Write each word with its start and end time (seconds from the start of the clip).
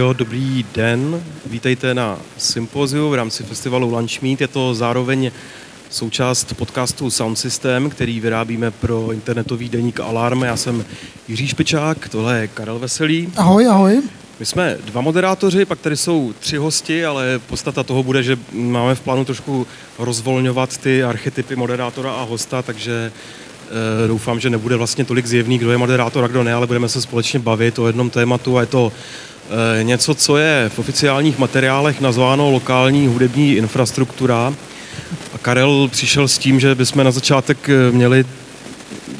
Jo, 0.00 0.12
dobrý 0.12 0.64
den. 0.74 1.22
Vítejte 1.46 1.94
na 1.94 2.18
sympoziu 2.38 3.10
v 3.10 3.14
rámci 3.14 3.42
festivalu 3.42 3.88
Lunch 3.88 4.22
Meet. 4.22 4.40
Je 4.40 4.48
to 4.48 4.74
zároveň 4.74 5.30
součást 5.90 6.54
podcastu 6.54 7.10
Sound 7.10 7.38
System, 7.38 7.90
který 7.90 8.20
vyrábíme 8.20 8.70
pro 8.70 9.12
internetový 9.12 9.68
deník 9.68 10.00
Alarm. 10.00 10.42
Já 10.42 10.56
jsem 10.56 10.84
Jiří 11.28 11.48
Špičák, 11.48 12.08
tohle 12.08 12.40
je 12.40 12.48
Karel 12.48 12.78
Veselý. 12.78 13.28
Ahoj, 13.36 13.66
ahoj. 13.66 14.02
My 14.40 14.46
jsme 14.46 14.78
dva 14.84 15.00
moderátoři, 15.00 15.64
pak 15.64 15.80
tady 15.80 15.96
jsou 15.96 16.34
tři 16.38 16.56
hosti, 16.56 17.04
ale 17.04 17.40
podstata 17.46 17.82
toho 17.82 18.02
bude, 18.02 18.22
že 18.22 18.38
máme 18.52 18.94
v 18.94 19.00
plánu 19.00 19.24
trošku 19.24 19.66
rozvolňovat 19.98 20.78
ty 20.78 21.04
archetypy 21.04 21.56
moderátora 21.56 22.12
a 22.12 22.22
hosta, 22.22 22.62
takže 22.62 23.12
e, 24.04 24.08
doufám, 24.08 24.40
že 24.40 24.50
nebude 24.50 24.76
vlastně 24.76 25.04
tolik 25.04 25.26
zjevný, 25.26 25.58
kdo 25.58 25.70
je 25.70 25.78
moderátor 25.78 26.24
a 26.24 26.28
kdo 26.28 26.42
ne, 26.42 26.54
ale 26.54 26.66
budeme 26.66 26.88
se 26.88 27.02
společně 27.02 27.38
bavit 27.38 27.78
o 27.78 27.86
jednom 27.86 28.10
tématu 28.10 28.58
a 28.58 28.60
je 28.60 28.66
to 28.66 28.92
něco, 29.82 30.14
co 30.14 30.36
je 30.36 30.70
v 30.74 30.78
oficiálních 30.78 31.38
materiálech 31.38 32.00
nazváno 32.00 32.50
lokální 32.50 33.06
hudební 33.06 33.54
infrastruktura. 33.54 34.54
A 35.34 35.38
Karel 35.38 35.88
přišel 35.88 36.28
s 36.28 36.38
tím, 36.38 36.60
že 36.60 36.74
bychom 36.74 37.04
na 37.04 37.10
začátek 37.10 37.68
eh, 37.68 37.92
měli 37.92 38.24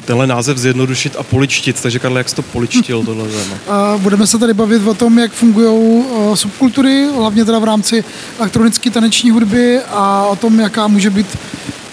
tenhle 0.05 0.27
název 0.27 0.57
zjednodušit 0.57 1.15
a 1.19 1.23
poličtit. 1.23 1.81
Takže 1.81 1.99
Karle, 1.99 2.19
jak 2.19 2.29
jsi 2.29 2.35
to 2.35 2.41
poličtil, 2.41 3.03
tohle 3.05 3.27
téma? 3.27 3.97
Budeme 3.97 4.27
se 4.27 4.37
tady 4.39 4.53
bavit 4.53 4.87
o 4.87 4.93
tom, 4.93 5.19
jak 5.19 5.31
fungují 5.31 6.03
eh, 6.03 6.35
subkultury, 6.35 7.07
hlavně 7.15 7.45
teda 7.45 7.59
v 7.59 7.63
rámci 7.63 8.03
elektronické 8.39 8.89
taneční 8.89 9.31
hudby 9.31 9.79
a 9.89 10.25
o 10.25 10.35
tom, 10.35 10.59
jaká 10.59 10.87
může 10.87 11.09
být 11.09 11.27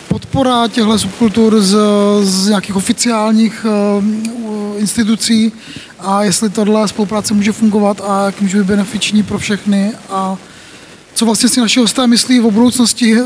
podpora 0.09 0.69
těchto 0.69 0.99
subkultur 0.99 1.61
z, 1.61 1.77
z 2.23 2.49
nějakých 2.49 2.77
oficiálních 2.77 3.67
uh, 3.69 4.05
institucí 4.79 5.53
a 5.99 6.23
jestli 6.23 6.51
tohle 6.51 6.89
spolupráce 6.89 7.35
může 7.35 7.53
fungovat 7.53 8.01
a 8.01 8.27
jak 8.27 8.41
může 8.41 8.59
být 8.59 8.67
benefiční 8.67 9.23
pro 9.23 9.39
všechny 9.39 9.93
a 10.11 10.37
co 11.15 11.25
vlastně 11.25 11.49
si 11.49 11.61
naši 11.61 11.81
hosté 11.81 12.07
myslí 12.07 12.41
o 12.41 12.51
budoucnosti 12.51 13.17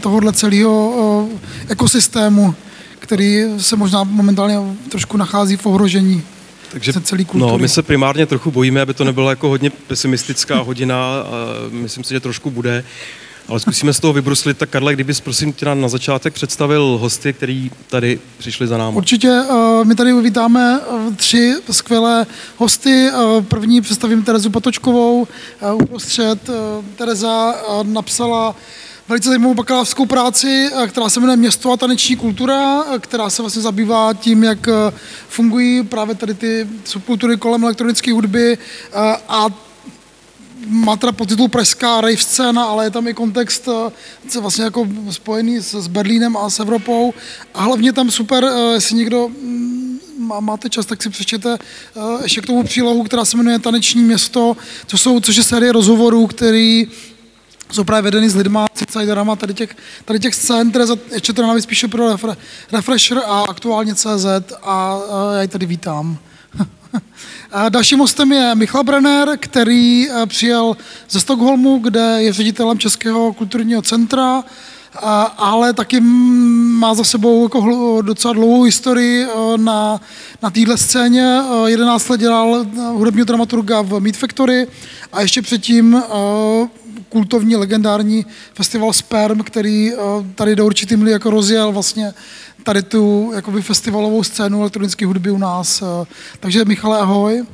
tohohle 0.00 0.32
celého 0.32 1.28
ekosystému 1.68 2.54
který 3.02 3.44
se 3.58 3.76
možná 3.76 4.04
momentálně 4.04 4.56
trošku 4.88 5.16
nachází 5.16 5.56
v 5.56 5.66
ohrožení. 5.66 6.22
Takže 6.70 6.92
celý 6.92 7.26
no, 7.34 7.58
my 7.58 7.68
se 7.68 7.82
primárně 7.82 8.26
trochu 8.26 8.50
bojíme, 8.50 8.80
aby 8.80 8.94
to 8.94 9.04
nebyla 9.04 9.30
jako 9.30 9.48
hodně 9.48 9.70
pesimistická 9.70 10.60
hodina, 10.60 10.96
a 10.96 11.30
myslím 11.70 12.04
si, 12.04 12.14
že 12.14 12.20
trošku 12.20 12.50
bude. 12.50 12.84
Ale 13.48 13.60
zkusíme 13.60 13.92
z 13.92 14.00
toho 14.00 14.12
vybruslit. 14.12 14.58
Tak 14.58 14.70
Karle, 14.70 14.92
kdybys 14.92 15.20
prosím 15.20 15.52
tě 15.52 15.66
na 15.66 15.88
začátek 15.88 16.34
představil 16.34 16.98
hosty, 17.00 17.32
který 17.32 17.70
tady 17.86 18.20
přišli 18.38 18.66
za 18.66 18.78
námi. 18.78 18.96
Určitě. 18.96 19.42
My 19.84 19.94
tady 19.94 20.12
vítáme 20.22 20.80
tři 21.16 21.54
skvělé 21.70 22.26
hosty. 22.56 23.10
První 23.48 23.80
představím 23.80 24.22
Terezu 24.22 24.50
Patočkovou. 24.50 25.26
Uprostřed 25.74 26.50
Tereza 26.96 27.54
napsala 27.82 28.54
velice 29.08 29.28
zajímavou 29.28 29.54
bakalářskou 29.54 30.06
práci, 30.06 30.70
eh, 30.72 30.86
která 30.86 31.08
se 31.08 31.20
jmenuje 31.20 31.36
Město 31.36 31.72
a 31.72 31.76
taneční 31.76 32.16
kultura, 32.16 32.82
eh, 32.82 32.98
která 32.98 33.30
se 33.30 33.42
vlastně 33.42 33.62
zabývá 33.62 34.14
tím, 34.14 34.44
jak 34.44 34.68
eh, 34.68 34.72
fungují 35.28 35.82
právě 35.82 36.14
tady 36.14 36.34
ty 36.34 36.68
subkultury 36.84 37.36
kolem 37.36 37.64
elektronické 37.64 38.12
hudby 38.12 38.58
a 39.28 39.46
má 40.72 40.96
teda 40.96 41.12
podtitul 41.12 41.48
Pražská 41.48 42.00
rave 42.00 42.16
scéna, 42.16 42.64
ale 42.64 42.84
je 42.84 42.90
tam 42.90 43.08
i 43.08 43.14
kontext 43.14 43.68
vlastně 44.40 44.64
jako 44.64 44.88
spojený 45.10 45.58
s, 45.58 45.74
s 45.74 45.86
Berlínem 45.86 46.36
a 46.36 46.50
s 46.50 46.60
Evropou. 46.60 47.14
A 47.54 47.62
hlavně 47.62 47.92
tam 47.92 48.10
super, 48.10 48.50
jestli 48.72 48.96
někdo 48.96 49.28
mm, 49.28 49.98
má, 50.18 50.40
máte 50.40 50.70
čas, 50.70 50.86
tak 50.86 51.02
si 51.02 51.10
přečtěte 51.10 51.58
ještě 52.22 52.40
k 52.40 52.46
tomu 52.46 52.62
přílohu, 52.62 53.02
která 53.02 53.24
se 53.24 53.36
jmenuje 53.36 53.58
Taneční 53.58 54.02
město, 54.02 54.56
což, 54.86 55.00
jsou, 55.00 55.20
což 55.20 55.36
je 55.36 55.42
série 55.42 55.72
rozhovorů, 55.72 56.26
který 56.26 56.88
jsou 57.72 57.84
právě 57.84 58.02
vedeny 58.02 58.30
s 58.30 58.34
lidma, 58.34 58.66
s 58.74 58.80
insiderama 58.80 59.36
tady 59.36 59.54
těch, 59.54 59.76
tady 60.04 60.20
těch 60.20 60.34
scén, 60.34 60.70
které 60.70 60.86
za, 60.86 60.96
ještě 61.12 61.32
teda 61.32 61.48
navíc 61.48 61.66
píše 61.66 61.88
pro 61.88 62.08
refre, 62.08 62.36
Refresher 62.72 63.18
a 63.18 63.42
aktuálně 63.48 63.94
CZ 63.94 64.26
a 64.62 64.98
já 65.34 65.42
ji 65.42 65.48
tady 65.48 65.66
vítám. 65.66 66.18
a 67.52 67.68
dalším 67.68 67.98
hostem 67.98 68.32
je 68.32 68.54
Michal 68.54 68.84
Brenner, 68.84 69.28
který 69.40 70.10
eh, 70.10 70.26
přijel 70.26 70.76
ze 71.10 71.20
Stockholmu, 71.20 71.78
kde 71.78 72.16
je 72.22 72.32
ředitelem 72.32 72.78
Českého 72.78 73.32
kulturního 73.32 73.82
centra, 73.82 74.44
ale 75.36 75.72
taky 75.72 76.00
má 76.00 76.94
za 76.94 77.04
sebou 77.04 77.42
jako 77.42 78.02
docela 78.02 78.34
dlouhou 78.34 78.62
historii 78.62 79.24
eh, 79.24 79.58
na, 79.58 80.00
na 80.42 80.50
téhle 80.50 80.78
scéně. 80.78 81.40
11 81.66 82.06
eh, 82.06 82.12
let 82.12 82.20
dělal 82.20 82.66
hudebního 82.92 83.24
dramaturga 83.24 83.82
v 83.82 84.00
Meat 84.00 84.16
Factory 84.16 84.66
a 85.12 85.20
ještě 85.20 85.42
předtím 85.42 86.02
kultovní, 87.08 87.56
legendární 87.56 88.26
festival 88.54 88.92
Sperm, 88.92 89.38
který 89.38 89.92
tady 90.34 90.56
do 90.56 90.66
určitý 90.66 90.96
míry 90.96 91.10
jako 91.10 91.30
rozjel 91.30 91.72
vlastně 91.72 92.14
tady 92.64 92.82
tu 92.82 93.30
jakoby 93.34 93.62
festivalovou 93.62 94.24
scénu 94.24 94.60
elektronické 94.60 95.06
hudby 95.06 95.30
u 95.30 95.38
nás. 95.38 95.82
Eh. 95.82 96.06
Takže 96.40 96.64
Michale, 96.64 96.98
ahoj. 96.98 97.44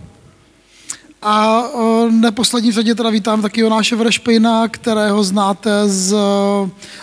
A 1.23 1.65
eh, 1.75 2.13
neposlední 2.13 2.73
řadě 2.73 2.95
teda 2.95 3.11
vítám 3.11 3.43
taky 3.43 3.61
Jonáše 3.61 3.97
Vrešpejna, 3.97 4.69
kterého 4.69 5.25
znáte 5.25 5.89
z 5.89 6.17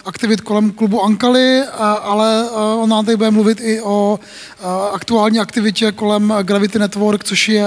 aktivit 0.05 0.41
kolem 0.41 0.71
klubu 0.71 1.03
Ankali, 1.03 1.61
ale 2.01 2.49
on 2.77 2.89
nám 2.89 3.05
tady 3.05 3.17
bude 3.17 3.31
mluvit 3.31 3.61
i 3.61 3.81
o 3.81 4.19
aktuální 4.91 5.39
aktivitě 5.39 5.91
kolem 5.91 6.33
Gravity 6.43 6.79
Network, 6.79 7.23
což 7.23 7.49
je 7.49 7.65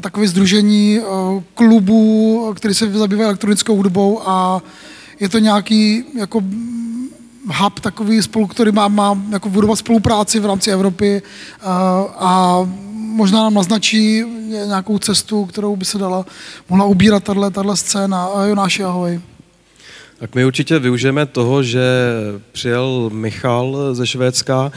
takové 0.00 0.28
združení 0.28 0.98
eh, 0.98 1.02
klubů, 1.54 2.52
který 2.56 2.74
se 2.74 2.90
zabývá 2.90 3.24
elektronickou 3.24 3.76
hudbou 3.76 4.22
a 4.28 4.62
je 5.20 5.28
to 5.28 5.38
nějaký 5.38 6.04
jako 6.14 6.42
hub 7.48 7.80
takový 7.80 8.22
spolu, 8.22 8.46
který 8.46 8.72
má, 8.72 8.88
má 8.88 9.18
jako 9.30 9.48
budovat 9.48 9.76
spolupráci 9.76 10.40
v 10.40 10.46
rámci 10.46 10.70
Evropy 10.70 11.22
a, 11.62 12.04
eh, 12.04 12.14
a 12.18 12.60
možná 12.94 13.42
nám 13.42 13.54
naznačí 13.54 14.24
nějakou 14.48 14.98
cestu, 14.98 15.44
kterou 15.44 15.76
by 15.76 15.84
se 15.84 15.98
dala, 15.98 16.26
mohla 16.68 16.84
ubírat 16.84 17.24
tahle, 17.24 17.76
scéna. 17.76 18.28
Jonáši, 18.44 18.84
ahoj. 18.84 19.20
Tak 20.18 20.34
my 20.34 20.44
určitě 20.44 20.78
využijeme 20.78 21.26
toho, 21.26 21.62
že 21.62 21.82
přijel 22.52 23.10
Michal 23.12 23.94
ze 23.94 24.06
Švédska 24.06 24.72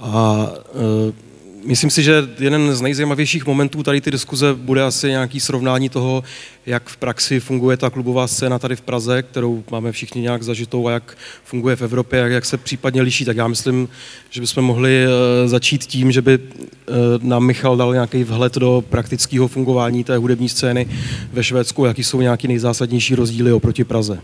a 0.00 0.46
e, 0.50 1.27
Myslím 1.64 1.90
si, 1.90 2.02
že 2.02 2.28
jeden 2.38 2.74
z 2.74 2.80
nejzajímavějších 2.80 3.46
momentů 3.46 3.82
tady 3.82 4.00
ty 4.00 4.10
diskuze 4.10 4.54
bude 4.54 4.82
asi 4.82 5.08
nějaký 5.08 5.40
srovnání 5.40 5.88
toho, 5.88 6.24
jak 6.66 6.88
v 6.88 6.96
praxi 6.96 7.40
funguje 7.40 7.76
ta 7.76 7.90
klubová 7.90 8.26
scéna 8.26 8.58
tady 8.58 8.76
v 8.76 8.80
Praze, 8.80 9.22
kterou 9.22 9.64
máme 9.70 9.92
všichni 9.92 10.22
nějak 10.22 10.42
zažitou 10.42 10.88
a 10.88 10.90
jak 10.90 11.16
funguje 11.44 11.76
v 11.76 11.82
Evropě, 11.82 12.18
jak, 12.18 12.32
jak 12.32 12.44
se 12.44 12.56
případně 12.56 13.02
liší. 13.02 13.24
Tak 13.24 13.36
já 13.36 13.48
myslím, 13.48 13.88
že 14.30 14.40
bychom 14.40 14.64
mohli 14.64 15.06
uh, 15.06 15.48
začít 15.48 15.84
tím, 15.84 16.12
že 16.12 16.22
by 16.22 16.38
uh, 16.38 16.94
nám 17.22 17.46
Michal 17.46 17.76
dal 17.76 17.92
nějaký 17.92 18.24
vhled 18.24 18.54
do 18.54 18.84
praktického 18.88 19.48
fungování 19.48 20.04
té 20.04 20.16
hudební 20.16 20.48
scény 20.48 20.88
ve 21.32 21.44
Švédsku, 21.44 21.84
jaký 21.84 22.04
jsou 22.04 22.20
nějaký 22.20 22.48
nejzásadnější 22.48 23.14
rozdíly 23.14 23.52
oproti 23.52 23.84
Praze. 23.84 24.20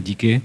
Díky. 0.00 0.42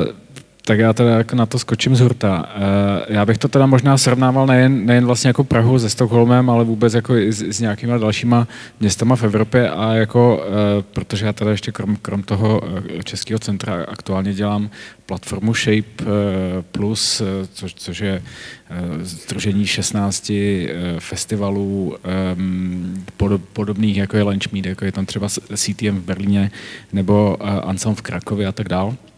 Uh 0.00 0.29
tak 0.64 0.78
já 0.78 0.92
teda 0.92 1.10
jako 1.10 1.36
na 1.36 1.46
to 1.46 1.58
skočím 1.58 1.96
z 1.96 2.00
hurta. 2.00 2.48
Eh, 2.54 3.14
já 3.14 3.26
bych 3.26 3.38
to 3.38 3.48
teda 3.48 3.66
možná 3.66 3.98
srovnával 3.98 4.46
nejen, 4.46 4.86
nejen 4.86 5.06
vlastně 5.06 5.28
jako 5.28 5.44
Prahu 5.44 5.78
se 5.78 5.90
Stockholmem, 5.90 6.50
ale 6.50 6.64
vůbec 6.64 6.94
jako 6.94 7.16
i 7.16 7.32
s, 7.32 7.42
s 7.42 7.60
nějakýma 7.60 7.98
dalšíma 7.98 8.48
městama 8.80 9.16
v 9.16 9.22
Evropě 9.24 9.70
a 9.70 9.94
jako, 9.94 10.44
eh, 10.46 10.82
protože 10.92 11.26
já 11.26 11.32
teda 11.32 11.50
ještě 11.50 11.72
krom, 11.72 11.96
krom 11.96 12.22
toho 12.22 12.60
eh, 12.98 13.02
českého 13.02 13.38
centra 13.38 13.84
aktuálně 13.88 14.34
dělám 14.34 14.70
platformu 15.06 15.54
Shape 15.54 16.04
Plus, 16.72 17.22
což, 17.52 17.74
což 17.74 17.98
je 18.00 18.22
združení 19.00 19.66
16 19.66 20.32
festivalů 20.98 21.96
ehm, 22.04 23.04
podobných, 23.52 23.96
jako 23.96 24.16
je 24.16 24.22
Lunch 24.22 24.52
Meet, 24.52 24.66
jako 24.66 24.84
je 24.84 24.92
tam 24.92 25.06
třeba 25.06 25.28
CTM 25.56 25.96
v 25.96 26.04
Berlíně 26.04 26.50
nebo 26.92 27.36
Ansam 27.68 27.94
v 27.94 28.02
Krakově 28.02 28.46
a 28.46 28.52
tak 28.52 28.68
dále. 28.68 29.09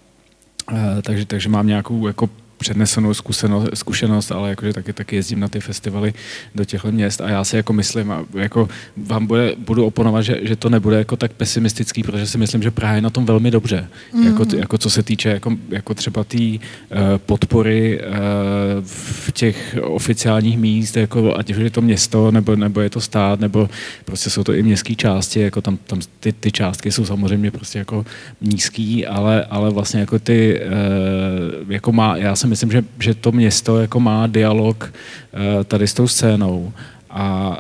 Eh, 0.73 1.03
takže, 1.03 1.27
takže 1.27 1.49
mám 1.49 1.67
nějakou 1.67 2.07
jako 2.07 2.29
přednesenou 2.63 3.15
zkušenost, 3.15 3.69
zkušenost 3.75 4.33
ale 4.33 4.49
jakože 4.49 4.73
taky, 4.73 4.93
taky 4.93 5.17
jezdím 5.17 5.41
na 5.41 5.49
ty 5.49 5.61
festivaly 5.61 6.15
do 6.55 6.65
těchto 6.65 6.93
měst 6.93 7.21
a 7.21 7.29
já 7.29 7.45
si 7.45 7.57
jako 7.57 7.73
myslím, 7.73 8.11
a 8.11 8.25
jako 8.35 8.69
vám 8.97 9.27
bude, 9.27 9.55
budu 9.59 9.87
oponovat, 9.87 10.25
že, 10.25 10.41
že 10.43 10.57
to 10.57 10.69
nebude 10.69 10.97
jako 10.99 11.17
tak 11.17 11.33
pesimistický, 11.33 12.03
protože 12.03 12.27
si 12.27 12.39
myslím, 12.39 12.63
že 12.63 12.71
Praha 12.71 12.95
je 12.95 13.03
na 13.03 13.11
tom 13.11 13.27
velmi 13.27 13.51
dobře, 13.51 13.89
mm. 14.13 14.27
jako, 14.27 14.45
jako 14.57 14.79
co 14.79 14.91
se 14.91 15.03
týče 15.03 15.29
jako, 15.29 15.57
jako 15.69 15.95
třeba 15.95 16.25
té 16.25 16.39
uh, 16.39 16.59
podpory 17.17 18.01
uh, 18.01 18.15
v 18.85 19.33
těch 19.33 19.77
oficiálních 19.83 20.59
míst, 20.59 20.97
jako 20.97 21.37
ať 21.37 21.51
už 21.51 21.57
je 21.57 21.71
to 21.71 21.81
město, 21.81 22.31
nebo, 22.31 22.57
nebo 22.57 22.81
je 22.81 22.91
to 22.91 23.01
stát, 23.01 23.41
nebo 23.41 23.71
prostě 24.05 24.31
jsou 24.31 24.45
to 24.45 24.55
i 24.55 24.63
městské 24.63 24.95
části, 24.95 25.41
jako 25.41 25.61
tam, 25.61 25.77
tam 25.77 26.01
ty, 26.21 26.33
ty 26.33 26.53
částky 26.53 26.93
jsou 26.93 27.05
samozřejmě 27.05 27.51
prostě 27.51 27.79
jako 27.79 28.05
nízký, 28.41 29.07
ale, 29.07 29.45
ale 29.45 29.71
vlastně 29.71 30.01
jako 30.01 30.19
ty, 30.19 30.61
uh, 30.67 31.73
jako 31.73 31.93
má, 31.93 32.17
já 32.17 32.37
jsem 32.37 32.51
myslím, 32.53 32.71
že, 32.71 32.85
že 33.01 33.15
to 33.15 33.33
město 33.33 33.81
jako 33.81 34.01
má 34.01 34.27
dialog 34.27 34.85
uh, 34.85 35.65
tady 35.65 35.89
s 35.89 35.95
tou 35.95 36.09
scénou. 36.09 36.73
A 37.15 37.59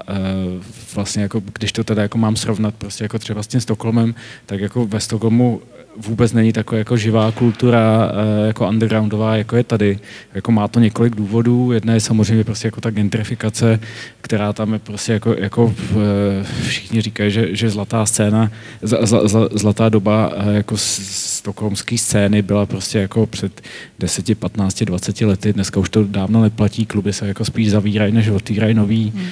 vlastně 0.94 1.22
jako, 1.22 1.42
když 1.58 1.72
to 1.72 1.84
teda 1.84 2.02
jako 2.02 2.18
mám 2.18 2.36
srovnat 2.36 2.74
prostě 2.74 3.04
jako 3.04 3.18
třeba 3.18 3.42
s 3.42 3.46
tím 3.46 3.60
Stockholmem, 3.60 4.14
tak 4.46 4.60
jako 4.60 4.86
ve 4.86 5.00
Stockholmu 5.00 5.60
vůbec 5.96 6.32
není 6.32 6.52
taková 6.52 6.78
jako 6.78 6.96
živá 6.96 7.32
kultura 7.32 8.12
eh, 8.12 8.46
jako 8.46 8.68
undergroundová, 8.68 9.36
jako 9.36 9.56
je 9.56 9.64
tady. 9.64 9.98
Jako 10.34 10.52
má 10.52 10.68
to 10.68 10.80
několik 10.80 11.14
důvodů. 11.14 11.72
Jedna 11.72 11.94
je 11.94 12.00
samozřejmě 12.00 12.44
prostě 12.44 12.68
jako 12.68 12.80
ta 12.80 12.90
gentrifikace, 12.90 13.80
která 14.20 14.52
tam 14.52 14.72
je 14.72 14.78
prostě 14.78 15.12
jako, 15.12 15.34
jako 15.38 15.74
eh, 15.90 16.44
všichni 16.68 17.00
říkají, 17.00 17.30
že, 17.30 17.56
že 17.56 17.70
zlatá 17.70 18.06
scéna, 18.06 18.50
z, 18.82 19.06
z, 19.06 19.28
z, 19.28 19.48
zlatá 19.52 19.88
doba 19.88 20.32
eh, 20.36 20.52
jako 20.52 20.76
stokholmské 20.76 21.98
scény 21.98 22.42
byla 22.42 22.66
prostě 22.66 22.98
jako 22.98 23.26
před 23.26 23.60
10, 23.98 24.38
15, 24.38 24.82
20 24.82 25.20
lety. 25.20 25.52
Dneska 25.52 25.80
už 25.80 25.90
to 25.90 26.04
dávno 26.04 26.42
neplatí, 26.42 26.86
kluby 26.86 27.12
se 27.12 27.28
jako 27.28 27.44
spíš 27.44 27.70
zavírají, 27.70 28.12
než 28.12 28.28
otvírají 28.28 28.74
nový. 28.74 29.12
Hmm. 29.16 29.26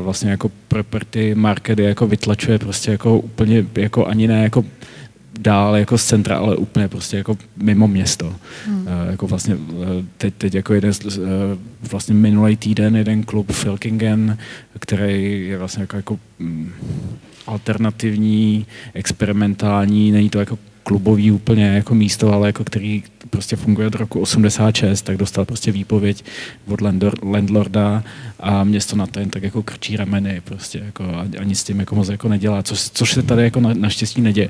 Vlastně 0.00 0.30
jako 0.30 0.50
property 0.68 1.34
market 1.34 1.78
jako 1.78 2.06
vytlačuje 2.06 2.58
prostě 2.58 2.90
jako 2.90 3.18
úplně 3.18 3.64
jako 3.74 4.06
ani 4.06 4.28
ne 4.28 4.42
jako 4.42 4.64
dál 5.40 5.76
jako 5.76 5.98
z 5.98 6.04
centra, 6.04 6.36
ale 6.36 6.56
úplně 6.56 6.88
prostě 6.88 7.16
jako 7.16 7.38
mimo 7.56 7.88
město. 7.88 8.34
Hmm. 8.66 8.80
Uh, 8.80 9.10
jako 9.10 9.26
vlastně 9.26 9.54
uh, 9.54 9.86
teď, 10.18 10.34
teď 10.38 10.54
jako 10.54 10.74
jeden 10.74 10.92
uh, 11.06 11.24
vlastně 11.90 12.14
minulý 12.14 12.56
týden 12.56 12.96
jeden 12.96 13.22
klub 13.22 13.52
Filkingen, 13.52 14.38
který 14.78 15.48
je 15.48 15.58
vlastně 15.58 15.82
jako, 15.82 15.96
jako 15.96 16.18
um, 16.40 16.72
alternativní, 17.46 18.66
experimentální, 18.94 20.10
není 20.12 20.30
to 20.30 20.40
jako 20.40 20.58
klubový 20.82 21.30
úplně 21.30 21.66
jako 21.66 21.94
místo, 21.94 22.32
ale 22.32 22.48
jako 22.48 22.64
který 22.64 23.02
prostě 23.34 23.56
funguje 23.56 23.86
od 23.86 23.94
roku 23.94 24.20
86, 24.20 25.02
tak 25.02 25.16
dostal 25.16 25.44
prostě 25.44 25.72
výpověď 25.72 26.24
od 26.68 26.80
landlorda 27.22 28.04
a 28.40 28.64
město 28.64 28.96
na 28.96 29.06
ten 29.06 29.30
tak 29.30 29.42
jako 29.42 29.62
krčí 29.62 29.96
rameny 29.96 30.42
prostě 30.44 30.82
jako 30.84 31.04
a, 31.04 31.26
a 31.40 31.44
nic 31.44 31.58
s 31.58 31.64
tím 31.64 31.80
jako 31.80 31.94
moc 31.94 32.08
jako 32.08 32.28
nedělá, 32.28 32.62
což, 32.62 32.90
což 32.90 33.12
se 33.12 33.22
tady 33.22 33.42
jako 33.42 33.60
na, 33.60 33.74
naštěstí 33.74 34.20
neděje. 34.20 34.48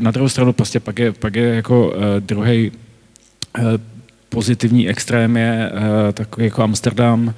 Na 0.00 0.10
druhou 0.10 0.28
stranu 0.28 0.52
prostě 0.52 0.80
pak 0.80 0.98
je, 0.98 1.12
pak 1.12 1.36
je 1.36 1.54
jako 1.54 1.88
uh, 1.88 1.94
druhý 2.20 2.70
uh, 2.70 3.64
pozitivní 4.28 4.88
extrém 4.88 5.36
je 5.36 5.72
uh, 5.72 6.12
takový 6.12 6.46
jako 6.46 6.62
Amsterdam, 6.62 7.34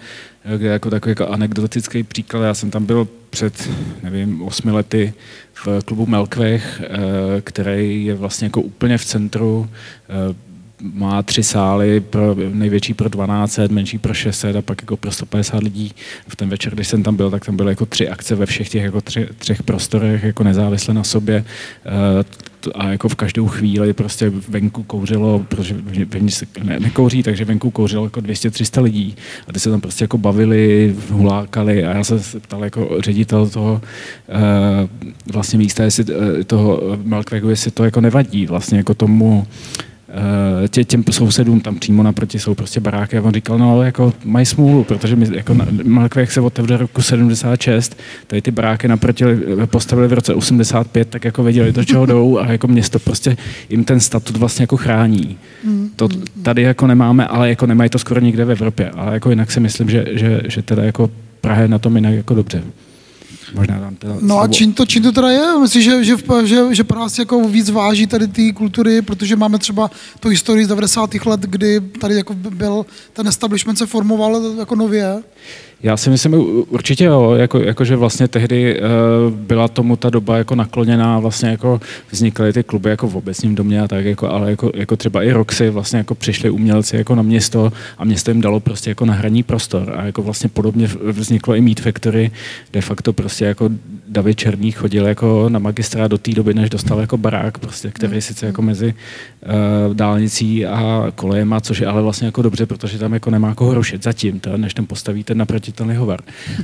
kde 0.56 0.68
jako 0.68 0.90
takový 0.90 1.10
jako 1.10 1.28
anekdotický 1.28 2.02
příklad. 2.02 2.44
Já 2.44 2.54
jsem 2.54 2.70
tam 2.70 2.86
byl 2.86 3.08
před, 3.30 3.70
nevím, 4.02 4.42
osmi 4.42 4.70
lety 4.72 5.14
v 5.52 5.84
klubu 5.84 6.06
Melkvech, 6.06 6.82
eh, 6.84 7.40
který 7.40 8.04
je 8.04 8.14
vlastně 8.14 8.46
jako 8.46 8.60
úplně 8.60 8.98
v 8.98 9.04
centru, 9.04 9.70
eh, 10.08 10.34
má 10.80 11.22
tři 11.22 11.42
sály, 11.42 12.00
pro, 12.00 12.36
největší 12.52 12.94
pro 12.94 13.08
12, 13.08 13.58
menší 13.68 13.98
pro 13.98 14.14
600 14.14 14.56
a 14.56 14.62
pak 14.62 14.82
jako 14.82 14.96
pro 14.96 15.10
150 15.10 15.62
lidí. 15.62 15.92
V 16.28 16.36
ten 16.36 16.48
večer, 16.48 16.74
když 16.74 16.88
jsem 16.88 17.02
tam 17.02 17.16
byl, 17.16 17.30
tak 17.30 17.44
tam 17.44 17.56
byly 17.56 17.72
jako 17.72 17.86
tři 17.86 18.08
akce 18.08 18.34
ve 18.34 18.46
všech 18.46 18.68
těch 18.68 18.82
jako 18.82 19.00
tři, 19.00 19.28
třech 19.38 19.62
prostorech, 19.62 20.22
jako 20.22 20.44
nezávisle 20.44 20.94
na 20.94 21.04
sobě. 21.04 21.44
Eh, 21.86 22.46
a 22.74 22.88
jako 22.88 23.08
v 23.08 23.14
každou 23.14 23.46
chvíli 23.48 23.92
prostě 23.92 24.32
venku 24.48 24.82
kouřilo, 24.82 25.38
protože 25.48 25.74
vevnitř 25.84 26.34
se 26.34 26.46
ne, 26.62 26.80
nekouří, 26.80 27.22
takže 27.22 27.44
venku 27.44 27.70
kouřilo 27.70 28.04
jako 28.04 28.20
200-300 28.20 28.82
lidí. 28.82 29.16
A 29.48 29.52
ty 29.52 29.60
se 29.60 29.70
tam 29.70 29.80
prostě 29.80 30.04
jako 30.04 30.18
bavili, 30.18 30.94
hulákali. 31.10 31.84
A 31.84 31.96
já 31.96 32.04
se 32.04 32.40
ptal 32.40 32.64
jako 32.64 32.96
ředitel 32.98 33.48
toho 33.48 33.80
uh, 34.28 34.88
vlastně 35.32 35.58
místa, 35.58 35.84
jestli 35.84 36.04
uh, 36.04 36.42
toho 36.46 36.98
Melkvegu, 37.04 37.48
jestli 37.48 37.70
to 37.70 37.84
jako 37.84 38.00
nevadí 38.00 38.46
vlastně 38.46 38.78
jako 38.78 38.94
tomu 38.94 39.46
Eh, 39.48 39.85
tě, 40.68 40.84
těm 40.84 41.04
sousedům 41.10 41.60
tam 41.60 41.78
přímo 41.78 42.02
naproti 42.02 42.38
jsou 42.38 42.54
prostě 42.54 42.80
baráky 42.80 43.18
a 43.18 43.22
on 43.22 43.34
říkal, 43.34 43.58
no 43.58 43.82
jako 43.82 44.12
mají 44.24 44.46
smůlu, 44.46 44.84
protože 44.84 45.16
my 45.16 45.28
jako 45.36 46.20
jak 46.20 46.32
se 46.32 46.40
otevřel 46.40 46.76
roku 46.76 47.02
76, 47.02 47.96
tady 48.26 48.42
ty 48.42 48.50
baráky 48.50 48.88
naproti 48.88 49.24
postavili 49.66 50.08
v 50.08 50.12
roce 50.12 50.34
85, 50.34 51.08
tak 51.08 51.24
jako 51.24 51.42
věděli 51.42 51.72
do 51.72 51.84
čeho 51.84 52.06
jdou 52.06 52.38
a 52.38 52.52
jako 52.52 52.66
město 52.66 52.98
prostě 52.98 53.36
jim 53.68 53.84
ten 53.84 54.00
statut 54.00 54.36
vlastně 54.36 54.62
jako 54.62 54.76
chrání. 54.76 55.38
Mm, 55.64 55.90
to 55.96 56.08
tady 56.42 56.62
jako 56.62 56.86
nemáme, 56.86 57.26
ale 57.26 57.48
jako 57.48 57.66
nemají 57.66 57.90
to 57.90 57.98
skoro 57.98 58.20
nikde 58.20 58.44
v 58.44 58.50
Evropě, 58.50 58.90
ale 58.90 59.14
jako 59.14 59.30
jinak 59.30 59.50
si 59.50 59.60
myslím, 59.60 59.90
že, 59.90 60.04
že, 60.10 60.40
že 60.48 60.62
teda 60.62 60.84
jako 60.84 61.10
Praha 61.40 61.62
je 61.62 61.68
na 61.68 61.78
tom 61.78 61.96
jinak 61.96 62.14
jako 62.14 62.34
dobře. 62.34 62.62
Možná 63.56 63.80
tam 63.80 63.96
teda 63.96 64.14
No 64.20 64.40
a 64.40 64.48
čím 64.48 64.72
to, 64.72 64.86
čím 64.86 65.02
to 65.02 65.12
teda 65.12 65.30
je? 65.30 65.58
Myslím, 65.58 65.82
že, 65.82 66.04
že, 66.04 66.16
že, 66.44 66.74
že 66.74 66.84
pro 66.84 66.98
nás 66.98 67.18
jako 67.18 67.48
víc 67.48 67.70
váží 67.70 68.06
tady 68.06 68.28
ty 68.28 68.52
kultury, 68.52 69.02
protože 69.02 69.36
máme 69.36 69.58
třeba 69.58 69.90
tu 70.20 70.28
historii 70.28 70.64
z 70.64 70.68
90. 70.68 71.14
let, 71.14 71.40
kdy 71.40 71.80
tady 71.80 72.14
jako 72.14 72.34
byl, 72.34 72.86
ten 73.12 73.28
establishment 73.28 73.78
se 73.78 73.86
formoval 73.86 74.54
jako 74.58 74.74
nově. 74.74 75.22
Já 75.82 75.96
si 75.96 76.10
myslím 76.10 76.34
určitě 76.68 77.04
jo, 77.04 77.32
jako, 77.32 77.58
jako 77.58 77.84
že 77.84 77.96
vlastně 77.96 78.28
tehdy 78.28 78.80
uh, 78.80 78.86
byla 79.34 79.68
tomu 79.68 79.96
ta 79.96 80.10
doba 80.10 80.38
jako 80.38 80.54
nakloněná, 80.54 81.18
vlastně 81.18 81.48
jako 81.48 81.80
vznikly 82.10 82.52
ty 82.52 82.62
kluby 82.62 82.90
jako 82.90 83.08
v 83.08 83.16
obecním 83.16 83.54
domě 83.54 83.80
a 83.80 83.88
tak, 83.88 84.04
jako, 84.04 84.30
ale 84.30 84.50
jako, 84.50 84.70
jako 84.74 84.96
třeba 84.96 85.22
i 85.22 85.32
Roxy 85.32 85.70
vlastně 85.70 85.98
jako 85.98 86.14
přišli 86.14 86.50
umělci 86.50 86.96
jako 86.96 87.14
na 87.14 87.22
město 87.22 87.72
a 87.98 88.04
město 88.04 88.30
jim 88.30 88.40
dalo 88.40 88.60
prostě 88.60 88.90
jako 88.90 89.04
nahraní 89.04 89.42
prostor 89.42 89.94
a 89.96 90.04
jako 90.04 90.22
vlastně 90.22 90.48
podobně 90.48 90.88
vzniklo 91.02 91.54
i 91.54 91.60
Meat 91.60 91.80
Factory, 91.80 92.30
de 92.72 92.80
facto 92.80 93.12
prostě 93.12 93.44
jako 93.44 93.70
David 94.08 94.38
Černý 94.38 94.72
chodil 94.72 95.06
jako 95.06 95.48
na 95.48 95.58
magistrát 95.58 96.10
do 96.10 96.18
té 96.18 96.30
doby, 96.30 96.54
než 96.54 96.70
dostal 96.70 97.00
jako 97.00 97.16
barák, 97.16 97.58
prostě, 97.58 97.90
který 97.90 98.14
je 98.14 98.22
sice 98.22 98.46
jako 98.46 98.62
mezi 98.62 98.94
uh, 99.86 99.94
dálnicí 99.94 100.66
a 100.66 101.12
kolejema, 101.14 101.60
což 101.60 101.78
je 101.78 101.86
ale 101.86 102.02
vlastně 102.02 102.26
jako 102.26 102.42
dobře, 102.42 102.66
protože 102.66 102.98
tam 102.98 103.14
jako 103.14 103.30
nemá 103.30 103.54
koho 103.54 103.74
rušit 103.74 104.02
zatím, 104.02 104.40
to, 104.40 104.56
než 104.56 104.74
tam 104.74 104.86
postavíte 104.86 105.34
naproti 105.34 105.65
ten 105.72 105.96
hovar. 105.96 106.20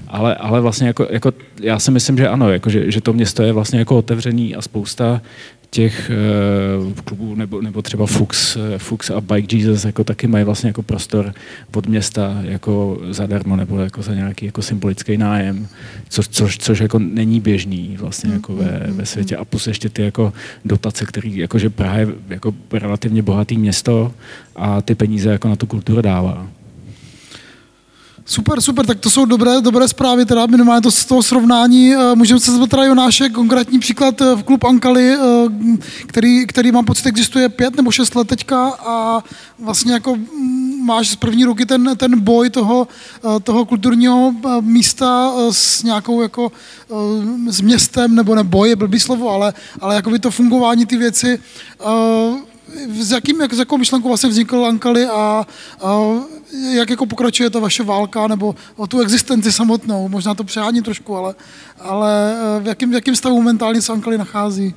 Ale, 0.09 0.35
ale 0.35 0.61
vlastně 0.61 0.87
jako, 0.87 1.07
jako, 1.11 1.33
já 1.61 1.79
si 1.79 1.91
myslím, 1.91 2.17
že 2.17 2.29
ano, 2.29 2.51
jako, 2.51 2.71
že, 2.71 2.91
že 2.91 3.01
to 3.01 3.13
město 3.13 3.43
je 3.43 3.53
vlastně 3.53 3.79
jako 3.79 3.99
otevřený 3.99 4.57
a 4.57 4.63
spousta 4.63 5.21
těch 5.75 6.11
uh, 6.85 6.93
klubů, 6.93 7.35
nebo, 7.35 7.63
nebo 7.63 7.83
třeba 7.83 8.07
Fux, 8.07 8.57
uh, 8.57 8.63
Fux 8.79 9.11
a 9.11 9.21
Bike 9.21 9.57
Jesus 9.57 9.85
jako 9.85 10.05
taky 10.05 10.27
mají 10.27 10.45
vlastně 10.45 10.69
jako 10.69 10.83
prostor 10.83 11.35
od 11.75 11.87
města 11.87 12.39
jako 12.43 13.01
zadarmo 13.11 13.57
nebo 13.57 13.79
jako 13.79 14.03
za 14.03 14.15
nějaký 14.15 14.47
jako 14.47 14.63
symbolický 14.63 15.17
nájem, 15.17 15.69
co, 16.09 16.23
což, 16.23 16.59
což 16.59 16.81
jako 16.81 16.99
není 16.99 17.41
běžný 17.41 17.97
vlastně 18.01 18.33
jako 18.33 18.57
ve, 18.57 18.65
mm, 18.65 18.91
mm, 18.91 18.97
ve 18.97 19.07
světě. 19.07 19.37
A 19.37 19.45
plus 19.45 19.67
ještě 19.67 19.89
ty 19.89 20.03
jako 20.03 20.33
dotace, 20.65 21.07
který 21.07 21.37
jako, 21.37 21.59
že 21.59 21.71
Praha 21.71 21.99
je 21.99 22.09
jako 22.29 22.55
relativně 22.73 23.23
bohatý 23.23 23.59
město 23.59 24.13
a 24.57 24.83
ty 24.83 24.95
peníze 24.95 25.31
jako 25.31 25.49
na 25.49 25.57
tu 25.57 25.67
kulturu 25.67 26.03
dává. 26.03 26.47
Super, 28.33 28.61
super, 28.61 28.87
tak 28.87 29.01
to 29.01 29.11
jsou 29.11 29.25
dobré, 29.25 29.61
dobré 29.61 29.89
zprávy, 29.89 30.25
teda 30.25 30.47
minimálně 30.47 30.83
to 30.83 30.91
z 30.91 31.05
toho 31.05 31.23
srovnání. 31.23 31.95
Eh, 31.95 32.15
můžeme 32.15 32.41
se 32.41 32.53
zeptat 32.53 32.71
teda 32.71 32.85
Jonáše, 32.85 33.29
konkrétní 33.29 33.79
příklad 33.79 34.21
eh, 34.21 34.35
v 34.35 34.43
klub 34.43 34.65
Ankali, 34.65 35.15
eh, 35.15 35.19
který, 36.07 36.47
který 36.47 36.73
mám 36.73 36.85
pocit 36.85 37.07
existuje 37.07 37.49
pět 37.49 37.77
nebo 37.77 37.91
šest 37.91 38.15
let 38.15 38.29
teďka 38.29 38.69
a 38.69 39.25
vlastně 39.59 39.93
jako 39.93 40.17
mm, 40.17 40.85
máš 40.85 41.09
z 41.09 41.17
první 41.17 41.45
ruky 41.45 41.67
ten, 41.67 41.91
ten 41.97 42.21
boj 42.21 42.51
toho, 42.51 42.89
toho 43.43 43.65
kulturního 43.65 44.35
místa 44.61 45.33
s 45.51 45.83
nějakou 45.83 46.23
jako 46.23 46.53
s 47.49 47.61
městem, 47.61 48.15
nebo 48.15 48.35
ne 48.35 48.45
boj 48.45 48.69
je 48.69 48.77
blbý 48.77 49.01
slovo, 49.01 49.31
ale, 49.31 49.53
ale 49.81 49.95
jako 49.95 50.11
by 50.11 50.19
to 50.19 50.31
fungování 50.31 50.87
ty 50.87 50.97
věci 50.97 51.39
s, 53.01 53.11
jakým, 53.11 53.41
jak, 53.41 53.55
s 53.55 53.59
jakou 53.59 53.79
myšlenkou 53.79 54.09
vlastně 54.09 54.31
vznikl 54.31 54.67
Ankali 54.67 55.07
a, 55.07 55.47
a 55.81 56.01
jak 56.75 56.91
jako 56.91 57.07
pokračuje 57.07 57.51
ta 57.51 57.59
vaše 57.59 57.83
válka 57.83 58.27
nebo 58.27 58.55
o 58.77 58.87
tu 58.87 59.01
existenci 59.01 59.53
samotnou. 59.53 60.09
Možná 60.09 60.35
to 60.35 60.45
přehání 60.45 60.83
trošku, 60.83 61.17
ale, 61.17 61.35
ale 61.81 62.37
eh, 62.37 62.61
v 62.61 62.67
jakém, 62.67 62.91
v 62.91 62.95
jakém 62.95 63.17
stavu 63.17 63.37
momentálně 63.37 63.83
se 63.83 63.93
Ankali 63.93 64.19
nachází? 64.19 64.75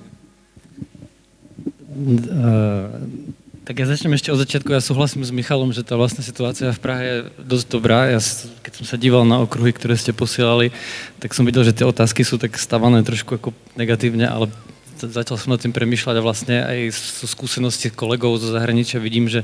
Uh, 1.96 3.32
tak 3.66 3.82
ja 3.82 3.90
začnem 3.90 4.14
ešte 4.14 4.30
od 4.30 4.38
začiatku. 4.38 4.70
Ja 4.70 4.84
súhlasím 4.84 5.26
s 5.26 5.34
Michalom, 5.34 5.74
že 5.74 5.82
tá 5.82 5.98
vlastná 5.98 6.22
situácia 6.22 6.70
v 6.70 6.84
Prahe 6.84 7.04
je 7.04 7.18
dosť 7.42 7.66
dobrá. 7.74 8.14
Ja, 8.14 8.22
keď 8.62 8.74
som 8.78 8.86
sa 8.86 8.94
díval 8.94 9.26
na 9.26 9.42
okruhy, 9.42 9.74
ktoré 9.74 9.98
ste 9.98 10.14
posielali, 10.14 10.70
tak 11.18 11.34
som 11.34 11.48
videl, 11.48 11.66
že 11.66 11.74
tie 11.74 11.88
otázky 11.88 12.22
sú 12.22 12.38
tak 12.38 12.62
stavané 12.62 13.02
trošku 13.02 13.42
ako 13.42 13.58
negatívne, 13.74 14.30
ale 14.30 14.54
začal 15.00 15.36
som 15.40 15.52
nad 15.52 15.62
tým 15.62 15.74
premýšľať 15.76 16.16
a 16.16 16.26
vlastne 16.26 16.56
aj 16.62 16.80
zo 16.94 17.28
skúsenosti 17.28 17.92
kolegov 17.92 18.38
zo 18.38 18.54
zahraničia 18.54 19.02
vidím, 19.02 19.28
že, 19.28 19.44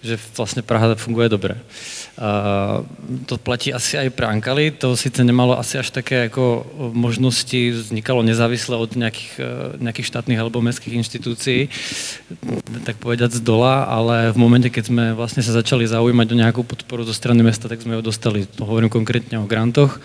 že 0.00 0.16
vlastne 0.36 0.62
Praha 0.62 0.96
funguje 0.96 1.28
dobre. 1.28 1.54
A 1.56 2.05
to 3.28 3.34
platí 3.36 3.68
asi 3.76 4.00
aj 4.00 4.08
pre 4.16 4.24
Ankali, 4.24 4.72
to 4.72 4.96
síce 4.96 5.20
nemalo 5.20 5.52
asi 5.60 5.76
až 5.76 5.92
také 5.92 6.32
ako 6.32 6.64
možnosti, 6.96 7.92
vznikalo 7.92 8.24
nezávisle 8.24 8.72
od 8.72 8.96
nejakých, 8.96 9.32
e, 9.36 9.52
nejakých 9.84 10.08
štátnych 10.08 10.40
alebo 10.40 10.64
mestských 10.64 10.96
inštitúcií, 10.96 11.68
tak 12.88 12.96
povedať 12.96 13.36
z 13.36 13.44
dola, 13.44 13.84
ale 13.84 14.32
v 14.32 14.38
momente, 14.40 14.72
keď 14.72 14.84
sme 14.88 15.04
vlastne 15.12 15.44
sa 15.44 15.52
začali 15.52 15.84
zaujímať 15.84 16.26
o 16.32 16.40
nejakú 16.40 16.62
podporu 16.64 17.04
zo 17.04 17.12
strany 17.12 17.44
mesta, 17.44 17.68
tak 17.68 17.84
sme 17.84 18.00
ho 18.00 18.02
dostali. 18.02 18.48
To 18.56 18.64
hovorím 18.64 18.88
konkrétne 18.88 19.36
o 19.36 19.44
grantoch. 19.44 20.00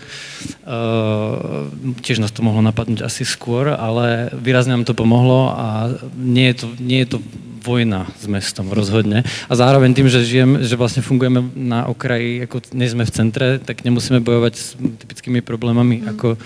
Tiež 2.04 2.20
nás 2.20 2.32
to 2.34 2.44
mohlo 2.44 2.60
napadnúť 2.60 3.08
asi 3.08 3.24
skôr, 3.24 3.72
ale 3.72 4.28
výrazne 4.36 4.76
nám 4.76 4.84
to 4.84 4.92
pomohlo 4.92 5.48
a 5.48 5.96
nie 6.12 6.52
je 6.52 6.56
to, 6.60 6.66
nie 6.76 7.00
je 7.08 7.08
to 7.16 7.18
vojna 7.66 8.06
s 8.20 8.26
mestom 8.26 8.70
rozhodně. 8.70 9.24
A 9.48 9.56
zároveň 9.56 9.94
tím, 9.94 10.08
že 10.08 10.24
žijem, 10.24 10.58
že 10.60 10.76
vlastně 10.76 11.02
fungujeme 11.02 11.42
na 11.54 11.86
okraji, 11.86 12.38
jako 12.38 12.60
nejsme 12.74 13.04
v 13.04 13.10
centre, 13.10 13.58
tak 13.58 13.84
nemusíme 13.84 14.20
bojovat 14.20 14.56
s 14.56 14.76
typickými 14.98 15.40
problémami 15.40 15.96
mm. 15.96 16.06
jako, 16.06 16.38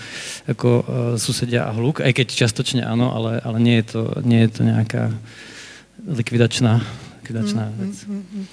jako 0.47 0.85
uh, 0.87 1.17
susedia 1.17 1.63
a 1.63 1.71
hluk, 1.71 2.01
aj 2.01 2.13
keď 2.13 2.27
častočně 2.35 2.85
ano, 2.85 3.15
ale, 3.15 3.41
ale 3.43 3.59
nie, 3.59 3.75
je 3.75 3.83
to, 3.83 4.13
nie 4.23 4.41
je 4.41 4.47
to 4.47 4.63
nějaká 4.63 5.13
likvidačná 6.07 6.81
likvidačná 7.27 7.61
mm, 7.61 7.73
věc. 7.77 8.05
Mm, 8.05 8.15
mm, 8.33 8.45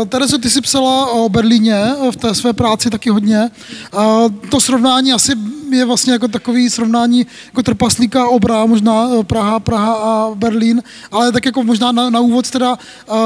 mm. 0.00 0.08
Terezo, 0.08 0.38
ty 0.38 0.50
jsi 0.50 0.60
psala 0.60 1.10
o 1.10 1.28
Berlíně 1.28 1.84
v 2.10 2.16
té 2.16 2.34
své 2.34 2.52
práci 2.52 2.90
taky 2.90 3.10
hodně. 3.10 3.50
A 3.92 4.24
to 4.50 4.60
srovnání 4.60 5.12
asi 5.12 5.32
je 5.70 5.84
vlastně 5.84 6.12
jako 6.12 6.28
takový 6.28 6.70
srovnání 6.70 7.26
jako 7.46 7.62
trpaslíka 7.62 8.28
obra, 8.28 8.66
možná 8.66 9.08
e, 9.20 9.24
Praha, 9.24 9.60
Praha 9.60 9.94
a 9.94 10.34
Berlín, 10.34 10.82
ale 11.10 11.32
tak 11.32 11.46
jako 11.46 11.62
možná 11.62 11.92
na, 11.92 12.10
na 12.10 12.20
úvod 12.20 12.50
teda, 12.50 12.78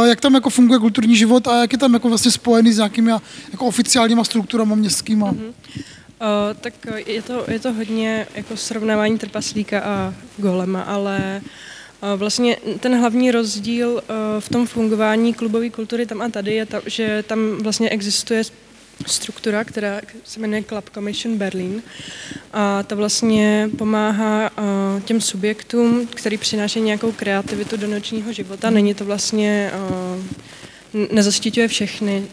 jak 0.08 0.20
tam 0.20 0.34
jako 0.34 0.50
funguje 0.50 0.80
kulturní 0.80 1.16
život 1.16 1.46
a 1.48 1.60
jak 1.60 1.72
je 1.72 1.78
tam 1.78 1.94
jako 1.94 2.08
vlastně 2.08 2.30
spojený 2.30 2.72
s 2.72 2.76
nějakými 2.76 3.10
jako 3.52 3.66
oficiálníma 3.66 4.24
strukturami 4.24 4.76
městskýma. 4.76 5.32
Mm-hmm. 5.32 5.52
Uh, 6.20 6.56
tak 6.60 6.74
je 7.06 7.22
to, 7.22 7.44
je 7.48 7.58
to 7.58 7.72
hodně 7.72 8.26
jako 8.34 8.56
srovnávání 8.56 9.18
trpaslíka 9.18 9.80
a 9.80 10.14
golema, 10.38 10.82
ale 10.82 11.40
uh, 11.44 11.50
Vlastně 12.16 12.56
ten 12.80 12.98
hlavní 12.98 13.30
rozdíl 13.30 14.02
eh, 14.02 14.40
v 14.40 14.48
tom 14.48 14.66
fungování 14.66 15.34
klubové 15.34 15.70
kultury 15.70 16.06
tam 16.06 16.22
a 16.22 16.28
tady 16.28 16.54
je, 16.54 16.66
ta, 16.66 16.82
že 16.86 17.24
tam 17.26 17.58
vlastně 17.58 17.88
existuje 17.90 18.42
struktura, 19.06 19.64
která 19.64 20.00
se 20.24 20.40
jmenuje 20.40 20.62
Club 20.62 20.90
Commission 20.90 21.38
Berlin. 21.38 21.82
A 22.52 22.82
ta 22.82 22.94
vlastně 22.94 23.70
pomáhá 23.78 24.50
eh, 24.50 25.00
těm 25.00 25.20
subjektům, 25.20 26.06
který 26.06 26.38
přináší 26.38 26.80
nějakou 26.80 27.12
kreativitu 27.12 27.76
do 27.76 27.86
nočního 27.86 28.32
života. 28.32 28.70
Není 28.70 28.94
to 28.94 29.04
vlastně 29.04 29.70
eh, 29.74 31.06
nezaštiťuje 31.12 31.68
všechny 31.68 32.24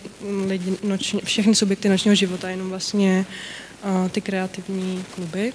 lidi, 0.47 0.77
noční, 0.83 1.21
všechny 1.23 1.55
subjekty 1.55 1.89
nočního 1.89 2.15
života, 2.15 2.49
jenom 2.49 2.69
vlastně 2.69 3.25
ty 4.11 4.21
kreativní 4.21 5.05
kluby 5.15 5.53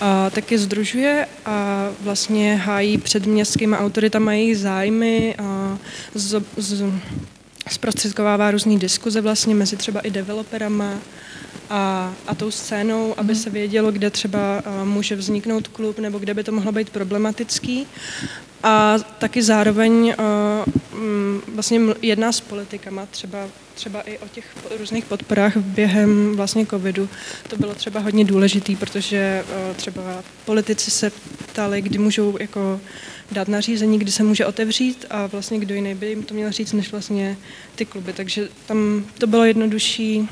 a 0.00 0.30
taky 0.30 0.58
združuje 0.58 1.26
a 1.44 1.88
vlastně 2.00 2.56
hájí 2.56 2.98
před 2.98 3.26
městskými 3.26 3.76
autoritama 3.76 4.32
jejich 4.32 4.58
zájmy 4.58 5.34
a 5.38 5.78
z, 6.14 6.42
z, 6.56 6.84
zprostředkovává 7.70 8.50
různé 8.50 8.78
diskuze 8.78 9.20
vlastně 9.20 9.54
mezi 9.54 9.76
třeba 9.76 10.00
i 10.00 10.10
developerama 10.10 10.94
a, 11.70 12.14
a 12.26 12.34
tou 12.34 12.50
scénou, 12.50 13.14
aby 13.16 13.32
mhm. 13.32 13.42
se 13.42 13.50
vědělo, 13.50 13.92
kde 13.92 14.10
třeba 14.10 14.62
může 14.84 15.16
vzniknout 15.16 15.68
klub 15.68 15.98
nebo 15.98 16.18
kde 16.18 16.34
by 16.34 16.44
to 16.44 16.52
mohlo 16.52 16.72
být 16.72 16.90
problematický. 16.90 17.86
A 18.62 18.98
taky 19.18 19.42
zároveň 19.42 20.14
mm, 20.94 21.40
vlastně 21.54 21.80
jedná 22.02 22.32
s 22.32 22.40
politikama, 22.40 23.06
třeba 23.06 23.48
třeba 23.76 24.00
i 24.00 24.18
o 24.18 24.28
těch 24.28 24.44
různých 24.78 25.04
podporách 25.04 25.56
během 25.56 26.36
vlastně 26.36 26.66
covidu. 26.66 27.08
To 27.48 27.56
bylo 27.56 27.74
třeba 27.74 28.00
hodně 28.00 28.24
důležitý, 28.24 28.76
protože 28.76 29.44
třeba 29.76 30.02
politici 30.44 30.90
se 30.90 31.12
ptali, 31.46 31.82
kdy 31.82 31.98
můžou 31.98 32.36
jako 32.40 32.80
dát 33.32 33.48
nařízení, 33.48 33.98
kdy 33.98 34.12
se 34.12 34.22
může 34.22 34.46
otevřít 34.46 35.06
a 35.10 35.26
vlastně 35.26 35.58
kdo 35.58 35.74
jiný 35.74 35.94
by 35.94 36.06
jim 36.06 36.22
to 36.22 36.34
měl 36.34 36.52
říct, 36.52 36.72
než 36.72 36.92
vlastně 36.92 37.36
ty 37.74 37.84
kluby. 37.84 38.12
Takže 38.12 38.48
tam 38.66 39.04
to 39.18 39.26
bylo 39.26 39.44
jednodušší 39.44 40.28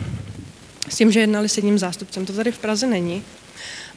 s 0.89 0.97
tím, 0.97 1.13
že 1.13 1.21
jednali 1.21 1.49
s 1.49 1.57
jedním 1.57 1.79
zástupcem. 1.79 2.27
To 2.27 2.33
tady 2.33 2.53
v 2.53 2.59
Praze 2.59 2.87
není, 2.87 3.23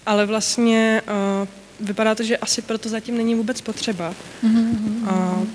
ale 0.06 0.26
vlastně 0.26 1.02
uh, 1.42 1.48
vypadá 1.88 2.16
to, 2.16 2.24
že 2.24 2.38
asi 2.38 2.62
proto 2.62 2.90
zatím 2.90 3.18
není 3.18 3.36
vůbec 3.36 3.62
potřeba. 3.62 4.16
Mm-hmm. 4.44 5.02
Uh, 5.02 5.48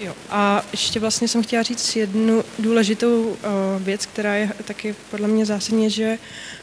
Jo. 0.00 0.14
A 0.30 0.64
ještě 0.72 1.00
vlastně 1.00 1.28
jsem 1.28 1.42
chtěla 1.42 1.62
říct 1.62 1.96
jednu 1.96 2.44
důležitou 2.58 3.22
uh, 3.22 3.36
věc, 3.78 4.06
která 4.06 4.34
je 4.34 4.50
taky 4.64 4.94
podle 5.10 5.28
mě 5.28 5.46
zásadně, 5.46 5.90
že 5.90 6.18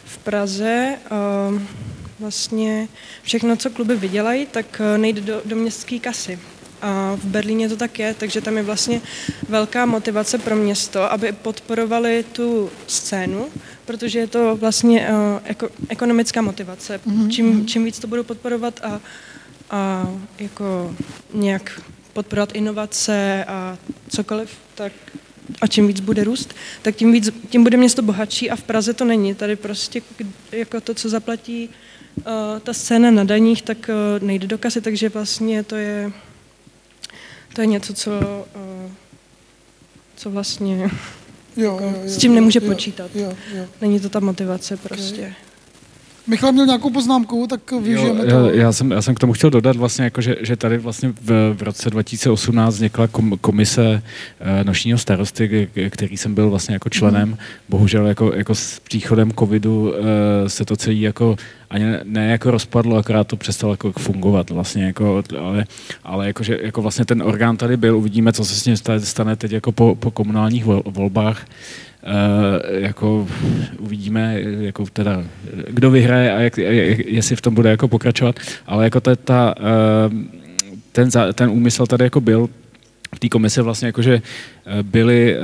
v 0.06 0.18
Praze 0.18 0.98
uh, 1.52 1.62
vlastně 2.20 2.88
všechno, 3.24 3.56
co 3.56 3.70
kluby 3.70 3.96
vydělají, 3.96 4.46
tak 4.46 4.82
nejde 4.98 5.22
do, 5.22 5.42
do 5.46 5.56
městské 5.56 6.00
kasy. 6.00 6.40
A 6.82 7.16
v 7.16 7.26
Berlíně 7.26 7.70
to 7.70 7.78
tak 7.78 8.00
je, 8.00 8.14
takže 8.14 8.42
tam 8.42 8.58
je 8.58 8.64
vlastně 8.64 9.02
velká 9.50 9.86
motivace 9.86 10.38
pro 10.38 10.56
město, 10.56 11.12
aby 11.12 11.32
podporovali 11.32 12.26
tu 12.32 12.70
scénu, 12.88 13.48
protože 13.88 14.20
je 14.20 14.28
to 14.28 14.56
vlastně 14.56 15.08
jako, 15.46 15.70
ekonomická 15.90 16.42
motivace. 16.42 17.00
Mm-hmm. 17.08 17.30
Čím, 17.30 17.68
čím 17.68 17.86
víc 17.86 18.00
to 18.00 18.08
budou 18.08 18.24
podporovat 18.24 18.80
a, 18.84 19.02
a 19.70 20.08
jako 20.40 20.96
nějak 21.34 21.82
podporovat 22.14 22.56
inovace 22.56 23.46
a 23.48 23.78
cokoliv, 24.10 24.50
tak 24.76 24.92
a 25.62 25.68
čím 25.68 25.88
víc 25.88 26.00
bude 26.00 26.24
růst, 26.24 26.54
tak 26.82 26.96
tím, 26.96 27.12
víc, 27.12 27.30
tím 27.50 27.64
bude 27.64 27.78
město 27.78 28.02
bohatší 28.02 28.50
a 28.50 28.56
v 28.56 28.64
Praze 28.64 28.94
to 28.94 29.06
není. 29.06 29.36
Tady 29.36 29.56
prostě 29.56 30.02
jako 30.52 30.82
to, 30.82 30.94
co 30.94 31.10
zaplatí 31.10 31.70
uh, 32.18 32.24
ta 32.60 32.74
scéna 32.74 33.12
na 33.12 33.24
daních, 33.24 33.62
tak 33.62 33.90
uh, 33.90 34.28
nejde 34.28 34.48
do 34.48 34.58
kasy, 34.58 34.82
takže 34.82 35.10
vlastně 35.10 35.64
to 35.64 35.76
je, 35.76 36.12
to 37.54 37.62
je 37.62 37.68
něco, 37.68 37.94
co, 37.94 38.12
uh, 38.56 38.92
co 40.16 40.30
vlastně 40.30 40.90
jo, 41.58 41.80
jo, 41.82 41.94
jo, 42.04 42.10
s 42.10 42.18
tím 42.18 42.36
nemůže 42.36 42.60
jo, 42.64 42.68
počítat. 42.68 43.12
Jo, 43.16 43.34
jo. 43.56 43.66
Není 43.82 44.00
to 44.00 44.10
ta 44.10 44.20
motivace 44.20 44.78
prostě. 44.78 45.22
Okay. 45.22 45.47
Michal 46.28 46.52
měl 46.52 46.66
nějakou 46.66 46.90
poznámku, 46.90 47.48
tak 47.48 47.72
využijeme 47.72 48.20
jo, 48.20 48.30
to. 48.30 48.50
Já 48.50 48.72
jsem, 48.72 48.92
já 48.92 49.02
jsem 49.02 49.16
k 49.16 49.20
tomu 49.20 49.34
chtěl 49.34 49.50
dodat 49.50 49.76
vlastně, 49.76 50.04
jako, 50.04 50.22
že, 50.22 50.36
že 50.42 50.56
tady 50.56 50.78
vlastně 50.78 51.14
v, 51.22 51.54
v 51.54 51.62
roce 51.62 51.90
2018 51.90 52.76
vznikla 52.76 53.08
komise 53.42 54.02
uh, 54.42 54.64
nočního 54.64 54.98
starosty, 54.98 55.70
který 55.90 56.18
jsem 56.18 56.36
byl 56.36 56.50
vlastně 56.50 56.76
jako 56.76 56.90
členem. 56.90 57.30
Mm. 57.30 57.38
Bohužel 57.70 58.08
jako, 58.08 58.34
jako 58.36 58.56
s 58.56 58.80
příchodem 58.80 59.32
covidu 59.32 59.82
uh, 59.82 59.96
se 60.48 60.66
to 60.66 60.76
celý 60.76 61.02
jako 61.02 61.36
ani 61.70 61.86
ne 62.04 62.28
jako 62.28 62.52
rozpadlo, 62.52 62.98
akorát 62.98 63.28
to 63.28 63.38
přestalo 63.38 63.74
jako 63.74 63.92
fungovat 63.92 64.50
vlastně, 64.50 64.86
jako, 64.86 65.24
ale, 65.40 65.66
ale 66.04 66.28
jako, 66.28 66.44
že, 66.44 66.60
jako 66.62 66.82
vlastně 66.82 67.06
ten 67.06 67.24
orgán 67.24 67.58
tady 67.58 67.78
byl, 67.78 67.98
uvidíme, 67.98 68.34
co 68.34 68.46
se 68.46 68.56
s 68.56 68.66
ním 68.66 68.78
stane 69.00 69.36
teď 69.36 69.52
jako 69.52 69.72
po, 69.72 69.96
po 69.96 70.12
komunálních 70.12 70.66
volbách. 70.66 71.46
Uh, 72.08 72.82
jako 72.82 73.28
uvidíme, 73.80 74.42
jako 74.42 74.86
teda, 74.94 75.24
kdo 75.70 75.92
vyhraje 75.92 76.34
a 76.36 76.40
jak, 76.40 76.58
jestli 77.06 77.36
v 77.36 77.42
tom 77.42 77.56
bude 77.56 77.70
jako 77.70 77.88
pokračovat, 77.88 78.40
ale 78.68 78.84
jako 78.84 79.02
ta, 79.02 79.16
ta, 79.16 79.56
uh, 79.60 80.14
ten, 80.92 81.10
ten 81.34 81.50
úmysl 81.50 81.86
tady 81.86 82.04
jako 82.04 82.22
byl 82.22 82.50
v 83.16 83.20
té 83.20 83.30
komise 83.30 83.62
vlastně 83.62 83.86
jako, 83.86 84.02
že 84.02 84.22
eh, 84.66 84.84
byli 84.84 85.38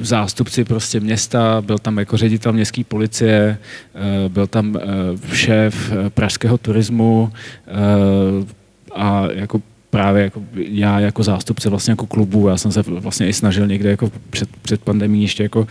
zástupci 0.00 0.64
prostě 0.64 1.00
města, 1.00 1.62
byl 1.62 1.78
tam 1.78 1.98
jako 1.98 2.16
ředitel 2.16 2.52
městské 2.52 2.84
policie, 2.84 3.58
byl 4.28 4.46
tam 4.46 4.78
šéf 5.32 5.92
pražského 6.08 6.58
turismu 6.58 7.32
a 8.94 9.28
jako 9.32 9.60
právě 9.92 10.22
jako 10.22 10.42
já 10.54 11.00
jako 11.00 11.22
zástupce 11.22 11.70
vlastně 11.70 11.92
jako 11.92 12.06
klubu, 12.06 12.48
já 12.48 12.56
jsem 12.56 12.72
se 12.72 12.82
vlastně 12.82 13.28
i 13.28 13.32
snažil 13.32 13.66
někde 13.66 13.90
jako 13.90 14.10
před, 14.30 14.48
před 14.62 14.80
pandemí 14.80 15.22
ještě 15.22 15.42
jako 15.42 15.60
uh, 15.60 15.66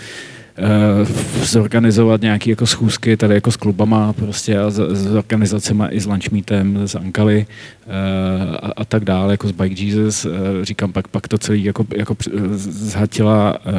zorganizovat 1.43 2.21
nějaké 2.21 2.49
jako 2.49 2.65
schůzky 2.65 3.17
tady 3.17 3.33
jako 3.33 3.51
s 3.51 3.55
klubama 3.57 4.13
prostě 4.13 4.59
a 4.59 4.69
s, 4.69 4.95
s 4.95 5.15
organizacemi 5.15 5.83
i 5.89 5.99
s 5.99 6.05
Lunchmeetem, 6.05 6.87
s 6.87 6.95
Ankali 6.95 7.45
uh, 7.85 8.55
a, 8.61 8.71
a, 8.77 8.85
tak 8.85 9.05
dále, 9.05 9.33
jako 9.33 9.47
s 9.47 9.51
Bike 9.51 9.83
Jesus. 9.83 10.25
Uh, 10.25 10.31
říkám, 10.63 10.93
pak, 10.93 11.07
pak 11.07 11.27
to 11.27 11.37
celý 11.37 11.63
jako, 11.63 11.85
jako 11.97 12.15
zhatila 12.53 13.59
uh, 13.65 13.73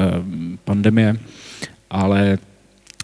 pandemie, 0.65 1.17
ale 1.91 2.39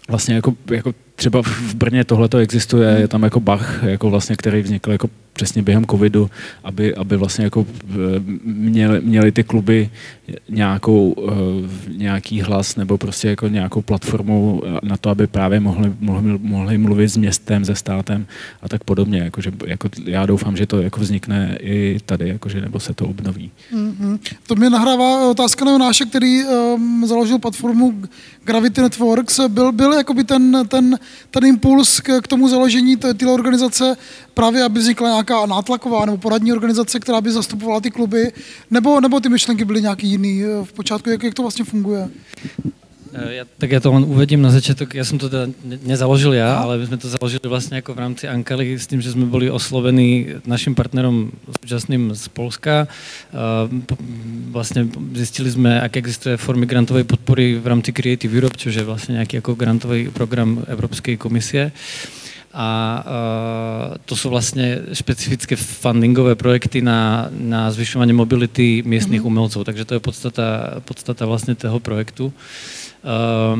vlastně 0.09 0.35
jako, 0.35 0.53
jako 0.71 0.93
třeba 1.15 1.41
v 1.43 1.75
Brně 1.75 2.03
tohle 2.03 2.27
to 2.29 2.37
existuje, 2.37 2.99
je 2.99 3.07
tam 3.07 3.23
jako 3.23 3.39
Bach, 3.39 3.83
jako 3.83 4.09
vlastně, 4.09 4.35
který 4.35 4.61
vznikl 4.61 4.91
jako 4.91 5.09
přesně 5.39 5.63
během 5.63 5.85
covidu, 5.85 6.29
aby, 6.63 6.95
aby 6.95 7.17
vlastně 7.17 7.43
jako 7.43 7.65
eh, 7.65 7.95
měli, 8.43 9.01
měli 9.01 9.31
ty 9.31 9.43
kluby 9.43 9.89
nějakou, 10.49 11.15
eh, 11.15 11.93
nějaký 11.97 12.41
hlas 12.41 12.75
nebo 12.75 12.97
prostě 12.97 13.27
jako 13.27 13.47
nějakou 13.47 13.81
platformu 13.81 14.61
na 14.83 14.97
to, 14.97 15.09
aby 15.09 15.27
právě 15.27 15.59
mohli, 15.59 15.93
mohli, 15.99 16.39
mohli 16.41 16.77
mluvit 16.77 17.07
s 17.07 17.17
městem, 17.17 17.65
se 17.65 17.75
státem 17.75 18.27
a 18.61 18.69
tak 18.69 18.83
podobně. 18.83 19.19
Jako, 19.19 19.41
že, 19.41 19.51
jako, 19.65 19.89
já 20.05 20.25
doufám, 20.25 20.57
že 20.57 20.65
to 20.65 20.81
jako 20.81 20.99
vznikne 20.99 21.57
i 21.61 21.99
tady, 22.05 22.29
jako, 22.29 22.49
že, 22.49 22.61
nebo 22.61 22.79
se 22.79 22.93
to 22.93 23.07
obnoví. 23.07 23.51
Mm-hmm. 23.73 24.19
To 24.47 24.55
mě 24.55 24.69
nahrává 24.69 25.29
otázka 25.29 25.65
na 25.65 25.71
Jonáše, 25.71 26.05
který 26.05 26.43
um, 26.43 27.07
založil 27.07 27.39
platformu 27.39 28.03
Gravity 28.43 28.81
Networks. 28.81 29.39
Byl, 29.47 29.71
byl 29.71 29.93
jakoby 29.93 30.23
ten, 30.23 30.67
ten, 30.67 30.99
ten 31.31 31.45
impuls 31.45 31.99
k, 31.99 32.21
k 32.21 32.27
tomu 32.27 32.49
založení 32.49 32.97
této 32.97 33.33
organizace 33.33 33.95
právě, 34.39 34.63
aby 34.63 34.79
vznikla 34.79 35.09
nějaká 35.09 35.45
nátlaková 35.45 36.05
nebo 36.05 36.17
poradní 36.17 36.53
organizace, 36.53 36.99
která 36.99 37.21
by 37.21 37.31
zastupovala 37.31 37.79
ty 37.81 37.91
kluby, 37.91 38.31
nebo, 38.71 39.01
nebo 39.01 39.19
ty 39.19 39.29
myšlenky 39.29 39.65
byly 39.65 39.81
nějaký 39.81 40.07
jiný 40.07 40.43
eh, 40.43 40.65
v 40.65 40.73
počátku, 40.73 41.09
jak, 41.09 41.23
jak 41.23 41.33
to 41.33 41.41
vlastně 41.41 41.65
funguje? 41.65 42.09
Ja, 43.09 43.41
tak 43.57 43.73
ja 43.73 43.81
to 43.81 43.89
uvedím 43.89 44.37
na 44.45 44.53
začiatok. 44.53 44.93
Ja 44.93 45.01
som 45.01 45.17
to 45.17 45.33
teda 45.33 45.49
nezaložil 45.65 46.37
ja, 46.37 46.61
ale 46.61 46.77
my 46.77 46.93
sme 46.93 47.01
to 47.01 47.09
založili 47.09 47.41
vlastne 47.49 47.81
ako 47.81 47.97
v 47.97 48.01
rámci 48.05 48.29
Ankely 48.29 48.77
s 48.77 48.85
tým, 48.85 49.01
že 49.01 49.17
sme 49.17 49.25
boli 49.25 49.49
oslovení 49.49 50.37
našim 50.45 50.77
partnerom 50.77 51.33
súčasným 51.57 52.13
z 52.13 52.29
Polska. 52.29 52.85
Vlastne 54.53 54.93
zistili 55.17 55.49
sme, 55.49 55.81
aké 55.81 56.05
existuje 56.05 56.37
formy 56.37 56.69
grantovej 56.69 57.09
podpory 57.09 57.57
v 57.57 57.65
rámci 57.65 57.97
Creative 57.97 58.29
Europe, 58.29 58.61
čo 58.61 58.69
je 58.69 58.85
vlastne 58.85 59.17
nejaký 59.17 59.41
ako 59.41 59.57
grantový 59.57 60.13
program 60.13 60.61
Európskej 60.69 61.17
komisie 61.17 61.73
a 62.59 62.69
uh, 62.99 63.87
to 64.03 64.19
sú 64.19 64.27
vlastne 64.27 64.91
špecifické 64.91 65.55
fundingové 65.55 66.35
projekty 66.35 66.83
na, 66.83 67.31
na 67.31 67.71
zvyšovanie 67.71 68.11
mobility 68.11 68.83
miestnych 68.83 69.23
mm-hmm. 69.23 69.31
umelcov, 69.31 69.63
takže 69.63 69.87
to 69.87 69.95
je 69.95 70.03
podstata, 70.03 70.47
podstata 70.83 71.23
vlastne 71.23 71.55
toho 71.55 71.79
projektu. 71.79 72.35
Uh, 72.99 73.55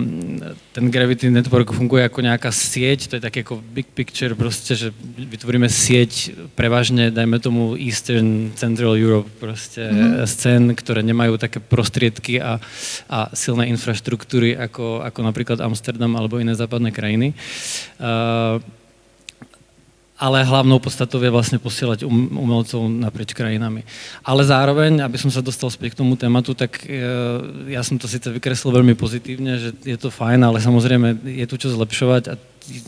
ten 0.75 0.91
Gravity 0.91 1.32
Network 1.32 1.72
funguje 1.72 2.03
ako 2.03 2.27
nejaká 2.27 2.51
sieť, 2.51 3.08
to 3.08 3.15
je 3.15 3.24
také 3.24 3.48
ako 3.48 3.63
big 3.72 3.88
picture 3.88 4.36
proste, 4.36 4.75
že 4.75 4.91
vytvoríme 5.15 5.72
sieť 5.72 6.36
prevažne, 6.60 7.08
dajme 7.08 7.39
tomu 7.39 7.79
Eastern 7.79 8.51
Central 8.60 9.00
Europe 9.00 9.32
proste 9.39 9.88
mm-hmm. 9.88 10.27
scén, 10.27 10.63
ktoré 10.75 11.08
nemajú 11.08 11.39
také 11.39 11.63
prostriedky 11.63 12.44
a, 12.44 12.60
a 13.08 13.32
silné 13.32 13.72
infraštruktúry 13.72 14.60
ako, 14.60 15.08
ako 15.08 15.20
napríklad 15.24 15.63
Amsterdam 15.63 16.20
alebo 16.20 16.36
iné 16.44 16.51
západné 16.51 16.91
krajiny. 16.91 17.32
Uh, 17.96 18.60
ale 20.19 20.43
hlavnou 20.43 20.83
podstatou 20.83 21.23
je 21.23 21.31
vlastne 21.31 21.55
posielať 21.63 22.03
um, 22.03 22.27
umelcov 22.35 22.91
naprieč 22.91 23.31
krajinami. 23.31 23.88
Ale 24.19 24.43
zároveň, 24.43 24.99
aby 24.99 25.15
som 25.15 25.31
sa 25.31 25.39
dostal 25.39 25.71
späť 25.71 25.95
k 25.95 26.03
tomu 26.03 26.19
tématu, 26.19 26.51
tak 26.51 26.83
e, 26.83 26.99
ja 27.71 27.79
som 27.79 27.95
to 27.95 28.03
síce 28.03 28.27
vykreslil 28.27 28.75
veľmi 28.75 28.99
pozitívne, 28.99 29.55
že 29.55 29.69
je 29.79 29.95
to 29.95 30.11
fajn, 30.11 30.43
ale 30.43 30.59
samozrejme 30.59 31.23
je 31.23 31.45
tu 31.47 31.55
čo 31.55 31.71
zlepšovať 31.71 32.23
a 32.29 32.33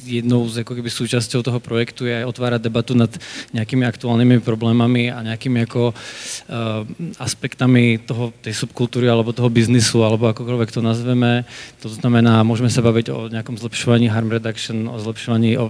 jednou 0.05 0.45
z 0.47 0.61
ako 0.61 0.77
keby 0.77 0.89
súčasťou 0.89 1.41
toho 1.41 1.59
projektu 1.59 2.05
je 2.05 2.21
aj 2.21 2.25
otvárať 2.29 2.61
debatu 2.61 2.93
nad 2.93 3.09
nejakými 3.51 3.83
aktuálnymi 3.85 4.39
problémami 4.45 5.09
a 5.09 5.25
nejakými 5.25 5.65
ako 5.65 5.91
uh, 5.91 6.83
aspektami 7.17 7.97
toho, 8.01 8.29
tej 8.45 8.53
subkultúry 8.55 9.09
alebo 9.09 9.33
toho 9.33 9.49
biznisu, 9.49 10.05
alebo 10.05 10.29
akokoľvek 10.29 10.69
to 10.69 10.81
nazveme. 10.85 11.43
To 11.81 11.89
znamená, 11.89 12.45
môžeme 12.45 12.69
sa 12.69 12.85
baviť 12.85 13.07
o 13.11 13.17
nejakom 13.27 13.57
zlepšovaní 13.57 14.07
harm 14.11 14.29
reduction, 14.29 14.85
o 14.87 14.97
zlepšovaní, 15.01 15.57
o, 15.57 15.65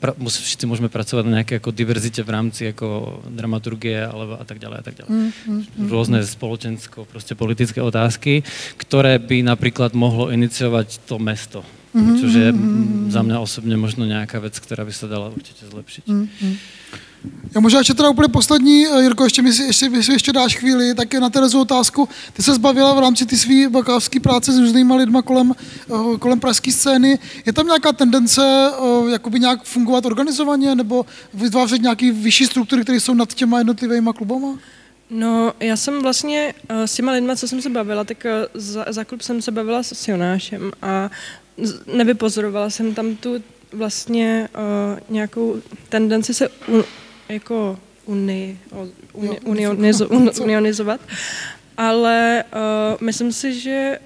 pra, 0.00 0.12
všetci 0.16 0.64
môžeme 0.66 0.90
pracovať 0.90 1.24
na 1.26 1.42
nejaké 1.42 1.62
ako 1.62 1.70
diverzite 1.70 2.24
v 2.26 2.30
rámci 2.32 2.72
ako 2.72 3.20
dramaturgie 3.30 4.02
alebo 4.02 4.40
a 4.40 4.44
tak 4.44 4.58
ďalej 4.58 4.78
a 4.80 4.84
tak 4.84 4.94
ďalej. 4.98 5.10
Mm, 5.10 5.20
mm, 5.20 5.62
mm, 5.62 5.88
Rôzne 5.92 6.18
spoločensko, 6.24 7.06
proste 7.06 7.38
politické 7.38 7.78
otázky, 7.84 8.42
ktoré 8.80 9.20
by 9.22 9.46
napríklad 9.46 9.92
mohlo 9.92 10.32
iniciovať 10.32 11.06
to 11.06 11.20
mesto 11.20 11.60
mm-hmm. 11.94 12.20
což 12.20 12.32
je 12.32 12.54
za 13.08 13.22
mě 13.22 13.38
osobně 13.38 13.76
možno 13.76 14.04
nějaká 14.04 14.38
věc, 14.38 14.58
která 14.58 14.84
by 14.84 14.92
se 14.92 15.08
dala 15.08 15.28
určitě 15.28 15.66
zlepšit. 15.66 16.06
Mm-hmm. 16.08 16.56
Já 17.54 17.60
možná 17.60 17.78
ještě 17.78 17.94
teda 17.94 18.08
úplně 18.08 18.28
poslední, 18.28 18.86
eh, 18.86 19.02
Jirko, 19.02 19.24
ještě 19.24 19.42
mi 19.42 19.52
si, 19.52 19.62
ještě, 19.62 20.02
si 20.02 20.12
ještě 20.12 20.32
dáš 20.32 20.56
chvíli, 20.56 20.94
tak 20.94 21.14
na 21.14 21.30
Terezu 21.30 21.60
otázku. 21.60 22.08
Ty 22.32 22.42
se 22.42 22.54
zbavila 22.54 22.94
v 22.94 22.98
rámci 22.98 23.26
ty 23.26 23.36
své 23.36 23.68
bakalářské 23.68 24.20
práce 24.20 24.52
s 24.52 24.58
různýma 24.58 24.96
lidma 24.96 25.22
kolem, 25.22 25.52
eh, 25.54 26.18
kolem 26.18 26.40
pražské 26.40 26.72
scény. 26.72 27.18
Je 27.46 27.52
tam 27.52 27.66
nějaká 27.66 27.92
tendence 27.92 28.42
eh, 28.42 29.10
jakoby 29.10 29.40
nějak 29.40 29.64
fungovat 29.64 30.06
organizovaně 30.06 30.74
nebo 30.74 31.06
vytvářet 31.34 31.82
nějaký 31.82 32.10
vyšší 32.10 32.46
struktury, 32.46 32.82
které 32.82 33.00
jsou 33.00 33.14
nad 33.14 33.34
těma 33.34 33.58
jednotlivými 33.58 34.10
klubama? 34.16 34.58
No, 35.10 35.52
já 35.60 35.76
jsem 35.76 36.02
vlastně 36.02 36.54
s 36.68 36.94
těma 36.94 37.12
lidma, 37.12 37.36
co 37.36 37.48
jsem 37.48 37.62
se 37.62 37.70
bavila, 37.70 38.04
tak 38.04 38.26
za, 38.54 38.84
za 38.88 39.04
klub 39.04 39.22
jsem 39.22 39.42
se 39.42 39.50
bavila 39.50 39.82
s 39.82 40.08
Jonášem 40.08 40.72
a 40.82 41.10
nevypozorovala 41.94 42.70
jsem 42.70 42.94
tam 42.94 43.16
tu 43.16 43.42
vlastně 43.72 44.48
uh, 44.54 44.98
nějakou 45.08 45.62
tendenci 45.88 46.34
se 46.34 46.48
un, 46.48 46.84
jako 47.28 47.78
uni, 48.04 48.58
uni, 49.12 49.40
unionizo, 49.40 50.08
un, 50.08 50.30
unionizovat, 50.40 51.00
ale 51.76 52.44
uh, 52.52 52.60
myslím 53.06 53.32
si, 53.32 53.60
že 53.60 53.98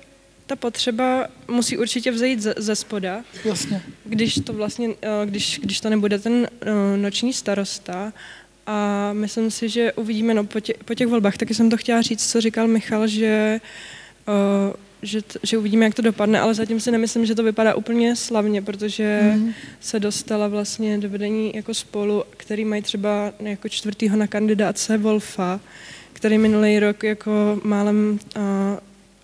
ta 0.46 0.56
potřeba 0.56 1.26
musí 1.48 1.78
určitě 1.78 2.10
vzejít 2.10 2.40
ze, 2.40 2.54
ze 2.56 2.76
spoda. 2.76 3.24
Jasně. 3.44 3.82
Když 4.04 4.40
to 4.44 4.52
vlastně, 4.52 4.88
uh, 4.88 4.94
když, 5.24 5.60
když 5.62 5.80
to 5.80 5.90
nebude 5.90 6.18
ten 6.18 6.34
uh, 6.34 6.46
noční 6.96 7.32
starosta, 7.32 8.12
a 8.66 9.10
myslím 9.12 9.50
si, 9.50 9.68
že 9.68 9.92
uvidíme 9.92 10.34
no, 10.34 10.44
po, 10.44 10.60
tě, 10.60 10.74
po 10.84 10.94
těch 10.94 11.06
volbách. 11.06 11.36
Taky 11.36 11.54
jsem 11.54 11.70
to 11.70 11.76
chtěla 11.76 12.02
říct, 12.02 12.30
co 12.30 12.40
říkal 12.40 12.68
Michal, 12.68 13.06
že 13.06 13.60
uh, 14.28 14.74
že, 15.02 15.22
t, 15.22 15.38
že 15.42 15.58
uvidíme, 15.58 15.84
jak 15.84 15.94
to 15.94 16.02
dopadne, 16.02 16.40
ale 16.40 16.54
zatím 16.54 16.80
si 16.80 16.90
nemyslím, 16.90 17.26
že 17.26 17.34
to 17.34 17.42
vypadá 17.42 17.74
úplně 17.74 18.16
slavně, 18.16 18.62
protože 18.62 19.32
mm. 19.34 19.52
se 19.80 20.00
dostala 20.00 20.48
vlastně 20.48 20.98
do 20.98 21.08
vedení 21.08 21.52
jako 21.54 21.74
spolu, 21.74 22.24
který 22.36 22.64
mají 22.64 22.82
třeba 22.82 23.32
jako 23.40 23.68
čtvrtýho 23.68 24.16
na 24.16 24.26
kandidátce 24.26 24.98
Wolfa, 24.98 25.60
který 26.12 26.38
minulý 26.38 26.78
rok 26.78 27.02
jako 27.02 27.60
málem 27.64 28.18
uh, 28.36 28.42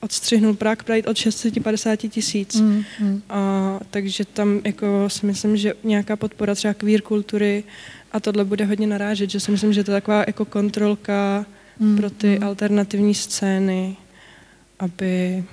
odstřihnul 0.00 0.54
Prague 0.54 0.84
Pride 0.84 1.08
od 1.08 1.16
650 1.16 1.96
tisíc. 1.96 2.60
Mm, 2.60 2.84
mm. 3.00 3.22
A, 3.28 3.80
takže 3.90 4.24
tam 4.24 4.60
jako 4.64 5.08
si 5.08 5.26
myslím, 5.26 5.56
že 5.56 5.74
nějaká 5.84 6.16
podpora 6.16 6.54
třeba 6.54 6.74
queer 6.74 7.00
kultury 7.00 7.64
a 8.12 8.20
tohle 8.20 8.44
bude 8.44 8.64
hodně 8.64 8.86
narážet, 8.86 9.30
že 9.30 9.40
si 9.40 9.50
myslím, 9.50 9.72
že 9.72 9.84
to 9.84 9.90
je 9.90 10.00
taková 10.00 10.24
jako 10.26 10.44
kontrolka 10.44 11.46
mm, 11.80 11.96
pro 11.96 12.10
ty 12.10 12.38
mm. 12.38 12.44
alternativní 12.46 13.14
scény, 13.14 13.96
aby 14.78 15.44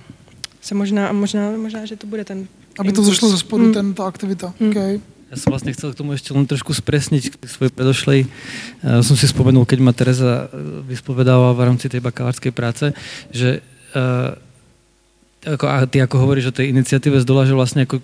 se 0.63 0.71
možná, 0.76 1.12
možná, 1.12 1.52
možná, 1.60 1.84
že 1.84 1.99
to 1.99 2.08
bude 2.08 2.23
ten 2.23 2.47
Aby 2.80 2.95
to 2.95 3.04
zašlo 3.04 3.30
ze 3.30 3.38
spodu, 3.43 3.69
hmm. 3.69 3.73
ten, 3.73 3.86
ta 3.93 4.08
aktivita. 4.08 4.56
Hmm. 4.58 4.71
Okay. 4.71 5.04
Ja 5.28 5.36
som 5.36 5.52
vlastne 5.52 5.76
chcel 5.76 5.91
k 5.91 5.99
tomu 5.99 6.15
ešte 6.15 6.32
len 6.32 6.47
trošku 6.47 6.71
spresniť 6.71 7.23
k 7.36 7.43
svojej 7.49 7.73
predošlej. 7.73 8.19
Uh, 8.26 9.04
som 9.04 9.19
si 9.19 9.28
spomenul, 9.28 9.67
keď 9.67 9.80
ma 9.84 9.91
Tereza 9.91 10.47
vyspovedala 10.88 11.52
v 11.52 11.62
rámci 11.67 11.91
tej 11.91 11.99
bakalárskej 11.99 12.54
práce, 12.56 12.95
že 13.34 13.60
uh, 13.91 14.39
ako, 15.43 15.65
a 15.67 15.84
ty 15.84 15.99
ako 15.99 16.15
hovoríš 16.23 16.54
o 16.54 16.56
tej 16.56 16.71
iniciatíve 16.71 17.19
z 17.19 17.28
dola, 17.28 17.43
že 17.43 17.58
vlastne 17.58 17.84
ako 17.84 17.99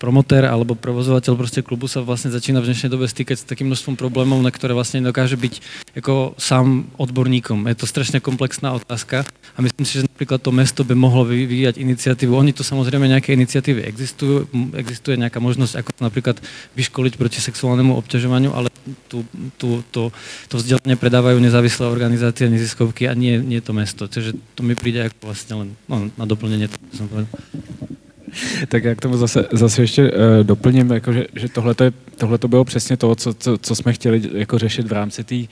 promotér 0.00 0.48
alebo 0.48 0.72
provozovateľ 0.72 1.36
proste 1.36 1.60
klubu 1.60 1.84
sa 1.84 2.00
vlastne 2.00 2.32
začína 2.32 2.64
v 2.64 2.72
dnešnej 2.72 2.88
dobe 2.88 3.04
stýkať 3.04 3.36
s 3.36 3.44
takým 3.44 3.68
množstvom 3.68 4.00
problémov, 4.00 4.40
na 4.40 4.48
ktoré 4.48 4.72
vlastne 4.72 5.04
dokáže 5.04 5.36
byť 5.36 5.54
ako 6.00 6.32
sám 6.40 6.88
odborníkom. 6.96 7.68
Je 7.68 7.76
to 7.76 7.84
strašne 7.84 8.16
komplexná 8.24 8.72
otázka 8.72 9.28
a 9.28 9.58
myslím 9.60 9.84
si, 9.84 10.00
že 10.00 10.08
napríklad 10.08 10.40
to 10.40 10.56
mesto 10.56 10.80
by 10.88 10.96
mohlo 10.96 11.28
vyvíjať 11.28 11.76
iniciatívu. 11.76 12.32
Oni 12.32 12.56
tu 12.56 12.64
samozrejme 12.64 13.04
nejaké 13.12 13.36
iniciatívy 13.36 13.84
existujú, 13.84 14.48
existuje 14.72 15.20
nejaká 15.20 15.36
možnosť 15.36 15.84
ako 15.84 15.90
napríklad 16.00 16.40
vyškoliť 16.80 17.20
proti 17.20 17.44
sexuálnemu 17.44 17.92
obťažovaniu, 18.00 18.56
ale 18.56 18.72
tu, 19.12 19.28
tu, 19.60 19.84
to, 19.92 20.08
to 20.48 20.54
vzdelanie 20.56 20.96
predávajú 20.96 21.36
nezávislé 21.36 21.84
organizácie, 21.84 22.48
neziskovky 22.48 23.04
a 23.04 23.12
nie, 23.12 23.36
nie 23.36 23.60
to 23.60 23.76
mesto. 23.76 24.08
Takže 24.08 24.32
to 24.56 24.64
mi 24.64 24.72
príde 24.72 25.12
ako 25.12 25.28
vlastne 25.28 25.54
len 25.60 25.68
no, 25.84 26.08
na 26.16 26.24
doplnění 26.24 26.72
to, 26.72 26.76
jsem 26.96 27.04
povedal. 27.04 27.28
Tak 28.68 28.84
já 28.84 28.94
k 28.94 29.00
tomu 29.00 29.16
zase, 29.16 29.46
zase 29.52 29.82
ještě 29.82 30.10
uh, 30.10 30.16
doplním, 30.42 30.90
jako 30.90 31.12
že, 31.12 31.26
že 31.34 31.48
tohle 32.18 32.38
to 32.38 32.48
bylo 32.48 32.64
přesně 32.64 32.96
to, 32.96 33.14
co, 33.14 33.34
co, 33.34 33.58
co 33.58 33.74
jsme 33.74 33.92
chtěli 33.92 34.22
jako 34.34 34.58
řešit 34.58 34.86
v 34.86 34.92
rámci 34.92 35.24
té 35.24 35.34
uh, 35.34 35.46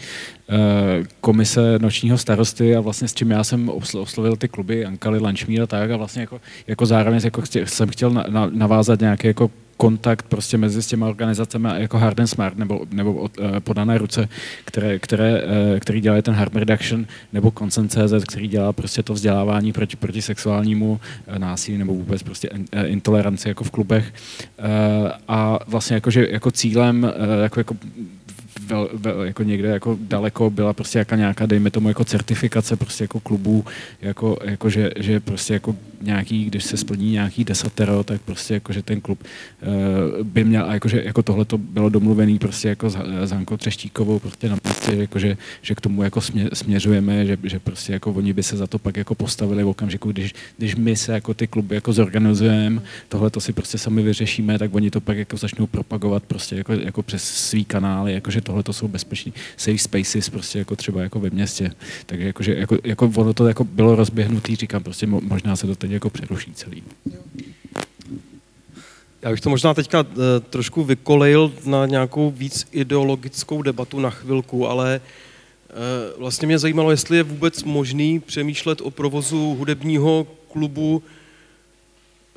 komise 1.21 1.79
nočního 1.79 2.19
starosty 2.19 2.77
a 2.77 2.81
vlastně 2.81 3.09
s 3.09 3.15
čím 3.15 3.31
já 3.31 3.45
jsem 3.45 3.71
oslovil 3.95 4.37
ty 4.37 4.49
kluby 4.49 4.87
Ankali, 4.87 5.19
Lančmír 5.19 5.63
a 5.63 5.67
tak 5.67 5.91
a 5.91 5.97
vlastně 5.97 6.21
jako, 6.21 6.41
jako 6.67 6.87
zároveň 6.87 7.21
jako 7.25 7.41
chtěl, 7.41 7.67
jsem 7.67 7.89
chtěl 7.89 8.11
na, 8.11 8.25
na, 8.29 8.51
navázat 8.53 9.01
nějaké 9.01 9.29
jako 9.29 9.51
kontakt 9.79 10.27
prostě 10.29 10.59
mezi 10.59 10.83
s 10.83 10.87
těma 10.87 11.09
organizacemi 11.09 11.69
jako 11.75 11.99
Hard 11.99 12.21
and 12.21 12.27
Smart 12.27 12.59
nebo, 12.59 12.81
nebo 12.91 13.15
od, 13.15 13.39
uh, 13.39 13.61
podané 13.61 13.99
ruce, 13.99 14.29
které, 14.65 14.99
které, 14.99 15.43
uh, 15.43 15.79
který 15.79 16.01
dělají 16.01 16.23
ten 16.23 16.35
harm 16.35 16.53
reduction, 16.55 17.07
nebo 17.33 17.53
Consent.cz, 17.59 18.25
který 18.29 18.49
dělá 18.49 18.73
prostě 18.73 19.03
to 19.03 19.15
vzdělávání 19.15 19.73
proti, 19.73 19.97
proti 19.97 20.23
sexuálnímu 20.23 20.93
uh, 20.93 21.39
násilí 21.39 21.79
nebo 21.79 21.95
vůbec 21.95 22.23
prostě 22.23 22.49
in, 22.49 22.67
intoleranci 22.87 23.49
jako 23.49 23.65
v 23.65 23.71
klubech. 23.71 24.15
A 25.29 25.59
vlastně 25.67 25.95
jako, 25.95 26.11
že 26.11 26.27
jako 26.31 26.51
cílem 26.51 27.13
jako, 27.43 27.61
jako 27.61 27.75
vel, 28.69 28.89
vel, 28.93 29.23
jako 29.23 29.43
někde 29.43 29.69
jako 29.69 29.99
daleko 30.01 30.51
byla 30.51 30.73
prostě 30.73 30.99
jaká 30.99 31.17
nějaká, 31.17 31.47
dejme 31.47 31.71
tomu, 31.71 31.89
jako 31.89 32.05
certifikace 32.05 32.77
prostě 32.77 33.05
jako 33.05 33.21
klubů, 33.21 33.65
jako, 34.01 34.37
jako 34.45 34.71
že, 34.71 34.91
že 34.97 35.21
prostě 35.21 35.53
jako 35.55 35.77
nějaký, 36.01 36.45
když 36.45 36.65
se 36.65 36.77
splní 36.77 37.11
nějaký 37.11 37.45
desatero, 37.45 38.05
tak 38.05 38.21
prostě 38.23 38.55
jako, 38.55 38.73
že 38.73 38.83
ten 38.83 39.01
klub 39.01 39.19
uh, 39.23 40.27
by 40.27 40.45
měl, 40.45 40.65
a 40.71 40.75
jako, 40.75 40.89
že 40.89 41.03
jako 41.05 41.23
tohle 41.23 41.45
to 41.45 41.59
bylo 41.59 41.89
domluvený 41.89 42.39
prostě 42.39 42.69
jako 42.69 42.91
s, 42.91 42.97
s 43.25 43.31
Hankou 43.31 43.57
Třeštíkovou 43.57 44.19
prostě 44.19 44.49
na 44.49 44.57
místě, 44.65 44.95
jako, 44.95 45.19
že, 45.19 45.37
že 45.63 45.75
k 45.75 45.81
tomu 45.81 46.03
jako 46.03 46.21
smě, 46.21 46.49
směřujeme, 46.53 47.27
že, 47.27 47.39
že 47.43 47.59
prostě 47.59 47.93
jako 47.93 48.13
oni 48.13 48.33
by 48.33 48.43
se 48.43 48.57
za 48.57 48.67
to 48.67 48.79
pak 48.79 48.97
jako 48.97 49.15
postavili 49.15 49.65
v 49.65 49.69
okamžiku, 49.69 50.13
když, 50.13 50.35
když 50.59 50.77
my 50.77 50.97
se 50.97 51.13
jako 51.13 51.35
ty 51.35 51.47
kluby 51.47 51.75
jako 51.75 51.93
zorganizujeme, 51.93 52.83
tohle 53.09 53.31
to 53.31 53.41
si 53.41 53.53
prostě 53.53 53.79
sami 53.79 54.03
vyřešíme, 54.03 54.59
tak 54.59 54.75
oni 54.75 54.91
to 54.91 55.01
pak 55.01 55.17
jako 55.17 55.37
začnou 55.37 55.67
propagovat 55.67 56.23
prostě 56.23 56.57
jako, 56.57 56.73
jako 56.73 57.03
přes 57.03 57.25
svý 57.25 57.65
kanály, 57.65 58.13
jako 58.13 58.31
že 58.31 58.41
tohle 58.41 58.58
tohle 58.59 58.63
to 58.65 58.73
jsou 58.73 58.89
bezpečný 58.89 59.33
safe 59.57 59.79
spaces, 59.79 60.29
prostě 60.29 60.59
jako 60.59 60.77
třeba 60.77 61.03
jako 61.03 61.21
ve 61.21 61.31
městě. 61.31 61.71
Takže 62.07 62.27
jakože, 62.27 62.55
jako, 62.55 62.79
jako 62.85 63.13
ono 63.17 63.35
to 63.35 63.49
jako 63.49 63.65
bylo 63.65 63.97
rozběhnutý, 63.97 64.57
říkám, 64.57 64.83
prostě 64.83 65.07
možná 65.07 65.57
se 65.57 65.67
to 65.67 65.77
teď 65.77 65.91
jako 65.91 66.11
přeruší 66.11 66.53
celý. 66.55 66.83
Já 69.23 69.31
bych 69.31 69.41
to 69.41 69.51
možná 69.51 69.75
teďka 69.75 70.01
uh, 70.01 70.07
trošku 70.51 70.85
vykolejil 70.85 71.53
na 71.65 71.87
nějakou 71.87 72.31
víc 72.31 72.67
ideologickou 72.73 73.63
debatu 73.63 74.01
na 74.01 74.11
chvilku, 74.11 74.69
ale 74.69 75.01
uh, 75.01 76.21
vlastně 76.21 76.47
mě 76.47 76.59
zajímalo, 76.59 76.91
jestli 76.91 77.17
je 77.17 77.23
vůbec 77.23 77.65
možný 77.65 78.21
přemýšlet 78.21 78.81
o 78.81 78.91
provozu 78.91 79.55
hudebního 79.59 80.27
klubu 80.53 81.03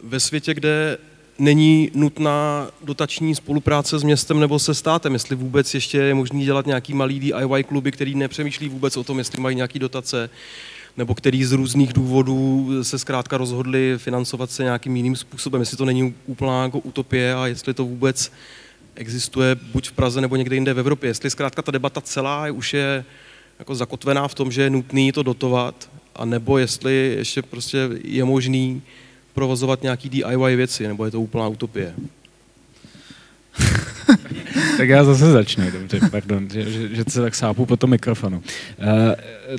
ve 0.03 0.19
světě, 0.19 0.53
kde 0.53 0.97
není 1.41 1.91
nutná 1.93 2.67
dotační 2.83 3.35
spolupráce 3.35 3.99
s 3.99 4.03
městem 4.03 4.39
nebo 4.39 4.59
se 4.59 4.73
státem, 4.73 5.13
jestli 5.13 5.35
vůbec 5.35 5.73
ještě 5.73 5.97
je 5.97 6.13
možný 6.13 6.45
dělat 6.45 6.65
nějaký 6.65 6.93
malý 6.93 7.19
DIY 7.19 7.63
kluby, 7.63 7.91
který 7.91 8.15
nepřemýšlí 8.15 8.69
vůbec 8.69 8.97
o 8.97 9.03
tom, 9.03 9.17
jestli 9.17 9.41
mají 9.41 9.55
nějaký 9.55 9.79
dotace, 9.79 10.29
nebo 10.97 11.15
který 11.15 11.43
z 11.43 11.51
různých 11.51 11.93
důvodů 11.93 12.69
se 12.81 12.99
zkrátka 12.99 13.37
rozhodli 13.37 13.93
financovat 13.97 14.51
se 14.51 14.63
nějakým 14.63 14.95
jiným 14.95 15.15
způsobem, 15.15 15.61
jestli 15.61 15.77
to 15.77 15.85
není 15.85 16.13
úplná 16.25 16.63
jako 16.63 16.79
utopie 16.79 17.33
a 17.35 17.47
jestli 17.47 17.73
to 17.73 17.85
vůbec 17.85 18.31
existuje 18.95 19.55
buď 19.55 19.89
v 19.89 19.91
Praze 19.91 20.21
nebo 20.21 20.35
někde 20.35 20.55
jinde 20.55 20.73
v 20.73 20.79
Evropě. 20.79 21.09
Jestli 21.09 21.29
zkrátka 21.29 21.61
ta 21.61 21.71
debata 21.71 22.01
celá 22.01 22.51
už 22.51 22.73
je 22.73 23.05
jako 23.59 23.75
zakotvená 23.75 24.27
v 24.27 24.35
tom, 24.35 24.51
že 24.51 24.61
je 24.61 24.69
nutný 24.69 25.11
to 25.11 25.23
dotovat, 25.23 25.89
a 26.15 26.25
nebo 26.25 26.57
jestli 26.57 27.15
ještě 27.17 27.41
prostě 27.41 27.89
je 28.03 28.25
možný 28.25 28.81
provozovat 29.33 29.83
nějaký 29.83 30.09
DIY 30.09 30.55
věci, 30.55 30.87
nebo 30.87 31.05
je 31.05 31.11
to 31.11 31.21
úplná 31.21 31.47
utopie. 31.47 31.93
tak 34.77 34.89
já 34.89 35.03
zase 35.03 35.31
začnu, 35.31 35.71
dobře, 35.71 35.99
pardon, 36.11 36.49
že, 36.49 36.71
že, 36.71 36.95
že 36.95 37.03
se 37.09 37.21
tak 37.21 37.35
sápu 37.35 37.65
po 37.65 37.77
tom 37.77 37.89
mikrofonu. 37.89 38.37
Uh, 38.37 38.85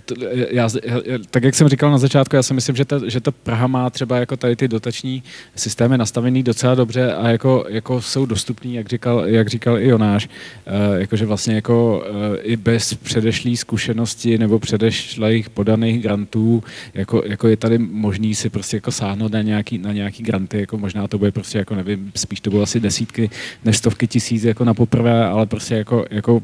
to, 0.04 0.14
já, 0.50 0.68
já, 0.84 1.18
tak 1.30 1.44
jak 1.44 1.54
jsem 1.54 1.68
říkal 1.68 1.90
na 1.90 1.98
začátku, 1.98 2.36
já 2.36 2.42
si 2.42 2.54
myslím, 2.54 2.76
že 2.76 2.84
ta, 2.84 3.00
že 3.06 3.20
ta 3.20 3.30
Praha 3.30 3.66
má 3.66 3.90
třeba 3.90 4.18
jako 4.18 4.36
tady 4.36 4.56
ty 4.56 4.68
dotační 4.68 5.22
systémy 5.56 5.98
nastavený 5.98 6.42
docela 6.42 6.74
dobře 6.74 7.14
a 7.14 7.28
jako, 7.28 7.64
jako 7.68 8.02
jsou 8.02 8.26
dostupný, 8.26 8.74
jak 8.74 8.88
říkal, 8.88 9.26
jak 9.26 9.48
říkal 9.48 9.78
i 9.78 9.88
Jonáš, 9.88 10.28
uh, 10.28 11.00
jakože 11.00 11.26
vlastně 11.26 11.54
jako 11.54 12.04
uh, 12.10 12.36
i 12.42 12.56
bez 12.56 12.94
předešlý 12.94 13.56
zkušenosti 13.56 14.38
nebo 14.38 14.58
předešlých 14.58 15.50
podaných 15.50 16.02
grantů, 16.02 16.64
jako, 16.94 17.22
jako 17.26 17.48
je 17.48 17.56
tady 17.56 17.78
možný 17.78 18.34
si 18.34 18.50
prostě 18.50 18.76
jako 18.76 18.92
sáhnout 18.92 19.32
na 19.32 19.42
nějaký, 19.42 19.78
na 19.78 19.92
nějaký 19.92 20.22
granty, 20.22 20.60
jako 20.60 20.78
možná 20.78 21.08
to 21.08 21.18
bude 21.18 21.32
prostě 21.32 21.58
jako 21.58 21.74
nevím, 21.74 22.12
spíš 22.16 22.40
to 22.40 22.50
bylo 22.50 22.62
asi 22.62 22.80
desítky 22.80 23.30
než 23.64 23.76
stovky 23.76 24.06
tisíc 24.06 24.44
jako 24.44 24.64
na 24.64 24.74
poprvé, 24.74 25.24
ale 25.26 25.46
prostě 25.46 25.74
jako, 25.74 26.04
jako 26.10 26.42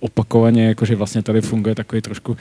opakovaně, 0.00 0.66
jako 0.66 0.84
že 0.84 0.96
vlastně 0.96 1.22
tady 1.22 1.40
funguje 1.40 1.74
takový 1.74 2.02
trošku 2.02 2.36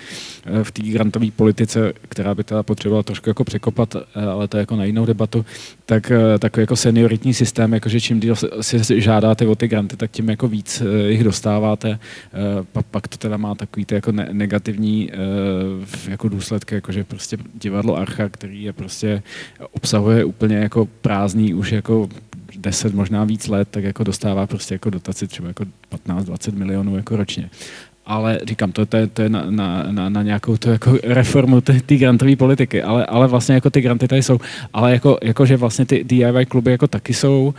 eh, 0.45 0.46
v 0.63 0.71
té 0.71 0.81
grantové 0.81 1.27
politice, 1.35 1.93
která 2.09 2.35
by 2.35 2.43
teda 2.43 2.63
potřebovala 2.63 3.03
trošku 3.03 3.29
jako 3.29 3.43
překopat, 3.43 3.95
eh, 3.95 4.25
ale 4.25 4.47
to 4.47 4.57
je 4.57 4.59
jako 4.59 4.75
na 4.75 4.83
jinou 4.83 5.05
debatu, 5.05 5.45
tak 5.85 6.11
eh, 6.11 6.39
takový 6.39 6.61
jako 6.61 6.75
senioritní 6.75 7.33
systém, 7.33 7.73
jakože 7.73 8.01
čím 8.01 8.19
díl 8.19 8.35
si 8.61 9.01
žádáte 9.01 9.47
o 9.47 9.55
ty 9.55 9.67
granty, 9.67 9.97
tak 9.97 10.11
tím 10.11 10.29
jako 10.29 10.47
víc 10.47 10.83
jich 11.07 11.23
dostáváte. 11.23 11.99
Pak, 12.71 12.85
pak 12.85 13.07
to 13.07 13.17
teda 13.17 13.37
má 13.37 13.55
takový 13.55 13.85
ty 13.85 13.95
jako 13.95 14.11
negativní 14.11 15.09
jako 16.07 16.29
důsledky, 16.29 16.75
jakože 16.75 17.03
prostě 17.03 17.37
divadlo 17.53 17.97
Archa, 17.97 18.29
který 18.29 18.63
je 18.63 18.73
prostě 18.73 19.23
obsahuje 19.71 20.25
úplně 20.25 20.55
jako 20.55 20.87
prázdný 21.01 21.53
už 21.53 21.71
jako 21.71 22.09
10, 22.57 22.93
možná 22.93 23.23
víc 23.23 23.47
let, 23.47 23.67
tak 23.71 23.83
jako 23.83 24.03
dostává 24.03 24.47
prostě 24.47 24.75
jako 24.75 24.89
dotaci 24.89 25.27
třeba 25.27 25.47
jako 25.47 25.65
15-20 26.07 26.53
milionů 26.53 26.95
jako 26.95 27.15
ročně. 27.15 27.49
Ale 28.07 28.39
říkám, 28.47 28.71
to, 28.71 28.85
to, 28.85 28.97
je, 28.97 29.07
to 29.07 29.21
je 29.21 29.29
na, 29.29 29.43
na, 29.49 29.83
na, 29.91 30.09
na 30.09 30.23
nějakou 30.23 30.57
to 30.57 30.69
jako 30.69 30.97
reformu 31.03 31.61
té 31.61 31.95
grantové 31.97 32.35
politiky, 32.35 32.83
ale, 32.83 33.05
ale 33.05 33.27
vlastně 33.27 33.55
jako 33.55 33.69
ty 33.69 33.81
granty 33.81 34.07
tady 34.07 34.23
jsou, 34.23 34.39
ale 34.73 34.91
jako, 34.91 35.17
jako 35.23 35.45
že 35.45 35.57
vlastně 35.57 35.85
ty 35.85 36.03
DIY 36.03 36.45
kluby 36.45 36.71
jako 36.71 36.87
taky 36.87 37.13
jsou, 37.13 37.53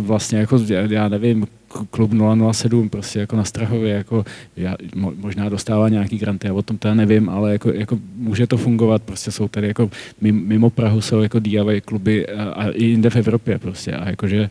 vlastně 0.00 0.38
jako, 0.38 0.58
já 0.88 1.08
nevím, 1.08 1.46
klub 1.90 2.10
007 2.52 2.88
prostě 2.88 3.20
jako 3.20 3.36
na 3.36 3.44
Strahově, 3.44 3.94
jako 3.94 4.24
já, 4.56 4.76
možná 4.94 5.48
dostává 5.48 5.88
nějaký 5.88 6.18
granty, 6.18 6.46
já 6.46 6.54
o 6.54 6.62
tom 6.62 6.78
teda 6.78 6.94
nevím, 6.94 7.28
ale 7.28 7.52
jako, 7.52 7.72
jako 7.72 7.98
může 8.16 8.46
to 8.46 8.56
fungovat, 8.56 9.02
prostě 9.02 9.30
jsou 9.30 9.48
tady 9.48 9.66
jako 9.66 9.90
mimo 10.20 10.70
Prahu 10.70 11.00
jsou 11.00 11.20
jako 11.20 11.38
DIY 11.38 11.80
kluby 11.80 12.26
a, 12.26 12.44
a 12.44 12.70
i 12.70 12.84
jinde 12.84 13.10
v 13.10 13.16
Evropě 13.16 13.58
prostě 13.58 13.92
a 13.92 14.08
jakože 14.08 14.50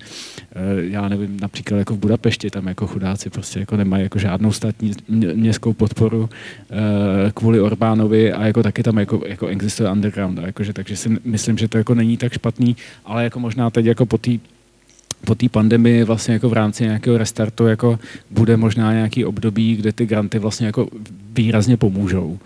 eh, 0.56 0.60
já 0.78 1.10
nevím, 1.10 1.38
například 1.42 1.78
jako 1.78 1.94
v 1.94 1.98
Budapešti 1.98 2.50
tam 2.50 2.68
jako 2.68 2.88
chudáci 2.88 3.30
prostě 3.30 3.60
jako 3.60 3.78
nemají 3.78 4.04
jako 4.04 4.20
žádnou 4.20 4.52
státní 4.52 4.92
městskou 5.34 5.74
podporu 5.74 6.30
eh, 6.72 7.32
kvůli 7.34 7.62
Orbánovi 7.62 8.34
a 8.34 8.46
jako 8.46 8.64
taky 8.64 8.84
tam 8.84 8.98
jako, 8.98 9.22
jako 9.28 9.48
existuje 9.48 9.92
underground 9.92 10.40
a 10.40 10.46
jakože, 10.46 10.74
takže 10.74 10.96
si 10.96 11.10
myslím, 11.24 11.58
že 11.58 11.68
to 11.68 11.78
jako 11.78 11.96
není 11.96 12.18
tak 12.18 12.34
špatný, 12.34 12.76
ale 13.06 13.24
jako 13.24 13.40
možná 13.40 13.70
teď 13.70 13.86
jako 13.92 14.06
po 14.06 14.18
té 14.18 14.32
po 15.26 15.36
té 15.36 15.50
pandemii 15.50 16.04
vlastně 16.04 16.34
jako 16.34 16.50
v 16.50 16.54
rámci 16.54 16.84
nějakého 16.84 17.18
restartu 17.18 17.68
jako 17.68 18.00
bude 18.30 18.58
možná 18.58 18.94
nějaký 18.94 19.26
období, 19.26 19.76
kde 19.76 19.92
ty 19.92 20.06
granty 20.06 20.40
vlastně 20.40 20.66
jako 20.66 20.88
výrazně 21.34 21.78
pomůžou. 21.78 22.40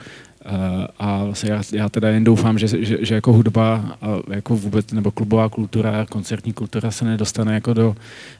Eh, 0.48 0.88
a 1.00 1.24
vlastně 1.24 1.52
já, 1.52 1.62
já 1.74 1.90
teda 1.90 2.10
jen 2.10 2.24
doufám, 2.24 2.60
že, 2.60 2.68
že, 2.68 2.98
že 3.02 3.16
jako 3.16 3.34
hudba 3.34 3.98
a 4.02 4.08
jako 4.30 4.56
vůbec, 4.56 4.92
nebo 4.92 5.12
klubová 5.12 5.50
kultura, 5.50 6.06
koncertní 6.10 6.54
kultura 6.54 6.92
se 6.92 7.06
nedostane 7.06 7.54
jako 7.54 7.74
do, 7.74 7.96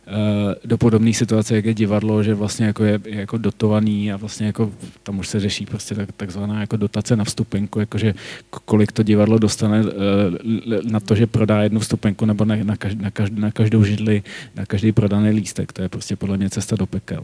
eh, 0.08 0.56
do 0.66 0.78
podobné 0.78 1.14
situace, 1.14 1.56
jak 1.56 1.66
je 1.66 1.74
divadlo, 1.74 2.24
že 2.24 2.34
vlastně 2.34 2.66
jako 2.66 2.84
je, 2.84 3.00
je 3.06 3.20
jako 3.20 3.38
dotovaný 3.38 4.12
a 4.12 4.18
vlastně 4.18 4.48
jako 4.48 4.72
tam 5.04 5.20
už 5.20 5.28
se 5.28 5.40
řeší 5.40 5.66
prostě 5.66 5.96
tak, 5.96 6.12
takzvaná 6.12 6.62
jako 6.62 6.78
dotace 6.78 7.16
na 7.16 7.24
vstupenku, 7.24 7.80
jakože 7.80 8.14
kolik 8.50 8.92
to 8.92 9.04
divadlo 9.04 9.38
dostane 9.38 9.84
eh, 9.88 10.82
na 10.92 11.00
to, 11.00 11.16
že 11.16 11.28
prodá 11.28 11.64
jednu 11.64 11.80
vstupenku 11.80 12.26
nebo 12.26 12.46
na, 12.46 12.56
na, 12.64 12.76
každou, 13.10 13.40
na, 13.40 13.52
každou, 13.52 13.84
židli, 13.84 14.24
na 14.56 14.66
každý 14.66 14.92
prodaný 14.92 15.30
lístek. 15.30 15.74
To 15.74 15.82
je 15.82 15.90
prostě 15.90 16.16
podle 16.16 16.38
mě 16.38 16.50
cesta 16.50 16.76
do 16.76 16.86
pekel. 16.86 17.24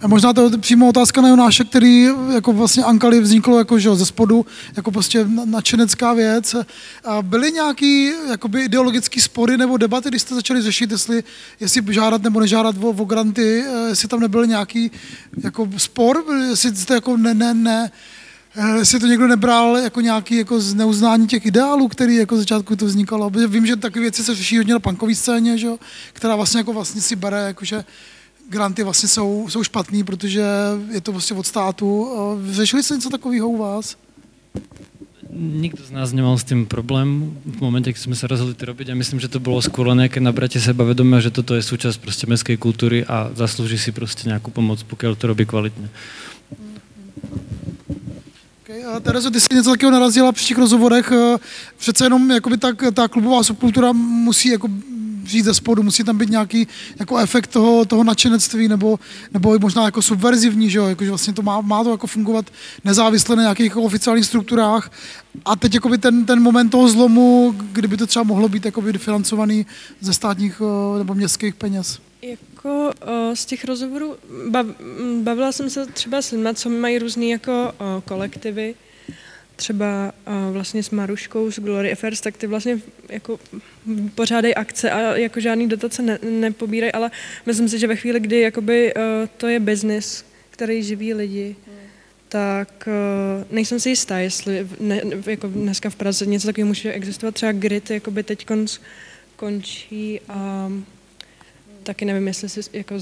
A 0.00 0.08
možná 0.08 0.32
to 0.32 0.50
je 0.50 0.58
přímo 0.58 0.88
otázka 0.88 1.20
na 1.20 1.28
Jonáše, 1.28 1.64
který 1.64 2.08
jako 2.34 2.52
vlastně 2.52 2.84
Ankali 2.84 3.20
vzniklo 3.20 3.58
jako, 3.58 3.78
že, 3.78 3.94
ze 3.94 4.06
spodu, 4.06 4.46
jako 4.76 4.90
prostě 4.90 5.26
nadšenecká 5.44 6.12
věc. 6.12 6.56
A 7.04 7.22
byly 7.22 7.52
nějaký 7.52 8.12
jakoby 8.30 8.64
ideologický 8.64 9.20
spory 9.20 9.56
nebo 9.56 9.76
debaty, 9.76 10.08
když 10.08 10.22
jste 10.22 10.34
začali 10.34 10.62
řešit, 10.62 10.90
jestli, 10.90 11.24
jestli 11.60 11.94
žádat 11.94 12.22
nebo 12.22 12.40
nežádat 12.40 12.76
o, 12.82 12.88
o 12.88 13.04
granty, 13.04 13.64
eh, 13.66 13.88
jestli 13.88 14.08
tam 14.08 14.20
nebyl 14.20 14.46
nějaký 14.46 14.90
jako 15.42 15.68
spor, 15.76 16.24
jestli 16.50 16.76
jste 16.76 16.94
jako 16.94 17.16
ne, 17.16 17.34
ne, 17.34 17.54
ne, 17.54 17.90
eh, 18.56 18.78
jestli 18.78 19.00
to 19.00 19.06
někdo 19.06 19.26
nebral 19.26 19.76
jako 19.76 20.00
nějaký 20.00 20.36
jako 20.36 20.60
zneuznání 20.60 21.26
těch 21.26 21.46
ideálů, 21.46 21.88
který 21.88 22.16
jako 22.16 22.36
začátku 22.36 22.76
to 22.76 22.86
vznikalo. 22.86 23.30
Vím, 23.30 23.66
že 23.66 23.76
takové 23.76 24.00
věci 24.00 24.24
se 24.24 24.34
řeší 24.34 24.56
hodně 24.56 24.72
na 24.72 24.80
punkové 24.80 25.14
scéně, 25.14 25.58
že? 25.58 25.68
která 26.12 26.36
vlastně 26.36 26.60
jako 26.60 26.72
vlastně 26.72 27.00
si 27.00 27.16
bere, 27.16 27.38
jakože 27.46 27.84
granty 28.48 28.82
vlastně 28.82 29.08
jsou, 29.08 29.46
jsou 29.48 29.62
špatný, 29.62 30.04
protože 30.04 30.44
je 30.90 31.00
to 31.00 31.12
vlastně 31.12 31.36
od 31.36 31.46
státu. 31.46 32.08
Řešili 32.50 32.82
jste 32.82 32.94
něco 32.94 33.10
takového 33.10 33.48
u 33.48 33.56
vás? 33.56 33.96
Nikto 35.34 35.82
z 35.82 35.90
nás 35.90 36.12
nemal 36.12 36.38
s 36.38 36.46
tým 36.46 36.66
problém 36.66 37.34
v 37.42 37.58
momente, 37.58 37.90
keď 37.90 38.06
sme 38.06 38.14
sa 38.14 38.30
rozhodli 38.30 38.54
to 38.54 38.70
robiť 38.70 38.94
a 38.94 38.94
myslím, 38.94 39.18
že 39.18 39.26
to 39.26 39.42
bolo 39.42 39.58
skôr 39.58 39.90
nejaké 39.90 40.22
nabratie 40.22 40.62
sebavedomia, 40.62 41.18
že 41.18 41.34
toto 41.34 41.58
je 41.58 41.62
súčasť 41.66 41.98
proste 41.98 42.30
mestskej 42.30 42.54
kultúry 42.54 43.02
a 43.02 43.34
zaslúži 43.34 43.74
si 43.74 43.90
proste 43.90 44.30
nejakú 44.30 44.54
pomoc, 44.54 44.86
pokiaľ 44.86 45.18
to 45.18 45.24
robí 45.26 45.42
kvalitne. 45.42 45.90
Okay. 48.62 48.86
A 48.86 49.00
Terezo, 49.00 49.30
ty 49.30 49.40
jsi 49.40 49.54
něco 49.54 49.70
takového 49.70 49.98
narazila 49.98 50.32
při 50.32 50.46
těch 50.46 50.58
rozhovorech. 50.58 51.12
Přece 51.78 52.04
jenom 52.06 52.30
jakoby 52.30 52.56
tak, 52.56 52.82
ta 52.94 53.08
klubová 53.08 53.42
subkultura 53.42 53.92
musí 53.92 54.48
jako 54.48 54.68
přijít 55.24 55.44
ze 55.44 55.54
spodu, 55.54 55.82
musí 55.82 56.04
tam 56.04 56.18
být 56.18 56.30
nějaký 56.30 56.68
jako 56.98 57.18
efekt 57.18 57.46
toho, 57.46 57.84
toho 57.84 58.04
nadšenectví 58.04 58.68
nebo, 58.68 58.98
nebo 59.32 59.58
možná 59.58 59.84
jako 59.84 60.02
subverzivní, 60.02 60.70
že 60.70 60.78
jo, 60.78 60.86
jako, 60.86 61.04
že 61.04 61.10
vlastně 61.10 61.32
to 61.32 61.42
má, 61.42 61.60
má 61.60 61.84
to 61.84 61.90
jako 61.90 62.06
fungovat 62.06 62.46
nezávisle 62.84 63.36
na 63.36 63.42
nějakých 63.42 63.66
jako 63.66 63.82
oficiálních 63.82 64.26
strukturách. 64.26 64.92
A 65.44 65.56
teď 65.56 65.74
jakoby 65.74 65.98
ten, 65.98 66.26
ten 66.26 66.42
moment 66.42 66.70
toho 66.70 66.88
zlomu, 66.88 67.54
kdyby 67.72 67.96
to 67.96 68.06
třeba 68.06 68.22
mohlo 68.22 68.48
být 68.48 68.64
jakoby 68.64 68.92
financovaný 68.92 69.66
ze 70.00 70.12
státních 70.14 70.62
eh, 70.64 70.98
nebo 70.98 71.14
městských 71.14 71.54
peněz. 71.54 71.98
Jako 72.22 72.90
o, 72.90 73.36
z 73.36 73.44
těch 73.44 73.64
rozhovorů 73.64 74.16
bav, 74.50 74.66
bavila 75.22 75.52
jsem 75.52 75.70
se 75.70 75.86
třeba 75.86 76.22
s 76.22 76.30
lidmi, 76.30 76.48
co 76.54 76.70
mají 76.70 76.98
různé 76.98 77.26
jako 77.26 77.72
o, 77.78 78.00
kolektivy, 78.00 78.74
třeba 79.56 80.12
vlastně 80.52 80.82
s 80.82 80.90
Maruškou 80.90 81.50
z 81.50 81.58
Glory 81.58 81.92
Affairs, 81.92 82.20
tak 82.20 82.36
ty 82.36 82.46
vlastně 82.46 82.78
jako 83.08 83.40
pořádají 84.14 84.54
akce 84.54 84.90
a 84.90 85.16
jako 85.16 85.40
žádný 85.40 85.68
dotace 85.68 86.02
ne, 86.02 86.18
nepobírají, 86.22 86.92
ale 86.92 87.10
myslím 87.46 87.68
si, 87.68 87.78
že 87.78 87.86
ve 87.86 87.96
chvíli, 87.96 88.20
kdy 88.20 88.40
jakoby 88.40 88.94
uh, 88.94 89.02
to 89.36 89.48
je 89.48 89.60
biznis, 89.60 90.24
který 90.50 90.82
živí 90.82 91.14
lidi, 91.14 91.56
tak 92.28 92.88
uh, 92.88 93.54
nejsem 93.54 93.80
si 93.80 93.88
jistá, 93.88 94.18
jestli 94.18 94.66
ne, 94.80 95.02
jako 95.26 95.48
dneska 95.48 95.90
v 95.90 95.96
Praze 95.96 96.26
něco 96.26 96.46
takového 96.46 96.68
může 96.68 96.92
existovat. 96.92 97.34
Třeba 97.34 97.52
grid 97.52 97.90
jakoby 97.90 98.22
teď 98.22 98.46
končí 99.36 100.20
a 100.28 100.72
taky 101.84 102.04
nevím, 102.04 102.26
jestli 102.26 102.48
si 102.48 102.60
jako 102.72 102.94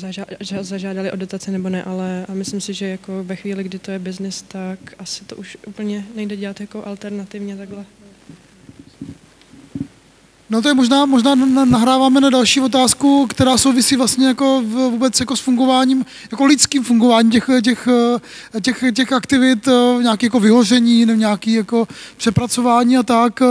zažádali 0.60 1.12
o 1.12 1.16
dotace 1.16 1.50
nebo 1.50 1.68
ne, 1.68 1.84
ale 1.84 2.26
a 2.28 2.34
myslím 2.34 2.60
si, 2.60 2.74
že 2.74 2.88
jako 2.88 3.24
ve 3.24 3.36
chvíli, 3.36 3.64
kdy 3.64 3.78
to 3.78 3.90
je 3.90 3.98
biznis, 3.98 4.42
tak 4.42 4.78
asi 4.98 5.24
to 5.24 5.36
už 5.36 5.56
úplně 5.66 6.04
nejde 6.14 6.36
dělat 6.36 6.60
jako 6.60 6.86
alternativně 6.86 7.56
takhle. 7.56 7.84
No 10.52 10.62
to 10.62 10.68
je 10.68 10.74
možná, 10.74 11.06
možná 11.06 11.34
nahráváme 11.64 12.20
na 12.20 12.30
další 12.30 12.60
otázku, 12.60 13.26
která 13.26 13.58
souvisí 13.58 13.96
vlastně 13.96 14.26
jako 14.26 14.62
vůbec 14.90 15.20
jako 15.20 15.36
s 15.36 15.40
fungováním, 15.40 16.04
jako 16.30 16.44
lidským 16.44 16.84
fungováním 16.84 17.32
těch, 17.32 17.50
těch, 17.64 17.88
těch, 18.62 18.84
těch 18.94 19.12
aktivit, 19.12 19.68
eh, 19.68 20.02
nějaké 20.02 20.26
jako 20.26 20.40
vyhoření, 20.40 21.06
nebo 21.06 21.20
nějaké 21.20 21.50
jako 21.50 21.88
přepracování 22.16 22.96
a 22.96 23.02
tak. 23.02 23.42
Eh, 23.42 23.46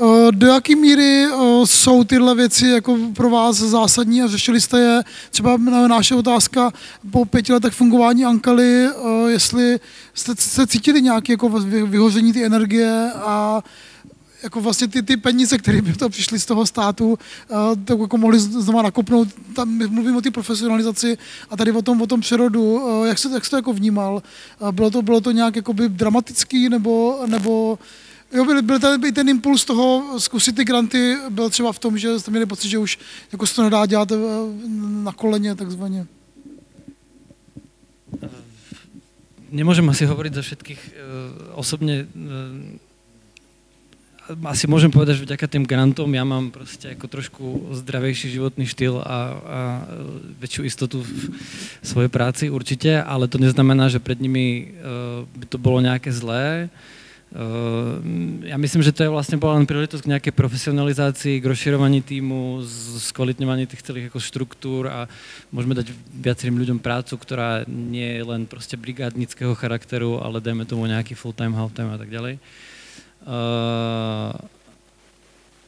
eh, 0.00 0.04
do 0.30 0.46
jaké 0.46 0.76
míry 0.76 1.26
jsou 1.64 2.04
tyhle 2.04 2.34
věci 2.34 2.68
jako 2.68 2.98
pro 3.14 3.30
vás 3.30 3.56
zásadní 3.56 4.22
a 4.22 4.28
řešili 4.28 4.60
jste 4.60 4.80
je? 4.80 5.02
Třeba 5.30 5.56
naše 5.86 6.14
otázka 6.14 6.70
po 7.10 7.24
pěti 7.24 7.52
letech 7.52 7.72
fungování 7.72 8.24
Ankaly, 8.24 8.88
jestli 9.28 9.80
jste 10.14 10.32
se 10.38 10.66
cítili 10.66 11.02
nějaké 11.02 11.32
jako 11.32 11.48
vyhoření 11.86 12.32
ty 12.32 12.44
energie 12.44 13.12
a 13.14 13.62
jako 14.42 14.60
vlastně 14.60 14.88
ty, 14.88 15.02
ty 15.02 15.16
peníze, 15.16 15.58
které 15.58 15.82
by 15.82 15.92
to 15.92 16.08
přišly 16.08 16.38
z 16.40 16.46
toho 16.46 16.66
státu, 16.66 17.08
uh, 17.08 17.16
tak 17.84 17.98
jako 17.98 18.18
mohli 18.18 18.38
znovu 18.38 18.82
nakopnout. 18.82 19.28
Tam 19.54 19.68
mluvím 19.88 20.16
o 20.16 20.20
té 20.20 20.30
profesionalizaci 20.30 21.18
a 21.50 21.56
tady 21.56 21.72
o 21.72 21.82
tom, 21.82 22.02
o 22.02 22.06
tom 22.06 22.20
přerodu. 22.20 22.62
Uh, 22.62 23.06
jak, 23.06 23.18
se, 23.18 23.28
jak 23.28 23.44
jsi 23.44 23.50
to 23.50 23.56
jako 23.56 23.72
vnímal? 23.72 24.22
Uh, 24.60 24.72
bylo, 24.72 24.90
to, 24.90 25.02
bylo 25.02 25.20
to 25.20 25.30
nějak 25.30 25.56
jakoby 25.56 25.88
dramatický 25.88 26.68
nebo, 26.68 27.24
nebo 27.26 27.78
Jo, 28.32 28.44
byl, 28.44 28.62
byl 28.62 28.80
ten, 28.80 29.00
byl 29.00 29.12
ten 29.12 29.28
impuls 29.28 29.64
toho 29.64 30.16
zkusit 30.20 30.56
ty 30.56 30.64
granty, 30.64 31.16
byl 31.30 31.50
třeba 31.50 31.72
v 31.72 31.78
tom, 31.78 31.98
že 31.98 32.20
jste 32.20 32.30
měli 32.30 32.46
pocit, 32.46 32.68
že 32.68 32.78
už 32.78 32.98
jako 33.32 33.46
se 33.46 33.54
to 33.54 33.62
nedá 33.62 33.86
dělat 33.86 34.08
na 35.04 35.12
koleně 35.12 35.54
takzvaně. 35.54 36.06
Nemôžem 39.52 39.84
asi 39.92 40.08
hovoriť 40.08 40.32
za 40.32 40.42
všetkých 40.42 40.80
osobne 41.52 42.08
asi 44.48 44.64
môžem 44.68 44.92
povedať, 44.92 45.22
že 45.22 45.26
vďaka 45.28 45.46
tým 45.48 45.64
grantom 45.66 46.08
ja 46.10 46.24
mám 46.24 46.48
proste 46.52 46.94
ako 46.94 47.06
trošku 47.08 47.44
zdravejší 47.82 48.32
životný 48.32 48.64
štýl 48.66 49.00
a, 49.00 49.04
a 49.04 49.18
väčšiu 50.40 50.62
istotu 50.66 51.04
v 51.04 51.10
svojej 51.84 52.10
práci 52.12 52.48
určite, 52.48 53.00
ale 53.00 53.28
to 53.28 53.36
neznamená, 53.40 53.88
že 53.92 54.02
pred 54.02 54.18
nimi 54.18 54.74
uh, 54.78 55.24
by 55.24 55.46
to 55.48 55.58
bolo 55.60 55.78
nejaké 55.80 56.10
zlé. 56.12 56.72
Uh, 57.32 57.96
ja 58.44 58.60
myslím, 58.60 58.84
že 58.84 58.92
to 58.92 59.08
je 59.08 59.14
vlastne 59.14 59.40
bola 59.40 59.56
len 59.56 59.64
príležitosť 59.64 60.04
k 60.04 60.12
nejakej 60.12 60.34
profesionalizácii, 60.36 61.40
k 61.40 61.48
rozširovaní 61.48 62.04
týmu, 62.04 62.60
skvalitňovaní 63.00 63.64
tých 63.64 63.80
celých 63.80 64.12
ako 64.12 64.20
štruktúr 64.20 64.92
a 64.92 65.08
môžeme 65.48 65.72
dať 65.72 65.94
viacerým 66.12 66.60
ľuďom 66.60 66.78
prácu, 66.84 67.16
ktorá 67.16 67.64
nie 67.64 68.20
je 68.20 68.22
len 68.28 68.44
proste 68.44 68.76
brigádnického 68.76 69.56
charakteru, 69.56 70.20
ale 70.20 70.44
dajme 70.44 70.68
tomu 70.68 70.84
nejaký 70.84 71.16
full-time, 71.16 71.56
half-time 71.56 71.92
a 71.92 71.96
tak. 71.96 72.12
Uh, 72.12 72.36
Uh, 72.36 72.71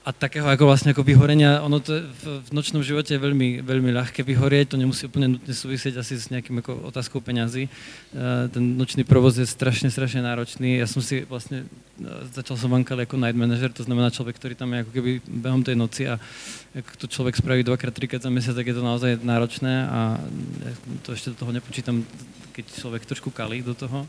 a 0.04 0.12
takého 0.12 0.44
ako 0.44 0.68
vlastne 0.68 0.92
ako 0.92 1.00
vyhorenia, 1.00 1.64
ono 1.64 1.80
to 1.80 1.96
v, 1.96 2.44
v 2.44 2.48
nočnom 2.52 2.84
živote 2.84 3.16
je 3.16 3.20
veľmi, 3.24 3.64
veľmi 3.64 3.88
ľahké 3.88 4.20
vyhorieť, 4.20 4.76
to 4.76 4.76
nemusí 4.76 5.08
úplne 5.08 5.40
nutne 5.40 5.48
súvisieť 5.56 5.96
asi 5.96 6.20
s 6.20 6.28
nejakým 6.28 6.60
ako 6.60 6.92
otázkou 6.92 7.24
peňazí. 7.24 7.72
Uh, 8.12 8.44
ten 8.52 8.76
nočný 8.76 9.08
provoz 9.08 9.40
je 9.40 9.48
strašne, 9.48 9.88
strašne 9.88 10.20
náročný. 10.20 10.76
Ja 10.76 10.84
som 10.84 11.00
si 11.00 11.24
vlastne, 11.24 11.64
uh, 12.04 12.28
začal 12.36 12.60
som 12.60 12.68
vankali 12.68 13.08
ako 13.08 13.16
night 13.16 13.32
manager, 13.32 13.72
to 13.72 13.88
znamená 13.88 14.12
človek, 14.12 14.36
ktorý 14.36 14.52
tam 14.52 14.76
je 14.76 14.84
ako 14.84 14.92
keby 14.92 15.10
behom 15.24 15.64
tej 15.64 15.76
noci 15.80 16.04
a 16.04 16.20
ak 16.76 17.00
to 17.00 17.08
človek 17.08 17.40
spraví 17.40 17.64
dvakrát, 17.64 17.96
trikrát 17.96 18.20
za 18.20 18.28
mesiac, 18.28 18.52
tak 18.60 18.68
je 18.68 18.76
to 18.76 18.84
naozaj 18.84 19.24
náročné 19.24 19.88
a 19.88 20.20
to 21.00 21.16
ešte 21.16 21.32
do 21.32 21.40
toho 21.40 21.52
nepočítam, 21.56 22.04
keď 22.54 22.64
človek 22.70 23.02
trošku 23.06 23.30
kalí 23.34 23.62
do 23.62 23.74
toho. 23.74 24.06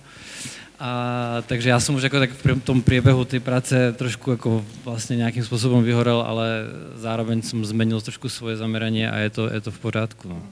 A, 0.79 1.41
takže 1.47 1.69
já 1.69 1.79
jsem 1.79 1.95
už 1.95 2.03
jako 2.03 2.19
tak 2.19 2.29
v 2.31 2.62
tom 2.62 2.81
priebehu 2.81 3.25
té 3.25 3.39
práce 3.39 3.93
trošku 3.93 4.31
jako 4.31 4.65
vlastně 4.84 5.15
nějakým 5.15 5.43
způsobem 5.43 5.84
vyhorel, 5.84 6.21
ale 6.21 6.49
zároveň 6.95 7.41
jsem 7.41 7.65
zmenil 7.65 8.01
trošku 8.01 8.29
svoje 8.29 8.58
zaměření 8.58 9.08
a 9.08 9.17
je 9.17 9.29
to, 9.29 9.53
je 9.53 9.62
to 9.62 9.71
v 9.71 9.79
pořádku. 9.79 10.29
No. 10.29 10.43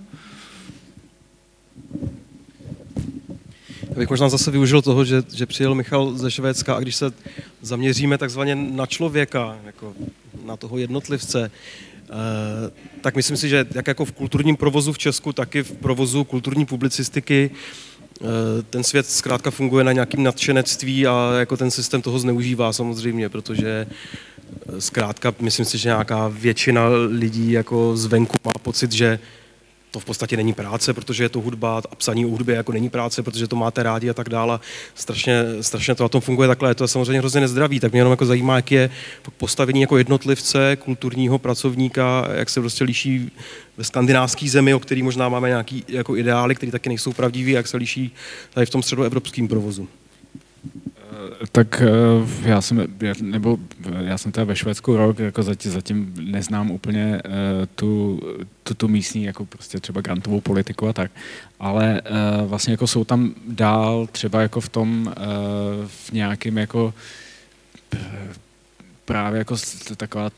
Já 3.89 3.95
bych 3.95 4.09
možná 4.09 4.29
zase 4.29 4.51
využil 4.51 4.81
toho, 4.81 5.05
že, 5.05 5.23
že 5.33 5.45
přijel 5.45 5.75
Michal 5.75 6.17
ze 6.17 6.31
Švédska 6.31 6.75
a 6.75 6.79
když 6.79 6.95
se 6.95 7.11
zaměříme 7.61 8.17
takzvaně 8.17 8.55
na 8.55 8.85
člověka, 8.85 9.57
jako 9.65 9.93
na 10.45 10.57
toho 10.57 10.77
jednotlivce, 10.77 11.51
tak 13.01 13.15
myslím 13.15 13.37
si, 13.37 13.49
že 13.49 13.65
jak 13.75 13.87
jako 13.87 14.05
v 14.05 14.11
kulturním 14.11 14.55
provozu 14.55 14.93
v 14.93 14.97
Česku, 14.97 15.33
tak 15.33 15.55
i 15.55 15.63
v 15.63 15.71
provozu 15.71 16.23
kulturní 16.23 16.65
publicistiky 16.65 17.51
Eh, 18.21 18.63
ten 18.69 18.83
svět 18.83 19.05
zkrátka 19.05 19.51
funguje 19.51 19.83
na 19.83 19.91
nějakým 19.91 20.23
nadšenectví 20.23 21.07
a 21.07 21.33
jako 21.39 21.57
ten 21.57 21.71
systém 21.71 22.01
toho 22.01 22.19
zneužívá 22.19 22.73
samozřejmě, 22.73 23.29
protože 23.29 23.87
eh, 23.87 24.81
zkrátka 24.81 25.33
myslím 25.39 25.65
si, 25.65 25.77
že 25.77 25.89
nějaká 25.89 26.27
většina 26.27 26.87
lidí 27.09 27.51
jako 27.51 27.97
zvenku 27.97 28.37
má 28.45 28.51
pocit, 28.61 28.91
že 28.91 29.19
to 29.93 29.99
v 29.99 30.05
podstatě 30.05 30.37
není 30.37 30.53
práce, 30.53 30.93
protože 30.93 31.23
je 31.23 31.29
to 31.29 31.41
hudba 31.41 31.81
a 31.91 31.95
psaní 31.95 32.25
o 32.25 32.29
hudbě 32.29 32.55
jako 32.55 32.71
není 32.71 32.89
práce, 32.89 33.23
protože 33.23 33.47
to 33.47 33.55
máte 33.55 33.83
rádi 33.83 34.09
a 34.09 34.13
tak 34.13 34.29
dále. 34.29 34.59
Strašně, 34.95 35.43
strašně 35.61 35.95
to 35.95 36.03
na 36.03 36.09
tom 36.09 36.21
funguje 36.21 36.47
takhle, 36.47 36.69
je 36.69 36.75
to 36.75 36.87
samozřejmě 36.87 37.19
hrozně 37.19 37.41
nezdravý, 37.41 37.79
tak 37.79 37.91
mě 37.91 37.99
jenom 37.99 38.11
jako 38.11 38.25
zajímá, 38.25 38.55
jak 38.55 38.71
je 38.71 38.89
postavení 39.37 39.81
jako 39.81 39.97
jednotlivce, 39.97 40.75
kulturního 40.75 41.39
pracovníka, 41.39 42.27
jak 42.33 42.49
se 42.49 42.59
prostě 42.59 42.83
liší 42.83 43.31
ve 43.77 43.83
skandinávské 43.83 44.49
zemi, 44.49 44.73
o 44.73 44.79
který 44.79 45.03
možná 45.03 45.29
máme 45.29 45.47
nějaký 45.47 45.83
jako 45.87 46.17
ideály, 46.17 46.55
které 46.55 46.71
taky 46.71 46.89
nejsou 46.89 47.13
pravdivý, 47.13 47.51
jak 47.51 47.67
se 47.67 47.77
liší 47.77 48.11
tady 48.53 48.65
v 48.65 48.69
tom 48.69 48.83
středoevropském 48.83 49.47
provozu. 49.47 49.87
Tak 51.51 51.81
eh, 51.81 52.49
já 52.49 52.61
jsem, 52.61 52.87
nebo 53.21 53.57
já 54.01 54.17
jsem 54.17 54.31
teda 54.31 54.43
ve 54.43 54.55
Švédsku 54.55 54.97
rok, 54.97 55.19
jako 55.19 55.43
zatím, 55.43 55.71
zatím 55.71 56.13
neznám 56.19 56.71
úplně 56.71 57.21
uh, 57.25 57.31
tu, 57.75 58.19
tu, 58.63 58.73
tu 58.73 58.87
místní, 58.87 59.23
jako 59.23 59.45
prostě 59.45 59.79
třeba 59.79 60.01
grantovou 60.01 60.41
politiku 60.41 60.87
a 60.87 60.93
tak, 60.93 61.11
ale 61.59 62.01
vlastně 62.45 62.73
jako 62.73 62.87
jsou 62.87 63.03
tam 63.03 63.33
dál 63.47 64.07
třeba 64.11 64.41
jako 64.41 64.61
v 64.61 64.69
tom, 64.69 65.13
v 65.87 66.11
nějakým 66.11 66.57
jako 66.57 66.93
právě 69.05 69.37
jako 69.37 69.55
taková 69.97 70.29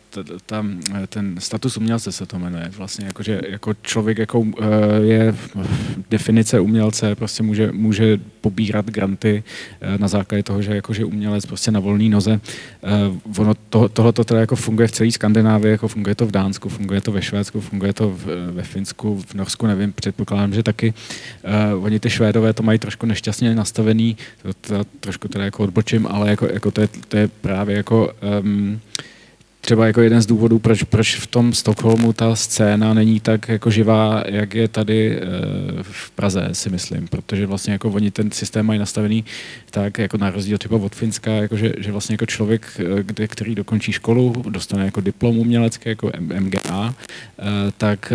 ta, 0.45 0.65
ten 1.09 1.35
status 1.39 1.77
umělce 1.77 2.11
se 2.11 2.25
to 2.25 2.39
jmenuje. 2.39 2.71
Vlastně 2.77 3.05
jako, 3.05 3.23
že 3.23 3.41
jako 3.49 3.73
člověk 3.81 4.17
jako 4.17 4.45
eh, 4.61 4.65
je 5.01 5.35
definice 6.09 6.59
umělce, 6.59 7.15
prostě 7.15 7.43
může, 7.43 7.71
může 7.71 8.19
pobírat 8.41 8.85
granty 8.85 9.43
eh, 9.81 9.97
na 9.97 10.07
základě 10.07 10.43
toho, 10.43 10.61
že 10.61 10.75
jako, 10.75 10.93
že 10.93 11.05
umělec 11.05 11.45
prostě 11.45 11.71
na 11.71 11.79
volné 11.79 12.09
noze. 12.09 12.39
Eh, 12.83 12.89
ono 13.37 13.53
to, 13.69 13.89
tohle 13.89 14.13
to 14.13 14.23
teda 14.23 14.39
jako 14.39 14.55
funguje 14.55 14.87
v 14.87 14.91
celé 14.91 15.11
Skandinávii, 15.11 15.71
jako 15.71 15.87
funguje 15.87 16.15
to 16.15 16.25
v 16.25 16.31
Dánsku, 16.31 16.69
funguje 16.69 17.01
to 17.01 17.11
ve 17.11 17.21
Švédsku, 17.21 17.61
funguje 17.61 17.93
to 17.93 18.09
v, 18.09 18.25
ve 18.51 18.63
Finsku, 18.63 19.23
v 19.27 19.33
Norsku, 19.33 19.67
nevím, 19.67 19.93
předpokládám, 19.93 20.53
že 20.53 20.63
taky. 20.63 20.93
Oni 21.79 21.99
ty 21.99 22.09
Švédové 22.09 22.53
to 22.53 22.63
mají 22.63 22.79
trošku 22.79 23.05
nešťastně 23.05 23.55
nastavený, 23.55 24.17
to, 24.41 24.53
to 24.53 24.83
trošku 24.99 25.27
teda 25.27 25.45
jako 25.45 25.63
odbočím, 25.63 26.07
ale 26.07 26.29
jako, 26.29 26.47
jako 26.53 26.71
to, 26.71 26.81
je, 26.81 26.87
to 27.07 27.17
je 27.17 27.27
právě 27.27 27.77
jako 27.77 28.13
um, 28.41 28.54
třeba 29.65 29.87
jako 29.87 30.01
jeden 30.01 30.21
z 30.21 30.25
důvodů, 30.25 30.59
proč, 30.59 30.83
proč 30.83 31.15
v 31.15 31.27
tom 31.27 31.53
Stockholmu 31.53 32.13
ta 32.13 32.35
scéna 32.35 32.93
není 32.93 33.19
tak 33.19 33.49
jako 33.49 33.71
živá, 33.71 34.23
jak 34.27 34.55
je 34.55 34.67
tady 34.67 35.17
e, 35.17 35.21
v 35.81 36.11
Praze, 36.11 36.49
si 36.53 36.69
myslím, 36.69 37.07
protože 37.07 37.45
vlastně 37.45 37.73
jako 37.73 37.89
oni 37.89 38.11
ten 38.11 38.31
systém 38.31 38.65
mají 38.65 38.79
nastavený 38.79 39.25
tak, 39.71 39.97
jako 39.97 40.17
na 40.17 40.29
rozdíl 40.29 40.57
třeba 40.57 40.77
od 40.77 40.95
Finska, 40.95 41.31
jako 41.31 41.57
že, 41.57 41.73
že 41.77 41.91
vlastně 41.91 42.13
jako 42.13 42.25
člověk, 42.25 42.67
eh, 42.79 43.03
kde, 43.03 43.27
který 43.27 43.55
dokončí 43.55 43.91
školu, 43.91 44.43
dostane 44.49 44.85
jako 44.85 45.01
diplom 45.01 45.37
umělecký, 45.37 45.89
jako 45.89 46.11
MGA, 46.39 46.93
e, 46.93 47.71
tak 47.77 48.13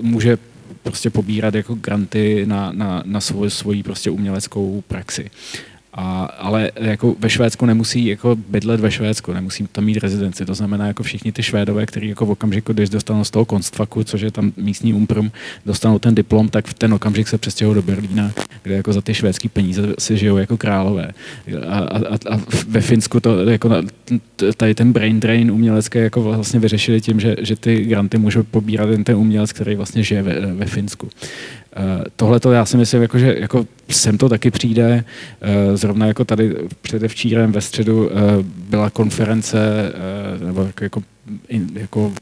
může 0.00 0.38
prostě 0.82 1.10
pobírat 1.10 1.54
jako 1.54 1.74
granty 1.74 2.46
na, 2.46 2.72
na, 2.72 3.02
na 3.06 3.20
svoji 3.48 3.82
prostě 3.82 4.10
uměleckou 4.10 4.82
praxi. 4.88 5.30
A, 5.96 6.24
ale 6.24 6.70
jako 6.76 7.14
ve 7.18 7.30
Švédsku 7.30 7.66
nemusí 7.66 8.06
jako 8.06 8.36
bydlet 8.48 8.80
ve 8.80 8.90
Švédsku, 8.90 9.32
nemusí 9.32 9.66
tam 9.72 9.84
mít 9.84 9.98
rezidenci. 9.98 10.46
To 10.46 10.54
znamená, 10.54 10.86
jako 10.86 11.02
všichni 11.02 11.32
ty 11.32 11.42
Švédové, 11.42 11.86
kteří 11.86 12.08
jako 12.08 12.26
v 12.26 12.30
okamžiku, 12.30 12.72
když 12.72 12.88
dostanou 12.90 13.24
z 13.24 13.30
toho 13.30 13.44
konstvaku, 13.44 14.04
což 14.04 14.20
je 14.20 14.30
tam 14.30 14.52
místní 14.56 14.94
umprum, 14.94 15.32
dostanou 15.66 15.98
ten 15.98 16.14
diplom, 16.14 16.48
tak 16.48 16.66
v 16.66 16.74
ten 16.74 16.94
okamžik 16.94 17.28
se 17.28 17.38
přestěhují 17.38 17.74
do 17.74 17.82
Berlína, 17.82 18.32
kde 18.62 18.74
jako 18.74 18.92
za 18.92 19.00
ty 19.00 19.14
švédské 19.14 19.48
peníze 19.48 19.94
si 19.98 20.16
žijou 20.16 20.36
jako 20.36 20.56
králové. 20.56 21.10
A, 21.68 21.78
a, 21.78 22.14
a 22.34 22.40
ve 22.68 22.80
Finsku 22.80 23.20
to 23.20 23.50
jako 23.50 23.70
tady 24.56 24.74
ten 24.74 24.92
brain 24.92 25.20
drain 25.20 25.50
umělecký 25.50 25.98
jako 25.98 26.22
vlastně 26.22 26.60
vyřešili 26.60 27.00
tím, 27.00 27.20
že, 27.20 27.36
že 27.40 27.56
ty 27.56 27.84
granty 27.84 28.18
může 28.18 28.42
pobírat 28.42 28.90
jen 28.90 29.04
ten 29.04 29.16
umělec, 29.16 29.52
který 29.52 29.74
vlastně 29.74 30.02
žije 30.02 30.22
ve, 30.22 30.40
ve 30.40 30.66
Finsku. 30.66 31.08
Eh, 31.76 32.04
Tohle 32.16 32.40
to 32.40 32.52
já 32.52 32.64
si 32.64 32.76
myslím, 32.76 33.02
jako, 33.02 33.18
že 33.18 33.36
jako 33.38 33.66
sem 33.90 34.18
to 34.18 34.28
taky 34.28 34.50
přijde. 34.50 35.04
Eh, 35.40 35.76
zrovna 35.76 36.06
jako 36.06 36.24
tady 36.24 36.56
předevčírem 36.82 37.52
ve 37.52 37.60
středu 37.60 38.10
eh, 38.10 38.14
byla 38.42 38.90
konference, 38.90 39.58
nebo 40.46 40.62
jako, 40.62 40.84
jako, 40.84 41.02
jako 41.74 42.12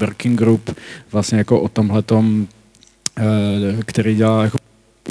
working 0.00 0.38
group 0.38 0.70
vlastně 1.12 1.38
jako 1.38 1.60
o 1.60 1.68
tomhletom, 1.68 2.46
který 3.84 4.14
dělá 4.14 4.44
jako 4.44 4.58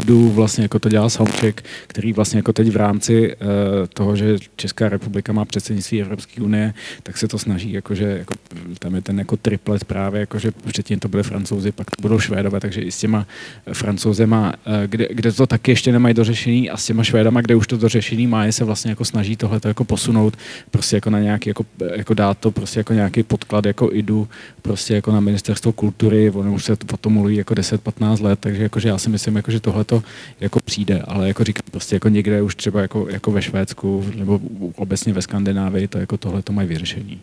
jdu 0.06 0.30
vlastně 0.30 0.64
jako 0.64 0.80
to 0.80 0.90
dělá 0.90 1.10
Soundcheck, 1.10 1.64
který 1.88 2.14
vlastně 2.14 2.40
jako 2.40 2.54
teď 2.54 2.70
v 2.72 2.76
rámci 2.76 3.36
uh, 3.36 3.48
toho, 3.94 4.16
že 4.16 4.38
Česká 4.56 4.90
republika 4.90 5.34
má 5.34 5.46
předsednictví 5.46 6.02
Evropské 6.02 6.42
unie, 6.42 6.74
tak 7.04 7.18
se 7.18 7.28
to 7.28 7.38
snaží, 7.38 7.72
jakože 7.72 8.04
jako, 8.04 8.34
tam 8.80 8.96
je 8.96 9.02
ten 9.02 9.20
jako 9.20 9.38
triplet 9.38 9.84
právě, 9.84 10.20
jakože 10.20 10.52
předtím 10.52 11.00
to 11.00 11.08
byly 11.08 11.24
francouzi, 11.24 11.72
pak 11.72 11.92
to 11.92 12.02
budou 12.02 12.20
švédové, 12.20 12.60
takže 12.60 12.82
i 12.82 12.92
s 12.92 12.98
těma 12.98 13.28
francouzema, 13.74 14.54
uh, 14.68 14.74
kde, 14.88 15.08
kde, 15.12 15.32
to 15.32 15.48
taky 15.48 15.72
ještě 15.72 15.92
nemají 15.92 16.14
dořešení 16.14 16.70
a 16.70 16.78
s 16.78 16.86
těma 16.86 17.04
švédama, 17.04 17.42
kde 17.42 17.56
už 17.56 17.68
to 17.68 17.78
dořešení 17.78 18.28
má, 18.28 18.46
je 18.46 18.52
se 18.52 18.64
vlastně 18.64 18.92
jako 18.92 19.06
snaží 19.06 19.36
tohle 19.36 19.60
jako 19.66 19.84
posunout, 19.84 20.38
prostě 20.72 20.98
jako 20.98 21.10
na 21.10 21.20
nějaký, 21.20 21.50
jako, 21.50 21.66
jako 21.96 22.14
dát 22.14 22.38
to 22.38 22.52
prostě 22.52 22.80
jako 22.80 22.94
nějaký 22.94 23.24
podklad, 23.24 23.66
jako 23.66 23.90
idu, 23.94 24.28
prostě 24.62 24.96
jako 24.96 25.12
na 25.12 25.20
ministerstvo 25.20 25.72
kultury, 25.72 26.30
ono 26.30 26.54
už 26.54 26.64
se 26.64 26.76
to 26.76 26.86
potom 26.86 27.14
mluví 27.14 27.36
jako 27.36 27.54
10-15 27.54 28.24
let, 28.24 28.40
takže 28.40 28.64
jakože 28.64 28.90
já 28.90 28.98
si 28.98 29.10
myslím, 29.10 29.36
jako, 29.36 29.52
že 29.52 29.60
tohle 29.60 29.84
to 29.88 30.04
jako 30.40 30.60
přijde, 30.60 31.02
ale 31.08 31.28
jako 31.28 31.44
říkám, 31.44 31.64
prostě 31.72 31.96
jako 31.96 32.10
někde 32.10 32.42
už 32.42 32.56
třeba 32.56 32.82
jako, 32.82 33.08
jako 33.10 33.32
ve 33.32 33.42
Švédsku 33.42 34.06
nebo 34.16 34.40
obecně 34.76 35.14
ve 35.14 35.22
Skandinávii, 35.22 35.88
to 35.88 35.98
jako 35.98 36.18
tohle 36.18 36.42
to 36.42 36.54
mají 36.54 36.68
vyřešení. 36.68 37.22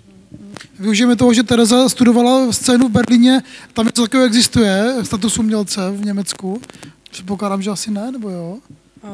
Využijeme 0.79 1.17
toho, 1.17 1.35
že 1.35 1.43
Tereza 1.43 1.89
studovala 1.89 2.53
scénu 2.53 2.89
v 2.89 2.93
Berlíně, 2.93 3.43
tam 3.73 3.87
něco 3.87 4.03
takového 4.03 4.27
existuje, 4.27 4.95
status 5.03 5.39
umělce 5.39 5.91
v 5.91 6.05
Německu. 6.05 6.61
Předpokládám, 7.11 7.63
že 7.63 7.71
asi 7.71 7.91
ne, 7.91 8.13
nebo 8.13 8.31
jo? 8.31 8.59
Uh, 9.03 9.11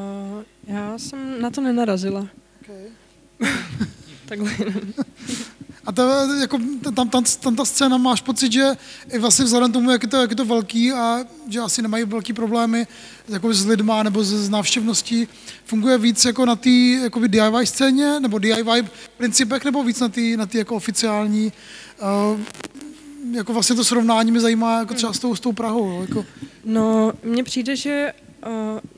já 0.67 0.99
jsem 0.99 1.41
na 1.41 1.51
to 1.51 1.61
nenarazila. 1.61 2.27
Okay. 2.63 3.51
Takhle. 4.29 4.51
A 5.87 5.93
to, 5.93 6.03
jako, 6.40 6.59
tam, 6.95 7.09
tam, 7.09 7.25
tam, 7.40 7.57
ta 7.57 7.64
scéna 7.64 7.97
máš 7.97 8.21
pocit, 8.21 8.53
že 8.53 8.77
i 9.12 9.19
vlastně 9.19 9.45
vzhledem 9.45 9.73
tomu, 9.73 9.90
jak 9.90 10.03
je 10.03 10.09
to, 10.09 10.16
jak 10.16 10.31
je 10.31 10.37
to 10.37 10.45
velký 10.45 10.93
a 10.93 11.19
že 11.49 11.61
asi 11.61 11.83
nemají 11.83 12.05
velký 12.05 12.33
problémy 12.33 12.87
jako 13.29 13.55
s 13.55 13.66
lidma 13.66 14.03
nebo 14.03 14.25
s, 14.25 14.29
s 14.29 14.49
návštěvností, 14.49 15.29
funguje 15.64 15.99
víc 15.99 16.25
jako 16.25 16.47
na 16.47 16.57
té 16.57 16.71
DIY 17.27 17.66
scéně 17.66 18.21
nebo 18.21 18.38
DIY 18.38 18.88
principech 19.16 19.64
nebo 19.64 19.85
víc 19.85 20.01
na 20.01 20.09
té 20.09 20.21
na 20.37 20.49
jako 20.55 20.77
oficiální 20.77 21.53
uh, 22.33 22.40
jako 23.33 23.53
vlastně 23.53 23.77
to 23.77 23.85
srovnání 23.85 24.31
mě 24.31 24.40
zajímá 24.40 24.79
jako 24.79 24.95
třeba 24.95 25.12
s 25.12 25.19
tou, 25.19 25.37
s 25.37 25.40
tou 25.40 25.53
Prahou. 25.53 26.01
Jako. 26.01 26.27
No, 26.64 27.12
mně 27.23 27.45
přijde, 27.45 27.77
že 27.77 28.12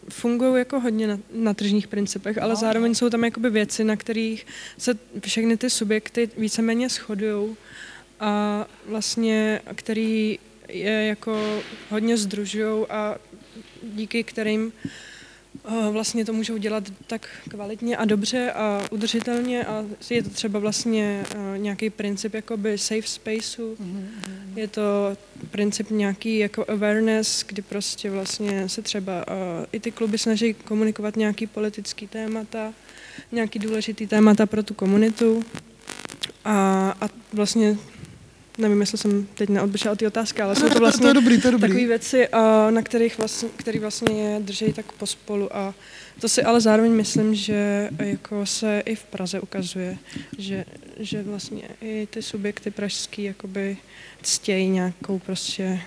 fungují 0.09 0.59
jako 0.59 0.81
hodně 0.81 1.07
na, 1.07 1.19
na 1.35 1.55
tržních 1.55 1.89
principech, 1.89 2.39
ale 2.39 2.57
zároveň 2.57 2.95
jsou 2.95 3.11
tam 3.11 3.25
jakoby 3.25 3.51
věci, 3.51 3.85
na 3.85 3.97
kterých 3.97 4.47
se 4.79 4.99
všechny 5.27 5.57
ty 5.57 5.71
subjekty 5.71 6.31
víceméně 6.39 6.89
shodují 6.89 7.57
a 8.21 8.67
vlastně, 8.87 9.61
který 9.75 10.39
je 10.69 11.07
jako 11.07 11.63
hodně 11.91 12.17
združují 12.17 12.87
a 12.87 13.17
díky 13.83 14.25
kterým 14.25 14.73
vlastně 15.91 16.25
to 16.25 16.33
můžou 16.33 16.57
dělat 16.57 16.85
tak 17.07 17.29
kvalitně 17.49 17.97
a 17.97 18.05
dobře 18.05 18.53
a 18.53 18.83
udržitelně 18.91 19.65
a 19.65 19.85
je 20.11 20.23
to 20.23 20.31
třeba 20.31 20.59
vlastně 20.59 21.25
nějaký 21.57 21.91
princip 21.91 22.35
jakoby 22.35 22.79
safe 22.79 23.03
spaceu, 23.03 23.75
mm-hmm. 23.75 24.07
Je 24.57 24.69
to 24.69 25.17
princip 25.51 25.91
nějaký 25.91 26.39
jako 26.39 26.65
awareness, 26.69 27.45
kdy 27.47 27.63
prostě 27.63 28.11
vlastně 28.11 28.69
se 28.69 28.83
třeba 28.83 29.25
i 29.73 29.81
ty 29.81 29.91
kluby 29.91 30.19
snaží 30.19 30.55
komunikovat 30.55 31.17
nějaký 31.17 31.47
politický 31.47 32.07
témata, 32.07 32.73
nějaký 33.33 33.59
důležitý 33.59 34.07
témata 34.07 34.47
pro 34.47 34.63
tu 34.63 34.75
komunitu. 34.75 35.45
A, 36.45 36.55
a 37.01 37.09
vlastně 37.33 37.77
nevím, 38.59 38.81
jestli 38.81 38.99
jsem 38.99 39.27
teď 39.35 39.49
neodběžela 39.49 39.95
ty 39.95 40.07
otázky, 40.07 40.43
ale 40.43 40.57
jsou 40.57 40.69
to 40.69 40.79
vlastně 40.79 41.03
to 41.03 41.09
je 41.09 41.15
dobrý, 41.15 41.41
to 41.41 41.49
je 41.49 41.53
dobrý. 41.53 41.69
takové 41.69 41.87
věci, 41.87 42.29
na 42.71 42.83
kterých 42.83 43.19
vlastně, 43.19 43.49
který 43.57 43.79
vlastně 43.79 44.23
je 44.23 44.41
drží 44.41 44.73
tak 44.73 44.93
pospolu 44.93 45.57
a 45.57 45.75
to 46.21 46.29
si 46.29 46.43
ale 46.43 46.61
zároveň 46.61 46.93
myslím, 46.93 47.35
že 47.35 47.91
jako 47.99 48.47
se 48.47 48.83
i 48.87 48.95
v 48.95 49.05
Praze 49.05 49.41
ukazuje, 49.41 49.99
že, 50.39 50.65
že 50.99 51.23
vlastně 51.23 51.63
i 51.81 52.09
ty 52.11 52.23
subjekty 52.23 52.71
pražský 52.71 53.23
jakoby 53.23 53.77
ctějí 54.23 54.69
nějakou 54.69 55.19
prostě 55.19 55.81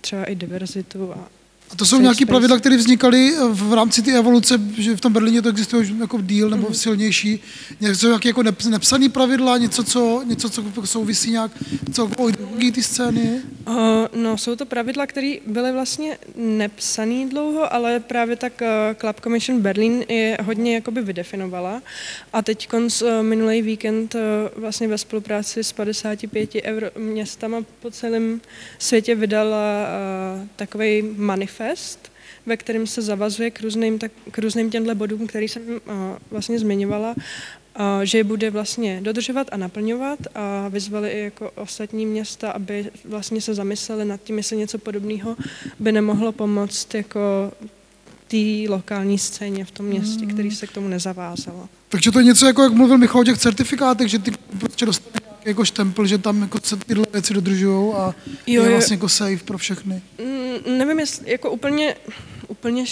třeba 0.00 0.24
i 0.24 0.34
diverzitu 0.34 1.12
a, 1.12 1.28
a 1.72 1.76
to 1.76 1.86
jsou 1.86 2.00
nějaké 2.00 2.26
pravidla, 2.26 2.58
které 2.58 2.76
vznikaly 2.76 3.32
v 3.50 3.72
rámci 3.72 4.02
té 4.02 4.12
evoluce, 4.18 4.60
že 4.78 4.96
v 4.96 5.00
tom 5.00 5.12
Berlíně 5.12 5.42
to 5.42 5.48
existuje 5.48 5.82
už 5.82 5.92
jako 6.00 6.20
díl 6.20 6.50
nebo 6.50 6.68
mm-hmm. 6.68 6.72
silnější. 6.72 7.40
Něco 7.80 8.06
nějaké 8.06 8.28
jako 8.28 8.42
nepsané 8.68 9.08
pravidla, 9.08 9.58
něco, 9.58 9.84
co, 9.84 10.22
něco, 10.26 10.50
co 10.50 10.62
souvisí 10.84 11.30
nějak 11.30 11.50
celkovou 11.92 12.28
ideologií 12.28 12.72
ty 12.72 12.82
scény? 12.82 13.40
Uh, 13.68 13.74
no, 14.14 14.38
jsou 14.38 14.56
to 14.56 14.66
pravidla, 14.66 15.06
které 15.06 15.34
byly 15.46 15.72
vlastně 15.72 16.18
nepsané 16.36 17.28
dlouho, 17.28 17.74
ale 17.74 18.00
právě 18.00 18.36
tak 18.36 18.52
uh, 18.62 18.68
Club 19.00 19.20
Commission 19.20 19.60
Berlin 19.60 20.04
je 20.08 20.38
hodně 20.42 20.74
jakoby 20.74 21.02
vydefinovala. 21.02 21.82
A 22.32 22.42
teď 22.42 22.68
konc 22.68 23.02
uh, 23.02 23.08
minulý 23.22 23.62
víkend 23.62 24.14
uh, 24.14 24.20
vlastně 24.56 24.88
ve 24.88 24.98
spolupráci 24.98 25.64
s 25.64 25.72
55 25.72 26.50
euro 26.64 26.86
městama 26.98 27.58
po 27.80 27.90
celém 27.90 28.40
světě 28.78 29.14
vydala 29.14 29.86
uh, 30.40 30.48
takový 30.56 31.02
manifest 31.16 31.59
manifest, 31.60 32.12
ve 32.46 32.56
kterém 32.56 32.86
se 32.86 33.02
zavazuje 33.02 33.50
k 33.50 33.60
různým, 33.60 33.98
tak, 33.98 34.12
k 34.30 34.38
různým 34.38 34.70
těmhle 34.70 34.94
bodům, 34.94 35.26
který 35.26 35.48
jsem 35.48 35.62
uh, 35.62 35.78
vlastně 36.30 36.58
zmiňovala, 36.58 37.14
uh, 37.14 37.84
že 38.02 38.18
je 38.18 38.24
bude 38.24 38.50
vlastně 38.50 39.00
dodržovat 39.02 39.46
a 39.52 39.56
naplňovat 39.56 40.18
a 40.34 40.68
vyzvali 40.68 41.10
i 41.10 41.20
jako 41.20 41.50
ostatní 41.50 42.06
města, 42.06 42.50
aby 42.50 42.90
vlastně 43.04 43.40
se 43.40 43.54
zamysleli 43.54 44.04
nad 44.04 44.22
tím, 44.22 44.36
jestli 44.36 44.56
něco 44.56 44.78
podobného 44.78 45.36
by 45.78 45.92
nemohlo 45.92 46.32
pomoct 46.32 46.94
jako 46.94 47.52
té 48.28 48.68
lokální 48.68 49.18
scéně 49.18 49.64
v 49.64 49.70
tom 49.70 49.86
městě, 49.86 50.26
který 50.26 50.50
se 50.50 50.66
k 50.66 50.72
tomu 50.72 50.88
nezavázalo. 50.88 51.68
Takže 51.88 52.10
to 52.10 52.18
je 52.18 52.24
něco, 52.24 52.46
jako 52.46 52.62
jak 52.62 52.72
mluvil 52.72 52.98
Michal 52.98 53.20
o 53.20 53.24
těch 53.24 53.38
certifikátech, 53.38 54.08
že 54.08 54.18
ty 54.18 54.32
prostě 54.58 54.86
dostaneš 54.86 55.19
jako 55.44 55.64
štempel, 55.64 56.06
že 56.06 56.18
tam 56.18 56.42
jako 56.42 56.58
se 56.62 56.76
tyhle 56.76 57.06
věci 57.12 57.34
dodržují 57.34 57.94
a 57.94 58.14
jo, 58.46 58.62
je 58.64 58.70
vlastně 58.70 58.94
jako 58.94 59.08
safe 59.08 59.44
pro 59.44 59.58
všechny. 59.58 60.02
Mm, 60.18 60.78
nevím, 60.78 60.98
jestli 60.98 61.30
jako 61.30 61.50
úplně, 61.50 61.96
úplně 62.48 62.84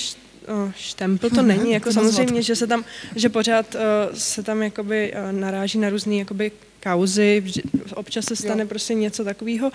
štempel 0.77 1.31
to 1.31 1.43
není, 1.43 1.73
jako 1.73 1.93
samozřejmě, 1.93 2.43
že 2.43 2.57
se 2.57 2.67
tam, 2.67 2.85
že 3.17 3.29
pořád 3.29 3.75
uh, 3.75 3.81
se 4.15 4.43
tam 4.43 4.63
jakoby 4.63 5.13
uh, 5.13 5.41
naráží 5.41 5.79
na 5.79 5.91
různý 5.91 6.19
jakoby 6.19 6.53
kauzy, 6.83 7.45
občas 7.95 8.25
se 8.25 8.37
stane 8.37 8.63
jo. 8.63 8.69
prostě 8.69 8.95
něco 8.95 9.25
takového, 9.25 9.73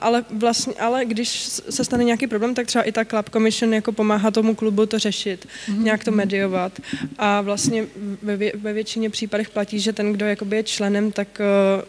ale 0.00 0.24
vlastně, 0.30 0.74
ale 0.74 1.04
když 1.04 1.28
se 1.70 1.84
stane 1.84 2.04
nějaký 2.04 2.26
problém, 2.26 2.54
tak 2.54 2.66
třeba 2.66 2.84
i 2.84 2.92
ta 2.92 3.04
Club 3.04 3.30
Commission 3.30 3.74
jako 3.74 3.92
pomáhá 3.92 4.30
tomu 4.30 4.54
klubu 4.54 4.86
to 4.86 4.98
řešit, 4.98 5.46
mm-hmm. 5.46 5.82
nějak 5.82 6.04
to 6.04 6.10
mediovat 6.10 6.80
a 7.18 7.40
vlastně 7.40 7.86
ve, 8.22 8.36
ve 8.54 8.72
většině 8.72 9.10
případech 9.10 9.50
platí, 9.50 9.80
že 9.80 9.92
ten, 9.92 10.12
kdo 10.12 10.26
jakoby 10.26 10.56
je 10.56 10.62
členem, 10.62 11.12
tak 11.12 11.40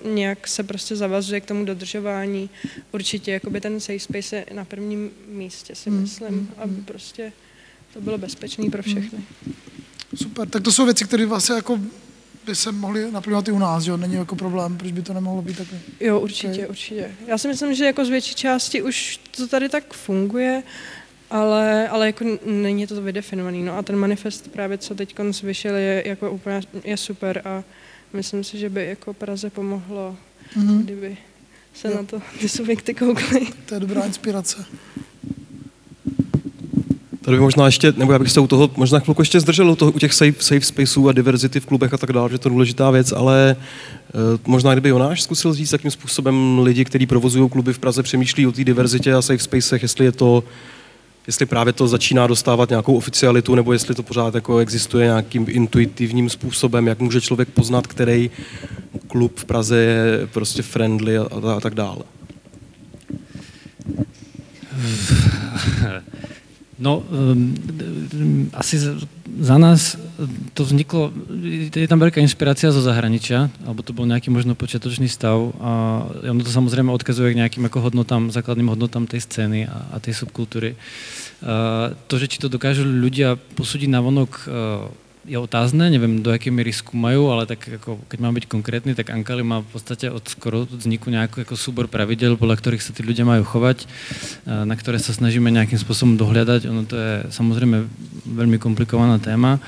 uh, 0.03 0.13
nějak 0.13 0.47
se 0.47 0.63
prostě 0.63 0.95
zavazuje 0.95 1.41
k 1.41 1.45
tomu 1.45 1.65
dodržování. 1.65 2.49
Určitě 2.91 3.31
jakoby 3.31 3.61
ten 3.61 3.79
safe 3.79 3.99
space 3.99 4.35
je 4.35 4.45
na 4.53 4.65
prvním 4.65 5.11
místě, 5.27 5.75
si 5.75 5.89
mhm, 5.89 6.01
myslím, 6.01 6.29
mm-hmm. 6.29 6.63
aby 6.63 6.81
prostě 6.81 7.31
to 7.93 8.01
bylo 8.01 8.17
bezpečné 8.17 8.69
pro 8.69 8.83
všechny. 8.83 9.19
Super, 10.15 10.49
tak 10.49 10.63
to 10.63 10.71
jsou 10.71 10.85
věci, 10.85 11.05
které 11.05 11.25
vlastně 11.25 11.55
jako 11.55 11.79
by 12.45 12.55
se 12.55 12.71
mohli 12.71 13.11
naplňovat 13.11 13.47
i 13.47 13.51
u 13.51 13.59
nás, 13.59 13.85
jo? 13.85 13.97
Není 13.97 14.15
jako 14.15 14.35
problém, 14.35 14.77
proč 14.77 14.91
by 14.91 15.01
to 15.01 15.13
nemohlo 15.13 15.41
být 15.41 15.57
takhle? 15.57 15.79
Jo, 15.99 16.19
určitě, 16.19 16.53
okay. 16.53 16.67
určitě. 16.69 17.11
Já 17.27 17.37
si 17.37 17.47
myslím, 17.47 17.75
že 17.75 17.85
jako 17.85 18.05
z 18.05 18.09
větší 18.09 18.35
části 18.35 18.81
už 18.81 19.19
to 19.37 19.47
tady 19.47 19.69
tak 19.69 19.93
funguje, 19.93 20.63
ale, 21.29 21.89
ale 21.89 22.05
jako 22.05 22.25
není 22.45 22.87
to 22.87 23.01
vydefinovaný. 23.01 23.63
No 23.63 23.77
a 23.77 23.81
ten 23.81 23.95
manifest 23.95 24.51
právě, 24.51 24.77
co 24.77 24.95
teď 24.95 25.15
vyšel, 25.43 25.75
je 25.75 26.03
jako 26.05 26.31
úplně 26.31 26.61
je 26.83 26.97
super 26.97 27.41
a 27.45 27.63
myslím 28.13 28.43
si, 28.43 28.57
že 28.57 28.69
by 28.69 28.85
jako 28.85 29.13
Praze 29.13 29.49
pomohlo, 29.49 30.17
mm-hmm. 30.57 30.83
kdyby 30.83 31.17
se 31.73 31.87
jo. 31.87 31.95
na 31.95 32.03
to 32.03 32.21
ty 32.39 32.49
subjekty 32.49 32.93
koukly. 32.93 33.47
To 33.65 33.73
je 33.73 33.79
dobrá 33.79 34.05
inspirace. 34.05 34.65
Tady 37.21 37.37
by 37.37 37.41
možná 37.43 37.65
ještě, 37.65 37.93
nebo 37.97 38.11
já 38.11 38.19
bych 38.19 38.31
se 38.31 38.39
u 38.39 38.47
toho 38.47 38.69
možná 38.75 38.99
chvilku 38.99 39.21
ještě 39.21 39.39
zdržel 39.39 39.71
u, 39.71 39.75
toho, 39.75 39.91
u 39.91 39.99
těch 39.99 40.13
safe, 40.13 40.33
safe 40.39 40.61
spaceů 40.61 41.09
a 41.09 41.11
diverzity 41.11 41.59
v 41.59 41.65
klubech 41.65 41.93
a 41.93 41.97
tak 41.97 42.13
dále, 42.13 42.29
že 42.29 42.37
to 42.37 42.49
je 42.49 42.51
důležitá 42.51 42.91
věc, 42.91 43.11
ale 43.11 43.55
uh, 44.13 44.21
možná 44.45 44.73
kdyby 44.73 44.89
Jonáš 44.89 45.21
zkusil 45.21 45.53
říct, 45.53 45.71
jakým 45.71 45.91
způsobem 45.91 46.59
lidi, 46.59 46.85
kteří 46.85 47.05
provozují 47.05 47.49
kluby 47.49 47.73
v 47.73 47.79
Praze, 47.79 48.03
přemýšlí 48.03 48.47
o 48.47 48.51
té 48.51 48.63
diverzitě 48.63 49.13
a 49.13 49.21
safe 49.21 49.43
spacech, 49.43 49.81
jestli 49.81 50.05
je 50.05 50.11
to 50.11 50.43
jestli 51.27 51.45
právě 51.45 51.73
to 51.73 51.87
začíná 51.87 52.27
dostávat 52.27 52.69
nějakou 52.69 52.97
oficialitu, 52.97 53.55
nebo 53.55 53.73
jestli 53.73 53.95
to 53.95 54.03
pořád 54.03 54.35
jako 54.35 54.57
existuje 54.57 55.05
nějakým 55.05 55.45
intuitivním 55.49 56.29
způsobem, 56.29 56.87
jak 56.87 56.99
může 56.99 57.21
člověk 57.21 57.49
poznat, 57.49 57.87
který 57.87 58.31
klub 59.07 59.39
v 59.39 59.45
Praze 59.45 59.77
je 59.77 60.27
prostě 60.27 60.61
friendly 60.61 61.17
a, 61.17 61.21
a, 61.21 61.53
a 61.53 61.59
tak 61.59 61.75
dále. 61.75 62.03
No, 66.79 67.03
um, 67.11 67.51
asi 68.55 68.79
za 69.39 69.57
nás 69.59 69.99
to 70.55 70.63
vzniklo, 70.63 71.11
je 71.75 71.87
tam 71.91 71.99
veľká 71.99 72.23
inšpirácia 72.23 72.71
zo 72.71 72.79
zahraničia, 72.79 73.51
alebo 73.67 73.83
to 73.83 73.91
bol 73.91 74.07
nejaký 74.07 74.31
možno 74.31 74.55
počiatočný 74.55 75.11
stav 75.11 75.51
a 75.59 76.03
ono 76.23 76.39
to 76.39 76.51
samozrejme 76.51 76.87
odkazuje 76.87 77.35
k 77.35 77.39
nejakým 77.43 77.67
ako 77.67 77.83
hodnotám, 77.83 78.31
základným 78.31 78.71
hodnotám 78.71 79.11
tej 79.11 79.27
scény 79.27 79.67
a, 79.67 79.91
a 79.91 79.95
tej 79.99 80.23
subkultúry. 80.23 80.79
Uh, 81.43 81.95
to, 82.07 82.15
že 82.15 82.31
či 82.31 82.37
to 82.39 82.47
dokážu 82.47 82.87
ľudia 82.87 83.35
posúdiť 83.59 83.91
na 83.91 83.99
vonok 83.99 84.31
uh, 84.47 84.87
je 85.27 85.37
otázne, 85.37 85.91
neviem 85.91 86.23
do 86.23 86.31
jaké 86.31 86.47
míry 86.47 86.71
skúmajú, 86.71 87.27
ale 87.27 87.43
tak 87.43 87.59
ako, 87.67 87.99
keď 88.07 88.19
mám 88.23 88.33
byť 88.39 88.45
konkrétny, 88.47 88.95
tak 88.95 89.11
Ankali 89.11 89.43
má 89.43 89.59
v 89.59 89.69
podstate 89.75 90.07
od 90.07 90.23
skoro 90.23 90.63
vzniku 90.63 91.11
nejaký 91.11 91.43
ako 91.43 91.59
súbor 91.59 91.91
pravidel, 91.91 92.39
podľa 92.39 92.55
ktorých 92.55 92.83
sa 92.83 92.95
tí 92.95 93.03
ľudia 93.03 93.27
majú 93.27 93.43
chovať, 93.43 93.83
na 94.47 94.75
ktoré 94.79 94.95
sa 94.95 95.11
snažíme 95.11 95.51
nejakým 95.51 95.75
spôsobom 95.75 96.15
dohľadať. 96.15 96.71
Ono 96.71 96.87
to 96.87 96.95
je 96.95 97.13
samozrejme 97.35 97.83
veľmi 98.31 98.57
komplikovaná 98.63 99.19
téma. 99.19 99.59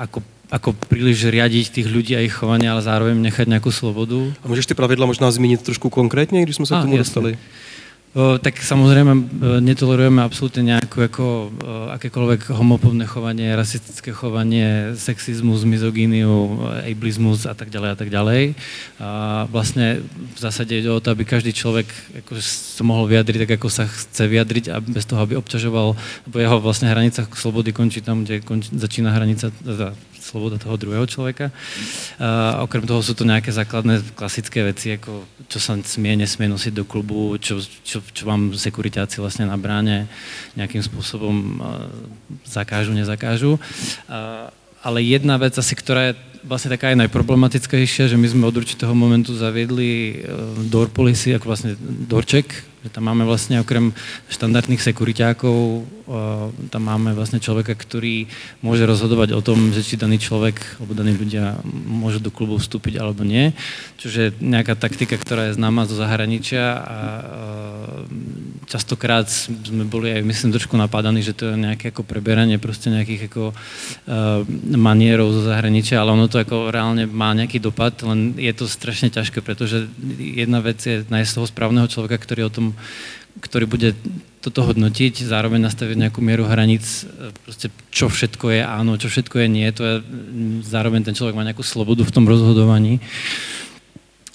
Ako 0.00 0.24
ako 0.52 0.76
príliš 0.76 1.24
riadiť 1.32 1.80
tých 1.80 1.88
ľudí 1.88 2.12
a 2.12 2.20
ich 2.20 2.36
chovanie, 2.36 2.68
ale 2.68 2.84
zároveň 2.84 3.16
nechať 3.16 3.48
nejakú 3.48 3.72
slobodu. 3.72 4.36
A 4.44 4.48
můžeš 4.52 4.68
ty 4.68 4.74
pravidla 4.76 5.08
možná 5.08 5.32
zmínit 5.32 5.64
trošku 5.64 5.88
konkrétně, 5.88 6.42
když 6.42 6.56
jsme 6.56 6.66
se 6.66 6.74
k 6.74 6.84
tomu 6.84 6.96
jasne. 6.96 6.98
dostali? 6.98 7.38
Tak 8.12 8.60
samozrejme 8.60 9.40
netolerujeme 9.64 10.20
absolútne 10.20 10.76
nejakú 10.76 11.00
ako, 11.00 11.26
akékoľvek 11.96 12.52
homofóbne 12.52 13.08
chovanie, 13.08 13.56
rasistické 13.56 14.12
chovanie, 14.12 14.92
sexizmus, 15.00 15.64
mizogíniu, 15.64 16.60
ableizmus 16.84 17.48
a 17.48 17.56
tak 17.56 17.72
ďalej 17.72 17.88
a 17.88 17.96
tak 17.96 18.12
ďalej. 18.12 18.52
A 19.00 19.08
vlastne 19.48 20.04
v 20.04 20.38
zásade 20.38 20.76
ide 20.76 20.92
o 20.92 21.00
to, 21.00 21.08
aby 21.08 21.24
každý 21.24 21.56
človek 21.56 21.88
ako 22.20 22.36
sa 22.36 22.84
mohol 22.84 23.08
vyjadriť 23.08 23.48
tak, 23.48 23.52
ako 23.56 23.68
sa 23.72 23.88
chce 23.88 24.28
vyjadriť 24.28 24.64
a 24.68 24.84
bez 24.84 25.08
toho, 25.08 25.24
aby 25.24 25.40
obťažoval, 25.40 25.96
lebo 26.28 26.36
jeho 26.36 26.60
vlastne 26.60 26.92
hranica 26.92 27.24
slobody 27.32 27.72
končí 27.72 28.04
tam, 28.04 28.28
kde 28.28 28.44
končí, 28.44 28.76
začína 28.76 29.08
hranica, 29.08 29.48
teda 29.48 29.96
sloboda 30.22 30.60
toho 30.60 30.78
druhého 30.78 31.02
človeka. 31.08 31.50
A 32.22 32.62
okrem 32.62 32.86
toho 32.86 33.02
sú 33.02 33.16
to 33.16 33.26
nejaké 33.26 33.50
základné 33.50 34.14
klasické 34.14 34.62
veci, 34.62 34.94
ako 34.94 35.26
čo 35.50 35.58
sa 35.58 35.74
smie, 35.82 36.14
nesmie 36.14 36.46
nosiť 36.46 36.72
do 36.72 36.86
klubu, 36.86 37.34
čo, 37.42 37.58
čo, 37.82 37.98
čo 38.10 38.26
vám 38.26 38.50
sekuritáci 38.58 39.22
vlastne 39.22 39.46
na 39.46 39.54
bráne 39.54 40.10
nejakým 40.58 40.82
spôsobom 40.82 41.62
zakážu, 42.42 42.90
nezakážu. 42.90 43.62
Ale 44.82 44.98
jedna 45.06 45.38
vec 45.38 45.54
asi, 45.54 45.78
ktorá 45.78 46.10
je 46.10 46.31
vlastne 46.42 46.74
taká 46.74 46.90
aj 46.90 47.06
najproblematickejšia, 47.06 48.10
že 48.10 48.18
my 48.18 48.26
sme 48.26 48.44
od 48.50 48.58
určitého 48.58 48.92
momentu 48.92 49.34
zaviedli 49.34 49.90
e, 49.90 50.14
door 50.66 50.90
policy, 50.90 51.34
ako 51.34 51.46
vlastne 51.46 51.78
dorček, 51.80 52.50
že 52.82 52.90
tam 52.90 53.06
máme 53.06 53.22
vlastne 53.22 53.62
okrem 53.62 53.94
štandardných 54.26 54.82
sekuriťákov, 54.82 55.86
tam 56.74 56.82
máme 56.82 57.14
vlastne 57.14 57.38
človeka, 57.38 57.78
ktorý 57.78 58.26
môže 58.58 58.82
rozhodovať 58.82 59.38
o 59.38 59.40
tom, 59.40 59.70
že 59.70 59.86
či 59.86 59.94
daný 59.94 60.18
človek 60.18 60.82
alebo 60.82 60.92
daní 60.98 61.14
ľudia 61.14 61.62
môžu 61.86 62.18
do 62.18 62.34
klubu 62.34 62.58
vstúpiť 62.58 62.98
alebo 62.98 63.22
nie. 63.22 63.54
Čiže 64.02 64.34
nejaká 64.42 64.74
taktika, 64.74 65.14
ktorá 65.14 65.48
je 65.50 65.56
známa 65.56 65.86
zo 65.86 65.94
zahraničia 65.94 66.64
a 66.82 66.98
častokrát 68.66 69.30
sme 69.30 69.86
boli 69.86 70.10
aj, 70.10 70.26
myslím, 70.26 70.50
trošku 70.50 70.74
napádaní, 70.74 71.22
že 71.22 71.38
to 71.38 71.54
je 71.54 71.62
nejaké 71.62 71.94
ako 71.94 72.02
preberanie 72.02 72.58
proste 72.58 72.90
nejakých 72.90 73.30
ako 73.30 73.54
manierov 74.74 75.30
zo 75.30 75.46
zahraničia, 75.46 76.02
ale 76.02 76.18
ono 76.18 76.26
to 76.32 76.40
ako 76.40 76.72
reálne 76.72 77.04
má 77.04 77.36
nejaký 77.36 77.60
dopad, 77.60 78.00
len 78.08 78.32
je 78.40 78.52
to 78.56 78.64
strašne 78.64 79.12
ťažké, 79.12 79.44
pretože 79.44 79.92
jedna 80.16 80.64
vec 80.64 80.80
je 80.80 81.04
nájsť 81.04 81.32
toho 81.36 81.46
správneho 81.46 81.84
človeka, 81.86 82.16
ktorý 82.16 82.48
o 82.48 82.54
tom 82.54 82.66
ktorý 83.40 83.64
bude 83.64 83.96
toto 84.44 84.60
hodnotiť, 84.66 85.24
zároveň 85.24 85.64
nastaviť 85.64 85.96
nejakú 85.96 86.20
mieru 86.20 86.44
hraníc, 86.44 87.08
proste 87.46 87.72
čo 87.88 88.12
všetko 88.12 88.52
je 88.52 88.60
áno, 88.60 89.00
čo 89.00 89.08
všetko 89.08 89.40
je 89.40 89.48
nie, 89.48 89.64
to 89.72 89.82
je, 89.86 89.94
zároveň 90.66 91.00
ten 91.06 91.16
človek 91.16 91.32
má 91.32 91.46
nejakú 91.46 91.64
slobodu 91.64 92.04
v 92.04 92.12
tom 92.12 92.28
rozhodovaní. 92.28 93.00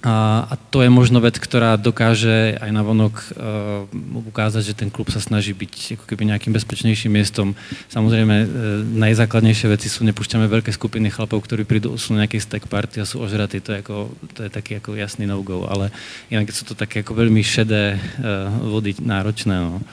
A, 0.07 0.47
a 0.47 0.55
to 0.55 0.79
je 0.79 0.87
možno 0.87 1.19
vec, 1.19 1.35
ktorá 1.35 1.75
dokáže 1.75 2.55
aj 2.63 2.71
na 2.71 2.79
vonok 2.79 3.15
uh, 3.35 3.83
ukázať, 4.23 4.63
že 4.71 4.77
ten 4.79 4.87
klub 4.87 5.11
sa 5.11 5.19
snaží 5.19 5.51
byť 5.51 5.99
ako 5.99 6.05
keby 6.07 6.31
nejakým 6.31 6.55
bezpečnejším 6.55 7.11
miestom. 7.11 7.59
Samozrejme, 7.91 8.35
uh, 8.39 8.47
najzákladnejšie 8.87 9.67
veci 9.67 9.91
sú, 9.91 10.07
nepúšťame 10.07 10.47
veľké 10.47 10.71
skupiny 10.71 11.11
chlapov, 11.11 11.43
ktorí 11.43 11.67
prídu, 11.67 11.99
sú 11.99 12.15
nejaké 12.15 12.39
stack 12.39 12.71
party 12.71 13.03
a 13.03 13.09
sú 13.09 13.19
ožratí, 13.19 13.59
to 13.59 13.75
je, 13.75 13.83
ako, 13.83 14.07
to 14.31 14.47
je 14.47 14.49
taký 14.49 14.79
ako 14.79 14.95
jasný 14.95 15.27
no-go, 15.27 15.67
ale 15.67 15.91
inak 16.31 16.55
sú 16.55 16.63
to 16.63 16.71
také 16.71 17.03
ako 17.03 17.11
veľmi 17.11 17.43
šedé 17.43 17.99
uh, 17.99 18.47
vody 18.63 18.95
náročné. 19.03 19.59
No. 19.59 19.83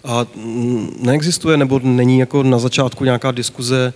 A 0.00 0.24
neexistuje 1.04 1.60
nebo 1.60 1.76
není 1.84 2.24
jako 2.24 2.40
na 2.42 2.56
začátku 2.56 3.04
nějaká 3.04 3.36
diskuze 3.36 3.92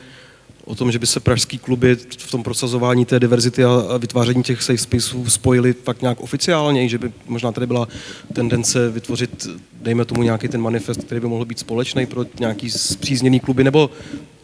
o 0.64 0.74
tom, 0.74 0.92
že 0.92 0.98
by 0.98 1.06
se 1.06 1.20
pražský 1.20 1.58
kluby 1.58 1.96
v 2.18 2.30
tom 2.30 2.42
prosazování 2.42 3.04
té 3.04 3.20
diverzity 3.20 3.64
a 3.64 3.96
vytváření 3.98 4.42
těch 4.42 4.62
safe 4.62 4.78
spaceů 4.78 5.30
spojili 5.30 5.74
tak 5.74 6.02
nějak 6.02 6.20
oficiálně, 6.20 6.88
že 6.88 6.98
by 6.98 7.12
možná 7.26 7.52
tady 7.52 7.66
byla 7.66 7.88
tendence 8.32 8.90
vytvořit, 8.90 9.46
dejme 9.72 10.04
tomu 10.04 10.22
nějaký 10.22 10.48
ten 10.48 10.60
manifest, 10.60 11.04
který 11.04 11.20
by 11.20 11.26
mohl 11.26 11.44
být 11.44 11.58
společný 11.58 12.06
pro 12.06 12.26
nějaký 12.40 12.70
zpřízněný 12.70 13.40
kluby, 13.40 13.64
nebo 13.64 13.90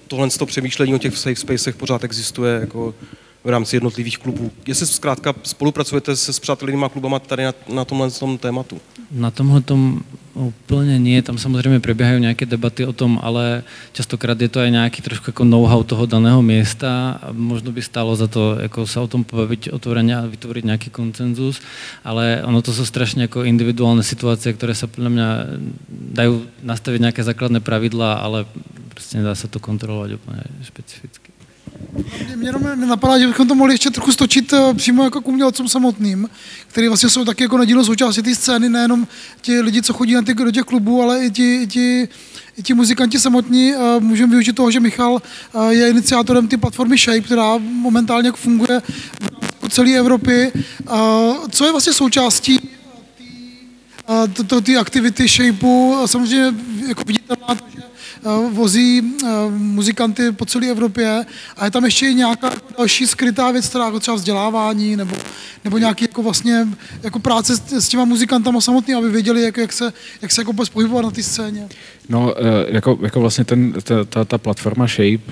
tohle 0.09 0.31
z 0.31 0.39
toho 0.39 0.47
přemýšlení 0.47 0.95
o 0.95 0.99
těch 0.99 1.17
safe 1.17 1.37
spacech 1.37 1.77
pořád 1.77 2.05
existuje 2.05 2.61
jako 2.61 2.95
v 3.45 3.49
rámci 3.49 3.77
jednotlivých 3.77 4.19
klubů. 4.19 4.51
Jestli 4.67 4.87
zkrátka 4.87 5.35
spolupracujete 5.43 6.17
se 6.17 6.33
spřátelenýma 6.33 6.89
klubama 6.89 7.19
tady 7.19 7.45
na, 7.45 7.55
na 7.69 7.85
tomhle 7.85 8.11
tom 8.11 8.39
tématu? 8.39 8.81
Na 9.11 9.31
tomhle 9.31 9.61
tom 9.61 10.01
úplně 10.35 10.99
nie. 10.99 11.23
Tam 11.23 11.39
samozřejmě 11.39 11.81
prebiehajú 11.81 12.19
nějaké 12.19 12.47
debaty 12.47 12.87
o 12.87 12.93
tom, 12.93 13.19
ale 13.23 13.63
častokrát 13.93 14.41
je 14.41 14.49
to 14.49 14.61
aj 14.61 14.71
nějaký 14.71 15.03
trošku 15.03 15.25
jako 15.29 15.45
know-how 15.45 15.83
toho 15.83 16.07
daného 16.07 16.43
města 16.43 17.21
možno 17.33 17.73
by 17.73 17.83
stálo 17.83 18.17
za 18.17 18.27
to 18.27 18.57
jako 18.61 18.87
sa 18.87 19.03
o 19.03 19.09
tom 19.11 19.25
pobaviť 19.25 19.73
otvorene 19.73 20.17
a 20.17 20.27
vytvoriť 20.27 20.65
nějaký 20.65 20.91
koncenzus, 20.91 21.61
ale 22.05 22.43
ono 22.45 22.63
to 22.63 22.73
jsou 22.73 22.85
strašně 22.85 23.23
jako 23.23 23.45
individuálne 23.45 24.03
situácie, 24.03 24.53
které 24.53 24.75
sa 24.75 24.87
podľa 24.87 25.11
mňa 25.11 25.29
dajú 26.15 26.47
nastaviť 26.63 27.01
nějaké 27.01 27.23
základné 27.25 27.61
pravidla, 27.61 28.13
ale 28.13 28.47
prostě 28.89 29.19
nedá 29.19 29.35
se 29.35 29.49
to 29.49 29.61
kontrolovat 29.61 30.11
úplně 30.11 30.43
špecificky. 30.63 31.40
Mě, 32.37 32.49
jenom 32.49 32.89
napadá, 32.89 33.19
že 33.19 33.27
bychom 33.27 33.49
to 33.49 33.55
mohli 33.55 33.75
ještě 33.75 33.91
trochu 33.91 34.13
stočit 34.13 34.53
eh, 34.53 34.75
přímo 34.75 35.05
jako 35.05 35.21
k 35.21 35.29
umělcům 35.29 35.69
samotným, 35.69 36.29
který 36.67 36.89
vlastně 36.89 37.11
jsou 37.11 37.25
taky 37.25 37.43
jako 37.43 37.59
nedílnou 37.59 37.85
součástí 37.85 38.23
té 38.23 38.35
scény, 38.35 38.69
nejenom 38.69 39.07
ti 39.41 39.61
lidi, 39.61 39.83
co 39.83 39.93
chodí 39.93 40.15
na 40.15 40.23
ty, 40.23 40.35
do 40.35 40.51
těch 40.51 40.65
klubů, 40.65 41.03
ale 41.03 41.27
i 41.27 41.31
ti, 41.31 41.63
i 41.63 41.67
ti, 41.67 42.09
i 42.57 42.63
ti 42.63 42.75
muzikanti 42.75 43.21
samotní. 43.21 43.75
Eh, 43.75 44.01
můžeme 44.01 44.31
využít 44.31 44.57
toho, 44.57 44.71
že 44.71 44.81
Michal 44.81 45.23
eh, 45.23 45.75
je 45.75 45.91
iniciátorem 45.91 46.49
ty 46.49 46.57
platformy 46.57 46.99
Shape, 46.99 47.21
která 47.21 47.59
momentálně 47.59 48.29
jako 48.29 48.37
funguje 48.37 48.83
v 49.63 49.69
celé 49.69 49.91
Evropy. 49.91 50.53
Co 51.51 51.65
je 51.65 51.71
vlastně 51.71 51.93
součástí 51.93 52.71
té 54.63 54.77
aktivity 54.77 55.29
Shapeu? 55.29 56.07
Samozřejmě 56.07 56.55
jako 56.89 57.03
viditelná 57.07 57.57
že 57.75 57.90
vozí 58.53 59.03
eh, 59.25 59.27
muzikanty 59.51 60.33
po 60.33 60.47
celé 60.47 60.67
Evropě 60.67 61.25
a 61.57 61.65
je 61.65 61.71
tam 61.71 61.85
ještě 61.85 62.13
nějaká 62.13 62.51
další 62.79 63.07
skrytá 63.07 63.51
věc, 63.51 63.69
která 63.69 63.85
jako 63.85 64.01
třeba 64.01 64.15
vzdělávání 64.15 64.97
nebo, 64.97 65.17
nebo 65.65 65.79
nějaký 65.79 66.05
jako 66.05 66.23
vlastně 66.23 66.69
jako 67.03 67.19
práce 67.19 67.57
s, 67.57 67.73
s 67.73 67.89
těma 67.89 68.05
muzikantama 68.05 68.61
samotný, 68.61 68.95
aby 68.95 69.09
věděli, 69.09 69.43
jak, 69.43 69.57
jak 69.57 69.73
se, 69.73 69.93
jak 70.23 70.33
se 70.33 70.41
jako 70.41 70.53
pohybovat 70.73 71.03
na 71.03 71.11
té 71.11 71.23
scéně. 71.23 71.69
No, 72.09 72.35
eh, 72.39 72.67
jako, 72.69 72.99
jako 73.03 73.21
vlastně 73.21 73.45
ten, 73.45 73.73
ta, 73.73 74.05
ta, 74.05 74.25
ta 74.25 74.39
platforma 74.39 74.87
Shape, 74.87 75.23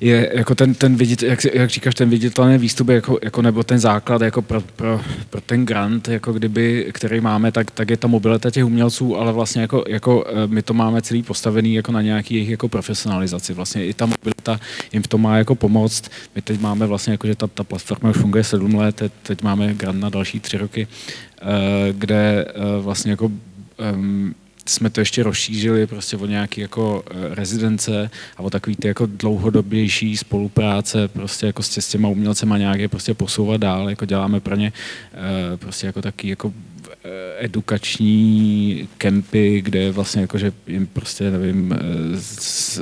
je 0.00 0.30
jako 0.34 0.54
ten, 0.54 0.74
ten 0.74 0.96
vidit, 0.96 1.22
jak, 1.22 1.44
jak 1.54 1.70
říkáš, 1.70 1.94
ten 1.94 2.10
viditelný 2.10 2.58
výstup 2.58 2.88
jako, 2.88 3.18
jako, 3.22 3.42
nebo 3.42 3.62
ten 3.62 3.78
základ 3.78 4.22
jako 4.22 4.42
pro, 4.42 4.60
pro, 4.60 5.00
pro, 5.30 5.40
ten 5.40 5.66
grant, 5.66 6.08
jako 6.08 6.32
kdyby, 6.32 6.90
který 6.92 7.20
máme, 7.20 7.52
tak, 7.52 7.70
tak 7.70 7.90
je 7.90 7.96
ta 7.96 8.08
mobilita 8.08 8.50
těch 8.50 8.64
umělců, 8.64 9.16
ale 9.16 9.32
vlastně 9.32 9.62
jako, 9.62 9.84
jako 9.88 10.24
eh, 10.28 10.46
my 10.46 10.62
to 10.62 10.74
máme 10.74 11.02
celý 11.02 11.22
postavený 11.22 11.74
jako 11.74 11.92
na 11.92 12.02
nějaký 12.02 12.34
jejich 12.34 12.50
jako 12.50 12.68
profesionalizaci. 12.68 13.54
Vlastně 13.54 13.86
i 13.86 13.94
ta 13.94 14.06
mobilita 14.06 14.60
jim 14.92 15.02
v 15.02 15.08
tom 15.08 15.22
má 15.22 15.36
jako 15.36 15.54
pomoct. 15.54 16.10
My 16.34 16.42
teď 16.42 16.60
máme 16.60 16.86
vlastně 16.86 17.12
jako, 17.12 17.26
že 17.26 17.34
ta, 17.34 17.46
ta 17.46 17.64
platforma 17.64 18.10
už 18.10 18.16
funguje 18.16 18.44
sedm 18.44 18.74
let, 18.74 18.96
teď, 18.96 19.12
teď 19.22 19.42
máme 19.42 19.74
grant 19.74 20.00
na 20.00 20.08
další 20.08 20.40
tři 20.40 20.58
roky, 20.58 20.88
eh, 21.42 21.46
kde 21.92 22.44
eh, 22.48 22.82
vlastně 22.82 23.10
jako 23.10 23.32
um, 23.94 24.34
jsme 24.70 24.90
to 24.90 25.00
ještě 25.00 25.22
rozšířili 25.22 25.86
prostě 25.86 26.16
o 26.16 26.26
nějaké 26.26 26.60
jako 26.60 27.04
eh, 27.10 27.34
rezidence 27.34 28.10
a 28.36 28.42
o 28.42 28.50
takový 28.50 28.76
ty 28.76 28.88
jako 28.88 29.06
dlouhodobější 29.06 30.16
spolupráce 30.16 31.08
prostě 31.08 31.46
jako 31.46 31.62
s, 31.62 31.88
těma 31.88 32.08
umělcema 32.08 32.58
nějaké 32.58 32.88
prostě 32.88 33.14
posouvat 33.14 33.60
dál, 33.60 33.90
jako 33.90 34.04
děláme 34.04 34.40
pro 34.40 34.56
ně 34.56 34.72
eh, 35.12 35.56
prostě 35.56 35.86
jako 35.86 36.02
taky 36.02 36.28
jako 36.28 36.52
edukační 37.38 38.88
kempy, 38.98 39.62
kde 39.62 39.92
vlastně 39.92 40.20
jakože 40.20 40.52
jim 40.66 40.86
prostě, 40.86 41.30
nevím, 41.30 41.74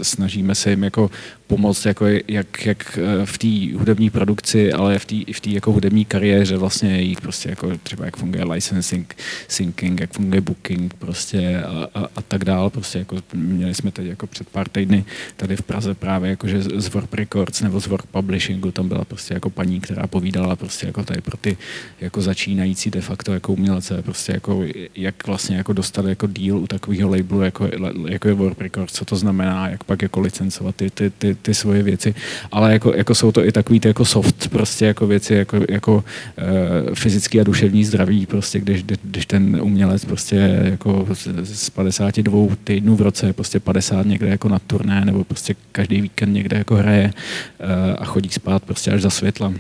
snažíme 0.02 0.54
se 0.54 0.70
jim 0.70 0.82
jako 0.82 1.10
pomoct, 1.48 1.86
jako 1.86 2.06
jak, 2.28 2.66
jak 2.66 2.98
eh, 2.98 3.26
v 3.26 3.38
té 3.38 3.78
hudební 3.78 4.10
produkci, 4.10 4.72
ale 4.72 4.98
v 4.98 5.04
té 5.04 5.14
i 5.14 5.32
v 5.32 5.40
té 5.40 5.50
jako 5.50 5.72
hudební 5.72 6.04
kariéře 6.04 6.56
vlastně 6.56 6.90
jejich 6.90 7.20
prostě 7.20 7.48
jako 7.48 7.78
třeba 7.82 8.04
jak 8.04 8.16
funguje 8.16 8.44
licensing, 8.44 9.16
syncing, 9.48 10.00
jak 10.00 10.12
funguje 10.12 10.40
booking 10.40 10.94
prostě 10.94 11.62
a, 11.62 11.88
a, 11.94 12.04
a 12.16 12.22
tak 12.22 12.44
dál. 12.44 12.70
Prostě 12.70 12.98
jako 12.98 13.16
měli 13.34 13.74
jsme 13.74 13.90
teď 13.90 14.06
jako 14.06 14.26
před 14.26 14.48
pár 14.48 14.68
týdny 14.68 15.04
tady 15.36 15.56
v 15.56 15.62
Praze 15.62 15.94
právě 15.94 16.30
jakože 16.30 16.62
z 16.62 16.88
Warp 16.88 17.14
Records 17.14 17.60
nebo 17.60 17.80
z 17.80 17.86
Warp 17.86 18.06
Publishingu, 18.06 18.70
tam 18.70 18.88
byla 18.88 19.04
prostě 19.04 19.34
jako 19.34 19.50
paní, 19.50 19.80
která 19.80 20.06
povídala 20.06 20.56
prostě 20.56 20.86
jako 20.86 21.04
tady 21.04 21.20
pro 21.20 21.36
ty 21.36 21.56
jako 22.00 22.22
začínající 22.22 22.90
de 22.90 23.00
facto 23.00 23.32
jako 23.32 23.52
umělce, 23.52 24.02
prostě 24.02 24.17
jako 24.28 24.64
jak 24.96 25.26
vlastně 25.26 25.56
jako 25.56 25.72
dostat 25.72 26.06
jako 26.06 26.26
deal 26.26 26.58
u 26.58 26.66
takového 26.66 27.10
labelu 27.10 27.42
jako, 27.42 27.68
jako 28.08 28.28
je 28.28 28.34
Warp 28.34 28.60
Records, 28.60 28.92
co 28.92 29.04
to 29.04 29.16
znamená, 29.16 29.68
jak 29.68 29.84
pak 29.84 30.02
jako 30.02 30.20
licencovat 30.20 30.76
ty, 30.76 30.90
ty, 30.90 31.10
ty, 31.10 31.34
ty 31.34 31.54
svoje 31.54 31.82
věci, 31.82 32.14
ale 32.52 32.72
jako, 32.72 32.94
jako 32.94 33.14
jsou 33.14 33.32
to 33.32 33.44
i 33.44 33.52
takový 33.52 33.80
ty 33.80 33.88
jako 33.88 34.04
soft 34.04 34.48
prostě 34.48 34.86
jako 34.86 35.06
věci, 35.06 35.34
jako, 35.34 35.60
jako 35.68 35.94
uh, 35.94 36.94
fyzický 36.94 37.40
a 37.40 37.44
duševní 37.44 37.84
zdraví, 37.84 38.26
prostě 38.26 38.60
když, 38.60 38.84
když 39.02 39.26
ten 39.26 39.60
umělec 39.62 40.04
prostě 40.04 40.60
jako 40.64 41.06
z 41.42 41.70
52 41.70 42.56
týdnů 42.64 42.96
v 42.96 43.00
roce 43.00 43.32
prostě 43.32 43.60
50 43.60 44.06
někde 44.06 44.28
jako 44.28 44.48
na 44.48 44.58
turné 44.58 45.04
nebo 45.04 45.24
prostě 45.24 45.54
každý 45.72 46.00
víkend 46.00 46.32
někde 46.32 46.58
jako 46.58 46.74
hraje 46.74 47.12
uh, 47.14 47.68
a 47.98 48.04
chodí 48.04 48.28
spát 48.28 48.62
prostě 48.62 48.90
až 48.90 49.02
za 49.02 49.10
světla. 49.10 49.52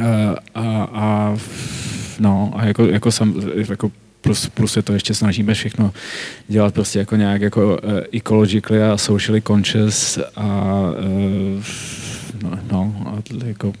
Uh, 0.00 0.06
a, 0.54 0.88
a 0.92 1.36
no, 2.20 2.52
a 2.56 2.64
jako, 2.64 2.86
jako, 2.86 3.12
sam, 3.12 3.34
jako 3.68 3.90
plus, 4.20 4.48
plus 4.48 4.72
se 4.72 4.82
to 4.82 4.92
ještě 4.92 5.14
snažíme 5.14 5.54
všechno 5.54 5.92
dělat 6.48 6.74
prostě 6.74 6.98
jako 6.98 7.16
nějak 7.16 7.40
jako 7.42 7.78
uh, 7.84 8.00
ecologically 8.12 8.82
a 8.82 8.96
socially 8.96 9.42
conscious 9.42 10.18
a 10.36 10.80
uh, 10.90 11.62
no, 12.42 12.58
no 12.72 12.94
a 13.06 13.46
jako 13.46 13.72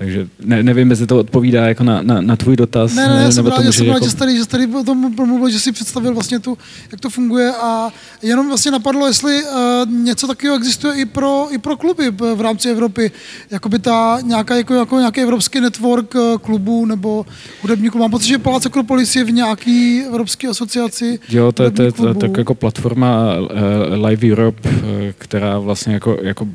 takže 0.00 0.26
ne, 0.44 0.62
nevím, 0.62 0.90
jestli 0.90 1.06
to 1.06 1.18
odpovídá 1.18 1.68
jako 1.68 1.84
na, 1.84 2.02
na, 2.02 2.20
na 2.20 2.36
tvůj 2.36 2.56
dotaz. 2.56 2.94
Ne, 2.94 3.08
ne, 3.08 3.14
ne 3.14 3.22
já 3.22 3.30
jsem 3.32 3.46
rád, 3.46 3.62
že, 3.62 3.72
jsem 3.72 3.86
jako... 3.86 4.04
že, 4.04 4.10
jsi 4.10 4.16
tady, 4.16 4.36
že 4.36 4.42
jsi 4.42 4.48
tady 4.48 4.66
o 4.66 4.84
tom 4.84 5.14
promluvil, 5.14 5.50
že 5.50 5.60
si 5.60 5.72
představil 5.72 6.14
vlastně 6.14 6.38
tu, 6.38 6.58
jak 6.92 7.00
to 7.00 7.10
funguje 7.10 7.52
a 7.52 7.90
jenom 8.22 8.48
vlastně 8.48 8.70
napadlo, 8.70 9.06
jestli 9.06 9.42
uh, 9.44 9.50
něco 9.90 10.26
takového 10.26 10.56
existuje 10.56 10.94
i 10.94 11.04
pro, 11.04 11.46
i 11.50 11.58
pro 11.58 11.76
kluby 11.76 12.10
v 12.10 12.40
rámci 12.40 12.70
Evropy, 12.70 13.10
jakoby 13.50 13.78
ta 13.78 14.18
nějaká, 14.22 14.56
jako, 14.56 14.74
jako 14.74 14.98
nějaký 14.98 15.20
evropský 15.20 15.60
network 15.60 16.14
uh, 16.14 16.38
klubů 16.38 16.86
nebo 16.86 17.26
hudební 17.62 17.90
klubů. 17.90 18.04
Mám 18.04 18.10
pocit, 18.10 18.28
že 18.28 18.38
Palác 18.38 18.66
Akropolis 18.66 19.16
je 19.16 19.24
v 19.24 19.32
nějaký 19.32 20.02
evropské 20.02 20.48
asociaci 20.48 21.18
Jo, 21.28 21.52
to 21.52 21.62
je, 21.62 21.70
to, 21.70 21.92
to, 21.92 22.14
to, 22.14 22.26
jako 22.38 22.54
platforma 22.54 23.38
uh, 23.40 24.06
Live 24.06 24.32
Europe, 24.32 24.68
uh, 24.68 24.76
která 25.18 25.58
vlastně 25.58 25.94
jako, 25.94 26.18
jako 26.22 26.48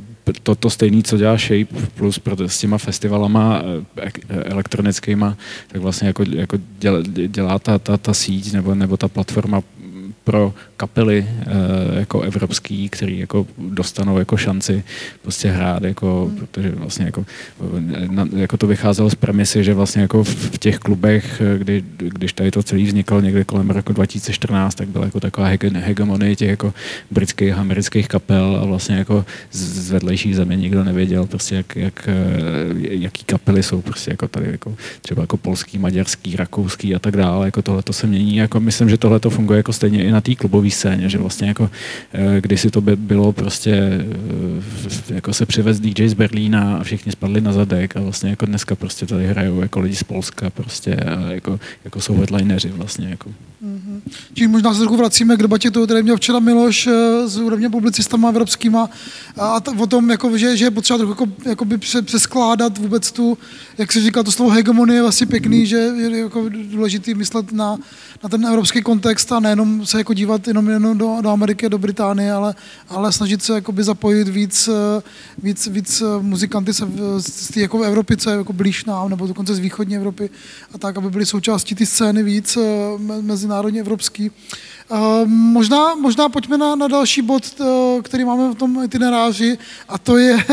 to, 0.43 0.55
to 0.55 0.69
stejné, 0.69 1.03
co 1.03 1.17
dělá 1.17 1.37
Shape 1.37 1.87
plus 1.95 2.19
s 2.47 2.59
těma 2.59 2.77
festivalama 2.77 3.61
eh, 3.97 4.13
elektronickýma, 4.29 5.37
tak 5.67 5.81
vlastně 5.81 6.07
jako, 6.07 6.23
jako 6.29 6.57
dělá, 6.79 6.99
dělá 7.27 7.59
ta, 7.59 7.79
ta, 7.79 7.97
ta 7.97 8.13
síť 8.13 8.53
nebo, 8.53 8.75
nebo 8.75 8.97
ta 8.97 9.07
platforma 9.07 9.61
pro 10.25 10.53
kapely 10.77 11.27
eh, 11.29 11.45
jako 11.99 12.21
evropský, 12.21 12.89
který 12.89 13.19
jako 13.19 13.47
dostanou 13.57 14.19
jako 14.19 14.37
šanci 14.37 14.83
prostě 15.21 15.49
hrát, 15.49 15.83
jako, 15.83 16.25
hmm. 16.25 16.37
protože 16.37 16.69
vlastně 16.69 17.05
jako, 17.05 17.25
jako 18.35 18.57
to 18.57 18.67
vycházelo 18.67 19.09
z 19.09 19.15
premisy, 19.15 19.63
že 19.63 19.73
vlastně 19.73 20.01
jako 20.01 20.23
v 20.23 20.57
těch 20.57 20.79
klubech, 20.79 21.41
eh, 21.41 21.57
kdy, 21.57 21.83
když 21.97 22.33
tady 22.33 22.51
to 22.51 22.63
celý 22.63 22.85
vzniklo 22.85 23.21
někde 23.21 23.43
kolem 23.43 23.69
roku 23.69 23.93
2014, 23.93 24.75
tak 24.75 24.87
byla 24.87 25.05
jako 25.05 25.19
taková 25.19 25.47
hegemonie 25.73 26.35
těch 26.35 26.49
jako 26.49 26.73
britských 27.11 27.53
a 27.53 27.61
amerických 27.61 28.07
kapel 28.07 28.59
a 28.61 28.65
vlastně 28.65 28.95
jako 28.95 29.25
z, 29.51 29.91
vedlejších 29.91 30.35
země 30.35 30.55
nikdo 30.55 30.83
nevěděl 30.83 31.25
prostě 31.25 31.55
jak, 31.55 31.75
jak, 31.75 32.07
eh, 32.07 32.13
jaký 32.79 33.23
kapely 33.23 33.63
jsou 33.63 33.81
prostě 33.81 34.11
jako 34.11 34.27
tady 34.27 34.51
jako 34.51 34.75
třeba 35.01 35.23
jako 35.23 35.37
polský, 35.37 35.77
maďarský, 35.77 36.35
rakouský 36.35 36.95
a 36.95 36.99
tak 36.99 37.17
dále, 37.17 37.47
jako 37.47 37.61
tohle 37.61 37.83
to 37.83 37.93
se 37.93 38.07
mění, 38.07 38.35
jako 38.35 38.59
myslím, 38.59 38.89
že 38.89 38.97
tohle 38.97 39.19
to 39.19 39.29
funguje 39.29 39.57
jako 39.57 39.73
stejně 39.73 40.03
i 40.03 40.11
na 40.15 40.21
té 40.21 40.35
klubové 40.35 40.71
scéně, 40.71 41.09
že 41.09 41.17
vlastně 41.17 41.47
jako 41.47 41.69
eh, 42.13 42.41
kdysi 42.41 42.71
to 42.71 42.81
by 42.81 42.95
bylo 42.95 43.33
prostě 43.33 43.71
eh, 43.71 45.13
jako 45.13 45.33
se 45.33 45.45
přivez 45.45 45.79
DJ 45.79 46.07
z 46.07 46.13
Berlína 46.13 46.77
a 46.77 46.83
všichni 46.83 47.11
spadli 47.11 47.41
na 47.41 47.53
zadek 47.53 47.97
a 47.97 48.01
vlastně 48.01 48.29
jako 48.29 48.45
dneska 48.45 48.75
prostě 48.75 49.05
tady 49.05 49.27
hrajou 49.27 49.61
jako 49.61 49.79
lidi 49.79 49.95
z 49.95 50.03
Polska 50.03 50.49
prostě 50.49 50.95
a 50.95 51.31
jako, 51.31 51.59
jako 51.85 52.01
jsou 52.01 52.15
headlineři 52.15 52.69
vlastně 52.69 53.09
jako. 53.09 53.29
Mm-hmm. 53.29 54.01
Čím 54.33 54.51
možná 54.51 54.73
se 54.73 54.79
trochu 54.79 54.97
vracíme 54.97 55.37
k 55.37 55.41
debatě, 55.41 55.69
kterou 55.69 55.85
tady 55.85 56.03
měl 56.03 56.17
včera 56.17 56.39
Miloš 56.39 56.87
eh, 56.87 57.27
s 57.27 57.37
úrovně 57.37 57.69
publicistama 57.69 58.29
evropskýma 58.29 58.89
a 59.37 59.59
t- 59.59 59.71
o 59.71 59.87
tom, 59.87 60.09
jako, 60.09 60.37
že, 60.37 60.57
že 60.57 60.65
je 60.65 60.71
potřeba 60.71 60.97
trochu 60.97 61.11
jako, 61.11 61.49
jako 61.49 61.65
by 61.65 61.77
přeskládat 61.77 62.77
vůbec 62.77 63.11
tu, 63.11 63.37
jak 63.77 63.91
se 63.91 64.01
říká, 64.01 64.23
to 64.23 64.31
slovo 64.31 64.51
hegemonie 64.51 64.97
je 64.97 65.01
vlastně 65.01 65.27
pěkný, 65.27 65.65
že 65.65 65.77
je 65.77 66.19
jako 66.19 66.49
důležitý 66.49 67.13
myslet 67.13 67.51
na, 67.51 67.77
na 68.23 68.29
ten 68.29 68.45
evropský 68.45 68.81
kontext 68.81 69.31
a 69.31 69.39
nejenom 69.39 69.85
se 69.85 69.97
jako 69.97 70.13
dívat 70.13 70.47
jenom, 70.47 70.69
jenom 70.69 70.97
do, 70.97 71.17
do 71.21 71.29
Ameriky, 71.29 71.69
do 71.69 71.77
Británie, 71.77 72.31
ale, 72.31 72.55
ale 72.89 73.11
snažit 73.11 73.43
se 73.43 73.63
zapojit 73.77 74.27
víc, 74.27 74.67
eh, 74.67 75.01
víc, 75.43 75.67
víc 75.67 76.01
eh, 76.01 76.21
muzikanty 76.21 76.73
se, 76.73 76.87
z 77.17 77.47
té 77.47 77.59
jako 77.59 77.83
Evropy, 77.83 78.17
co 78.17 78.29
je 78.29 78.37
jako 78.37 78.53
blíž 78.53 78.85
nám, 78.85 79.09
nebo 79.09 79.27
dokonce 79.27 79.55
z 79.55 79.59
východní 79.59 79.95
Evropy 79.95 80.29
a 80.73 80.77
tak, 80.77 80.97
aby 80.97 81.09
byli 81.09 81.25
součástí 81.25 81.75
té 81.75 81.85
scény 81.85 82.23
víc 82.23 82.57
mezi 82.97 83.45
mezinárodně 83.45 83.79
evropský. 83.79 84.31
Možná, 85.27 85.95
možná 85.95 86.29
pojďme 86.29 86.57
na, 86.57 86.75
na 86.75 86.87
další 86.87 87.21
bod, 87.21 87.43
který 88.03 88.25
máme 88.25 88.51
v 88.51 88.55
tom 88.55 88.83
itineráři, 88.83 89.57
a 89.89 89.97
to 89.97 90.17
je 90.17 90.45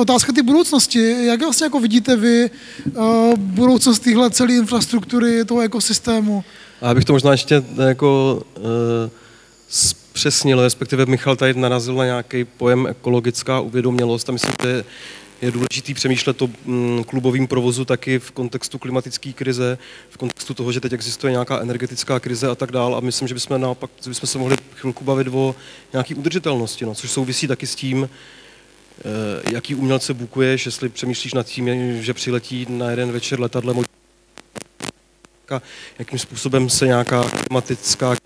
otázka 0.00 0.32
ty 0.32 0.42
budoucnosti. 0.42 1.26
Jak 1.26 1.40
vlastně 1.40 1.64
jako 1.64 1.80
vidíte 1.80 2.16
vy 2.16 2.50
budoucnost 3.36 3.98
téhle 3.98 4.30
celé 4.30 4.54
infrastruktury, 4.54 5.44
toho 5.44 5.60
ekosystému? 5.60 6.44
A 6.82 6.88
já 6.88 6.94
bych 6.94 7.04
to 7.04 7.12
možná 7.12 7.32
ještě 7.32 7.64
jako 7.86 8.42
zpřesnil, 9.68 10.62
respektive 10.62 11.06
Michal 11.06 11.36
tady 11.36 11.54
narazil 11.54 11.94
na 11.94 12.04
nějaký 12.04 12.44
pojem 12.44 12.86
ekologická 12.86 13.60
uvědomělost 13.60 14.28
a 14.28 14.32
myslím, 14.32 14.54
že 14.62 14.84
je 15.44 15.50
důležité 15.50 15.94
přemýšlet 15.94 16.42
o 16.42 16.50
mm, 16.64 17.04
klubovém 17.04 17.46
provozu 17.46 17.84
taky 17.84 18.18
v 18.18 18.30
kontextu 18.30 18.78
klimatické 18.78 19.32
krize, 19.32 19.78
v 20.10 20.16
kontextu 20.16 20.54
toho, 20.54 20.72
že 20.72 20.80
teď 20.80 20.92
existuje 20.92 21.30
nějaká 21.30 21.60
energetická 21.60 22.20
krize 22.20 22.48
a 22.48 22.54
tak 22.54 22.72
dál. 22.72 22.96
A 22.96 23.00
myslím, 23.00 23.28
že 23.28 23.34
bychom 23.34 23.60
naopak 23.60 23.90
že 24.04 24.10
bychom 24.10 24.26
se 24.26 24.38
mohli 24.38 24.56
chvilku 24.74 25.04
bavit 25.04 25.28
o 25.28 25.54
nějaké 25.92 26.14
udržitelnosti, 26.14 26.84
no, 26.84 26.94
což 26.94 27.10
souvisí 27.10 27.46
taky 27.46 27.66
s 27.66 27.74
tím, 27.74 28.08
eh, 28.98 29.52
jaký 29.52 29.74
umělce 29.74 30.14
bukuješ, 30.14 30.66
jestli 30.66 30.88
přemýšlíš 30.88 31.34
nad 31.34 31.46
tím, 31.46 32.02
že 32.02 32.14
přiletí 32.14 32.66
na 32.68 32.90
jeden 32.90 33.12
večer 33.12 33.40
letadlem, 33.40 33.84
jakým 35.98 36.18
způsobem 36.18 36.70
se 36.70 36.86
nějaká 36.86 37.24
klimatická 37.24 38.16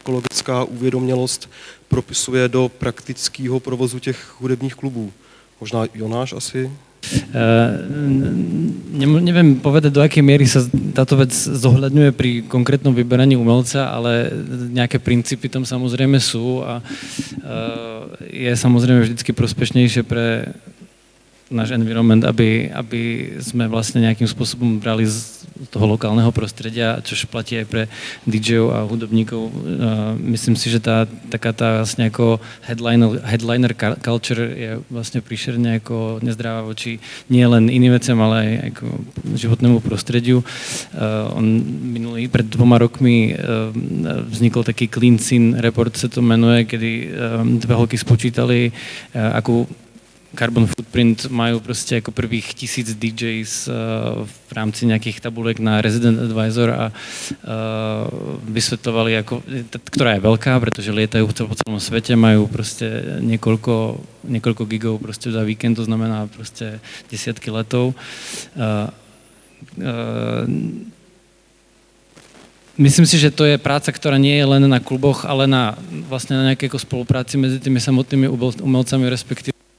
ekologická 0.00 0.64
uvědomělost 0.64 1.50
propisuje 1.88 2.48
do 2.48 2.68
praktického 2.68 3.60
provozu 3.60 3.98
těch 3.98 4.34
hudebních 4.40 4.74
klubů. 4.74 5.12
Možná 5.60 5.86
Jonáš 5.94 6.36
asi? 6.38 6.70
Uh, 7.34 7.84
neviem 8.96 9.60
povedať, 9.60 9.92
do 9.92 10.00
akej 10.00 10.24
miery 10.24 10.48
sa 10.48 10.64
táto 10.96 11.20
vec 11.20 11.36
zohľadňuje 11.36 12.10
pri 12.16 12.30
konkrétnom 12.48 12.96
vyberaní 12.96 13.36
umelca, 13.36 13.92
ale 13.92 14.32
nejaké 14.72 14.96
princípy 15.02 15.52
tam 15.52 15.68
samozrejme 15.68 16.16
sú 16.16 16.64
a 16.64 16.80
uh, 16.80 18.08
je 18.24 18.48
samozrejme 18.56 19.04
vždycky 19.04 19.36
prospešnejšie 19.36 20.02
pre 20.06 20.48
náš 21.54 21.78
environment, 21.78 22.26
aby, 22.26 22.68
aby 22.74 23.02
sme 23.38 23.70
vlastne 23.70 24.02
nejakým 24.02 24.26
spôsobom 24.26 24.82
brali 24.82 25.06
z 25.06 25.46
toho 25.70 25.86
lokálneho 25.86 26.34
prostredia, 26.34 26.98
čož 26.98 27.30
platí 27.30 27.54
aj 27.54 27.66
pre 27.70 27.82
DJov 28.26 28.66
a 28.74 28.78
hudobníkov. 28.90 29.54
Myslím 30.18 30.58
si, 30.58 30.66
že 30.66 30.82
tá, 30.82 31.06
taká 31.30 31.54
tá 31.54 31.86
vlastne 31.86 32.10
ako 32.10 32.42
headliner, 32.66 33.22
headliner 33.22 33.70
culture 34.02 34.42
je 34.42 34.70
vlastne 34.90 35.22
príšerne 35.22 35.78
ako 35.78 36.18
nezdravá 36.26 36.66
voči 36.66 36.98
nie 37.30 37.46
len 37.46 37.70
iným 37.70 37.94
veciam, 37.94 38.18
ale 38.18 38.36
aj 38.42 38.74
ako 38.74 38.86
životnému 39.38 39.78
prostrediu. 39.78 40.42
On 41.38 41.46
minulý, 41.94 42.26
pred 42.26 42.50
dvoma 42.50 42.82
rokmi 42.82 43.38
vznikol 44.34 44.66
taký 44.66 44.90
Clean 44.90 45.22
Scene 45.22 45.62
report, 45.62 45.94
sa 45.94 46.10
to 46.10 46.18
menuje, 46.18 46.66
kedy 46.66 46.90
dve 47.62 47.74
holky 47.78 47.94
spočítali, 47.94 48.74
akú 49.14 49.70
Carbon 50.34 50.66
Footprint 50.66 51.26
majú 51.30 51.60
prostě 51.60 51.94
jako 51.94 52.10
prvých 52.10 52.54
tisíc 52.54 52.94
DJs 52.94 53.68
uh, 53.68 53.74
v 54.26 54.52
rámci 54.52 54.86
nějakých 54.86 55.20
tabulek 55.20 55.58
na 55.58 55.80
Resident 55.80 56.18
Advisor 56.20 56.70
a 56.70 56.92
uh, 56.92 56.92
vysvětlovali, 58.44 59.12
jako, 59.12 59.42
která 59.84 60.12
je 60.12 60.20
velká, 60.20 60.60
protože 60.60 60.90
lietají 60.90 61.26
po 61.26 61.32
celém 61.32 61.80
světě, 61.80 62.16
mají 62.16 62.46
prostě 62.46 63.02
několiko, 63.20 64.00
několiko 64.24 64.64
gigov 64.64 65.00
prostě 65.00 65.32
za 65.32 65.42
víkend, 65.42 65.74
to 65.74 65.84
znamená 65.84 66.26
prostě 66.26 66.80
desítky 67.10 67.50
letů. 67.50 67.94
Uh, 68.56 68.90
Myslím 72.74 73.06
si, 73.06 73.22
že 73.22 73.30
to 73.30 73.46
je 73.46 73.54
práca, 73.54 73.94
ktorá 73.94 74.18
nie 74.18 74.34
je 74.34 74.42
len 74.50 74.66
na 74.66 74.82
kluboch, 74.82 75.22
ale 75.22 75.46
na, 75.46 75.78
vlastne 76.10 76.34
na 76.34 76.44
nejakej 76.50 76.74
spolupráci 76.74 77.38
medzi 77.38 77.62
tými 77.62 77.78
samotnými 77.78 78.26
umelcami, 78.58 79.06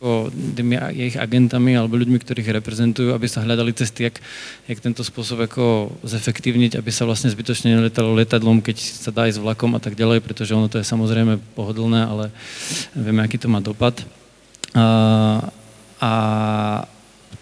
respektíve 0.05 0.55
tými 0.55 0.75
jejich 0.93 1.17
agentami 1.17 1.75
alebo 1.75 1.97
ľuďmi, 1.97 2.17
ktorých 2.21 2.61
reprezentujú, 2.61 3.11
aby 3.11 3.27
sa 3.27 3.41
hľadali 3.41 3.73
cesty, 3.73 4.07
jak, 4.07 4.21
jak 4.69 4.79
tento 4.79 5.01
spôsob 5.01 5.49
ako 5.49 5.91
zefektívniť, 6.05 6.77
aby 6.79 6.91
sa 6.93 7.09
vlastne 7.09 7.33
zbytočne 7.33 7.75
neletalo 7.75 8.13
letadlom, 8.13 8.61
keď 8.61 8.77
sa 8.79 9.11
dá 9.11 9.27
ísť 9.27 9.41
vlakom 9.41 9.73
a 9.73 9.81
tak 9.81 9.97
ďalej, 9.97 10.21
pretože 10.21 10.53
ono 10.53 10.69
to 10.69 10.79
je 10.79 10.85
samozrejme 10.85 11.41
pohodlné, 11.57 12.05
ale 12.05 12.25
vieme, 12.93 13.25
aký 13.25 13.41
to 13.41 13.51
má 13.51 13.59
dopad. 13.59 13.97
A, 14.75 15.49
a 15.99 16.11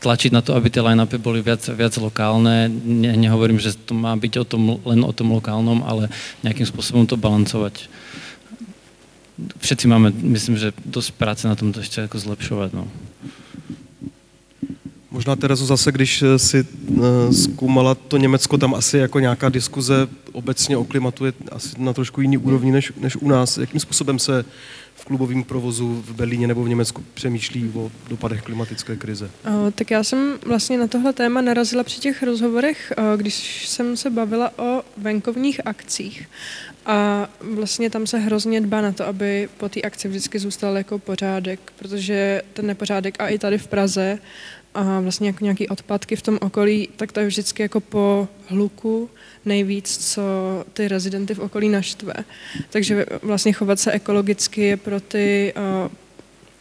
tlačiť 0.03 0.31
na 0.35 0.43
to, 0.43 0.51
aby 0.55 0.67
tie 0.67 0.83
line-upy 0.83 1.15
boli 1.15 1.39
viac, 1.39 1.63
viac 1.71 1.95
lokálne. 1.95 2.67
Ne, 2.67 3.15
nehovorím, 3.15 3.57
že 3.57 3.71
to 3.71 3.95
má 3.95 4.11
byť 4.19 4.33
o 4.43 4.45
tom, 4.45 4.61
len 4.83 4.99
o 4.99 5.13
tom 5.15 5.31
lokálnom, 5.31 5.79
ale 5.87 6.11
nejakým 6.43 6.67
spôsobom 6.67 7.07
to 7.07 7.15
balancovať. 7.15 7.87
Všetci 9.57 9.87
máme, 9.87 10.13
myslím, 10.13 10.57
že 10.57 10.73
dosť 10.85 11.11
práce 11.17 11.47
na 11.47 11.55
tom 11.55 11.73
to 11.73 11.81
ešte 11.81 12.01
jako 12.01 12.19
zlepšovat. 12.19 12.73
No. 12.73 12.87
Možná 15.11 15.35
Terezu 15.35 15.65
zase, 15.65 15.91
když 15.91 16.23
si 16.37 16.65
eh, 16.65 17.33
zkoumala 17.33 17.95
to 17.95 18.17
Německo, 18.17 18.57
tam 18.57 18.73
asi 18.75 18.97
jako 18.97 19.19
nějaká 19.19 19.49
diskuze 19.49 20.07
obecně 20.31 20.77
o 20.77 20.85
klimatu 20.85 21.25
je 21.25 21.33
asi 21.51 21.69
na 21.77 21.93
trošku 21.93 22.21
jiný 22.21 22.37
úrovni 22.37 22.71
než, 22.71 22.93
než 22.97 23.15
u 23.15 23.27
nás. 23.27 23.57
Jakým 23.57 23.79
způsobem 23.79 24.19
se 24.19 24.45
v 25.03 25.05
klubovém 25.05 25.43
provozu 25.43 26.03
v 26.07 26.15
Berlíně 26.15 26.47
nebo 26.47 26.63
v 26.63 26.69
Německu 26.69 27.03
přemýšlí 27.13 27.71
o 27.75 27.91
dopadech 28.09 28.41
klimatické 28.41 28.95
krize? 28.95 29.29
O, 29.45 29.71
tak 29.71 29.91
já 29.91 30.03
jsem 30.03 30.39
vlastně 30.45 30.77
na 30.77 30.87
tohle 30.87 31.13
téma 31.13 31.41
narazila 31.41 31.83
při 31.83 31.99
těch 31.99 32.23
rozhovorech, 32.23 32.93
o, 32.97 33.17
když 33.17 33.67
jsem 33.67 33.97
se 33.97 34.09
bavila 34.09 34.51
o 34.57 34.83
venkovních 34.97 35.67
akcích. 35.67 36.29
A 36.85 37.29
vlastně 37.41 37.89
tam 37.89 38.07
se 38.07 38.17
hrozně 38.17 38.61
dbá 38.61 38.81
na 38.81 38.91
to, 38.91 39.07
aby 39.07 39.49
po 39.57 39.69
té 39.69 39.81
akci 39.81 40.07
vždycky 40.07 40.39
zůstal 40.39 40.77
jako 40.77 40.99
pořádek, 40.99 41.59
protože 41.79 42.41
ten 42.53 42.67
nepořádek 42.67 43.15
a 43.19 43.27
i 43.27 43.39
tady 43.39 43.57
v 43.57 43.67
Praze 43.67 44.19
a 44.73 44.99
vlastně 44.99 45.27
jako 45.27 45.43
nějaký 45.43 45.67
odpadky 45.69 46.15
v 46.15 46.21
tom 46.21 46.37
okolí, 46.41 46.89
tak 46.95 47.11
to 47.11 47.19
je 47.19 47.27
vždycky 47.27 47.61
jako 47.61 47.79
po 47.79 48.27
hluku 48.47 49.09
nejvíc, 49.45 50.13
co 50.13 50.21
ty 50.73 50.87
rezidenty 50.87 51.33
v 51.33 51.39
okolí 51.39 51.69
naštve. 51.69 52.13
Takže 52.69 53.05
vlastně 53.21 53.53
chovat 53.53 53.79
se 53.79 53.91
ekologicky 53.91 54.61
je 54.61 54.77
pro 54.77 54.99
ty, 54.99 55.53
uh, 55.85 55.91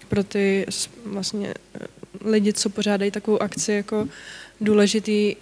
pro 0.08 0.24
ty 0.24 0.66
vlastně 1.04 1.54
eh, 1.74 1.86
lidi, 2.24 2.52
co 2.52 2.70
pořádají 2.70 3.10
takovou 3.10 3.42
akci, 3.42 3.72
jako 3.72 4.08
důležitý 4.60 5.36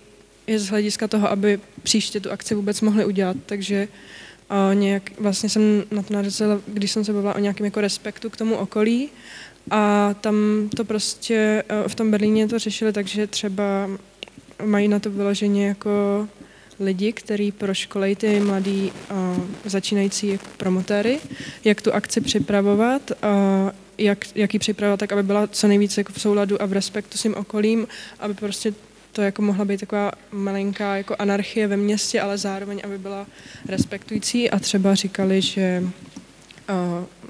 je 0.47 0.59
z 0.59 0.69
hlediska 0.69 1.09
toho, 1.09 1.31
aby 1.31 1.61
příště 1.83 2.21
tu 2.21 2.31
akci 2.31 2.55
vůbec 2.55 2.81
mohli 2.81 3.05
udělat. 3.05 3.37
Takže 3.47 3.89
uh, 4.51 4.75
nějak, 4.75 5.11
vlastně 5.19 5.49
jsem 5.49 5.85
na 5.91 6.03
to 6.03 6.15
narazila, 6.15 6.61
když 6.67 6.91
jsem 6.91 7.05
se 7.05 7.13
bavila 7.13 7.35
o 7.35 7.39
nějakém 7.39 7.65
jako 7.65 7.81
respektu 7.81 8.31
k 8.31 8.37
tomu 8.37 8.57
okolí 8.57 9.09
a 9.71 10.15
tam 10.21 10.35
to 10.77 10.85
prostě 10.85 11.65
v 11.87 11.95
tom 11.95 12.11
Berlíně 12.11 12.49
to 12.49 12.59
řešili 12.59 12.93
takže 12.93 13.27
třeba 13.27 13.91
mají 14.65 14.89
na 14.89 14.99
to 14.99 15.11
vyloženě 15.11 15.69
jako 15.69 16.29
lidi, 16.81 17.13
kteří 17.13 17.53
proškolejí 17.53 18.17
ty 18.17 18.41
mladí 18.41 18.93
uh, 19.11 19.45
začínající 19.65 20.39
promotéry, 20.57 21.19
jak 21.65 21.83
tu 21.83 21.95
akci 21.95 22.21
připravovat, 22.21 23.11
uh, 23.11 23.71
jak, 23.99 24.19
jak 24.35 24.55
ji 24.55 24.61
připravovat 24.61 25.01
tak, 25.01 25.13
aby 25.13 25.23
byla 25.23 25.47
co 25.47 25.69
nejvíce 25.69 26.01
jako 26.01 26.13
v 26.13 26.21
souladu 26.21 26.63
a 26.63 26.67
v 26.67 26.73
respektu 26.73 27.19
s 27.19 27.23
tím 27.23 27.35
okolím, 27.35 27.87
aby 28.21 28.35
prostě 28.35 28.75
to 29.13 29.23
jako 29.23 29.43
mohla 29.43 29.65
být 29.65 29.81
taková 29.81 30.13
malinká 30.33 30.97
jako 30.97 31.17
anarchie 31.19 31.67
ve 31.67 31.77
městě, 31.77 32.21
ale 32.21 32.39
zároveň, 32.39 32.81
aby 32.85 32.99
byla 32.99 33.27
respektující 33.69 34.51
a 34.51 34.59
třeba 34.59 34.95
říkali, 34.95 35.43
že 35.43 35.83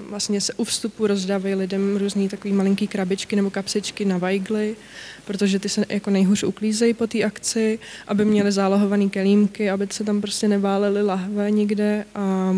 vlastně 0.08 0.40
se 0.40 0.52
u 0.54 0.64
vstupu 0.64 1.06
rozdávají 1.06 1.54
lidem 1.54 1.96
různý 1.96 2.28
takový 2.28 2.54
malinký 2.54 2.86
krabičky 2.86 3.36
nebo 3.36 3.50
kapsičky 3.50 4.04
na 4.04 4.18
vajgly, 4.18 4.76
protože 5.24 5.58
ty 5.58 5.68
se 5.68 5.84
jako 5.88 6.10
nejhůř 6.10 6.42
uklízejí 6.42 6.94
po 6.94 7.06
té 7.06 7.22
akci, 7.22 7.78
aby 8.08 8.24
měli 8.24 8.52
zálohované 8.52 9.08
kelímky, 9.08 9.70
aby 9.70 9.86
se 9.90 10.04
tam 10.04 10.20
prostě 10.20 10.48
neválely 10.48 11.02
lahve 11.02 11.50
nikde 11.50 12.04
a, 12.14 12.54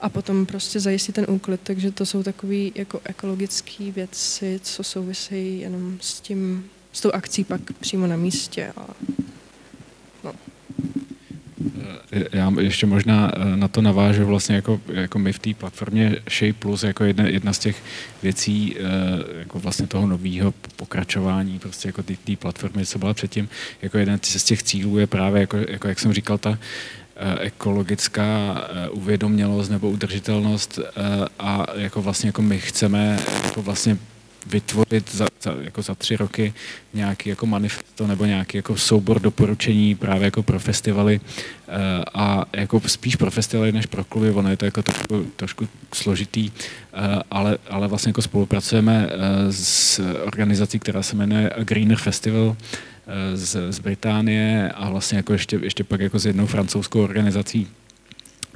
a 0.00 0.08
potom 0.08 0.46
prostě 0.46 0.80
zajistit 0.80 1.14
ten 1.14 1.26
úklid. 1.28 1.60
Takže 1.62 1.90
to 1.90 2.06
jsou 2.06 2.22
takové 2.22 2.70
jako 2.74 3.00
ekologické 3.04 3.90
věci, 3.90 4.60
co 4.62 4.82
souvisejí 4.82 5.60
jenom 5.60 5.98
s 6.00 6.20
tím, 6.20 6.64
s 6.92 7.00
tou 7.00 7.10
akcí 7.10 7.44
pak 7.44 7.60
přímo 7.80 8.06
na 8.06 8.16
místě. 8.16 8.72
A, 8.76 8.86
já 12.32 12.52
ještě 12.60 12.86
možná 12.86 13.32
eh, 13.36 13.56
na 13.56 13.68
to 13.68 13.82
navážu 13.82 14.26
vlastně 14.26 14.54
jako, 14.54 14.80
jako 14.88 15.18
my 15.18 15.32
v 15.32 15.38
té 15.38 15.54
platformě 15.54 16.16
Shape 16.30 16.52
Plus 16.52 16.82
jako 16.82 17.04
jedna, 17.04 17.26
jedna 17.26 17.52
z 17.52 17.58
těch 17.58 17.82
věcí 18.22 18.76
eh, 18.78 18.82
jako 19.38 19.58
vlastně 19.58 19.86
toho 19.86 20.06
nového 20.06 20.54
pokračování 20.76 21.58
prostě 21.58 21.88
jako 21.88 22.02
té 22.02 22.36
platformy, 22.38 22.86
co 22.86 22.98
byla 22.98 23.14
předtím, 23.14 23.48
jako 23.82 23.98
jeden 23.98 24.18
z 24.22 24.44
těch 24.44 24.62
cílů 24.62 24.98
je 24.98 25.06
právě, 25.06 25.40
jako, 25.40 25.56
jako 25.68 25.88
jak 25.88 25.98
jsem 25.98 26.12
říkal, 26.12 26.38
ta 26.38 26.58
ekologická 27.40 28.64
uvědomělost 28.90 29.70
nebo 29.70 29.90
udržitelnost 29.90 30.78
a 31.38 31.66
jako 31.74 32.02
vlastně 32.02 32.28
jako 32.28 32.42
my 32.42 32.58
chceme 32.58 33.18
jako 33.44 33.62
vlastně 33.62 33.98
vytvořit 34.46 35.14
za, 35.14 35.26
za, 35.42 35.54
jako 35.60 35.82
za 35.82 35.94
tři 35.94 36.16
roky 36.16 36.54
nějaký 36.94 37.28
jako 37.28 37.46
manifesto 37.46 38.06
nebo 38.06 38.24
nějaký 38.24 38.56
jako 38.56 38.76
soubor 38.76 39.20
doporučení 39.20 39.94
právě 39.94 40.24
jako 40.24 40.42
pro 40.42 40.58
festivaly 40.58 41.20
uh, 41.20 41.74
a 42.14 42.44
jako 42.52 42.80
spíš 42.86 43.16
pro 43.16 43.30
festivaly 43.30 43.72
než 43.72 43.86
pro 43.86 44.04
kluby, 44.04 44.30
ono 44.30 44.50
je 44.50 44.56
to 44.56 44.64
jako 44.64 44.82
trošku, 44.82 45.26
trošku 45.36 45.68
složitý, 45.94 46.50
uh, 46.50 47.22
ale, 47.30 47.58
ale 47.70 47.88
vlastně 47.88 48.10
jako 48.10 48.22
spolupracujeme 48.22 49.06
uh, 49.06 49.12
s 49.50 50.00
organizací, 50.24 50.78
která 50.78 51.02
se 51.02 51.16
jmenuje 51.16 51.50
Greener 51.64 51.98
Festival, 51.98 52.56
z, 53.34 53.72
z 53.72 53.78
Británie 53.78 54.72
a 54.74 54.90
vlastně 54.90 55.16
jako 55.16 55.32
ještě, 55.32 55.58
ještě 55.62 55.84
pak 55.84 56.00
jako 56.00 56.18
s 56.18 56.26
jednou 56.26 56.46
francouzskou 56.46 57.02
organizací, 57.02 57.68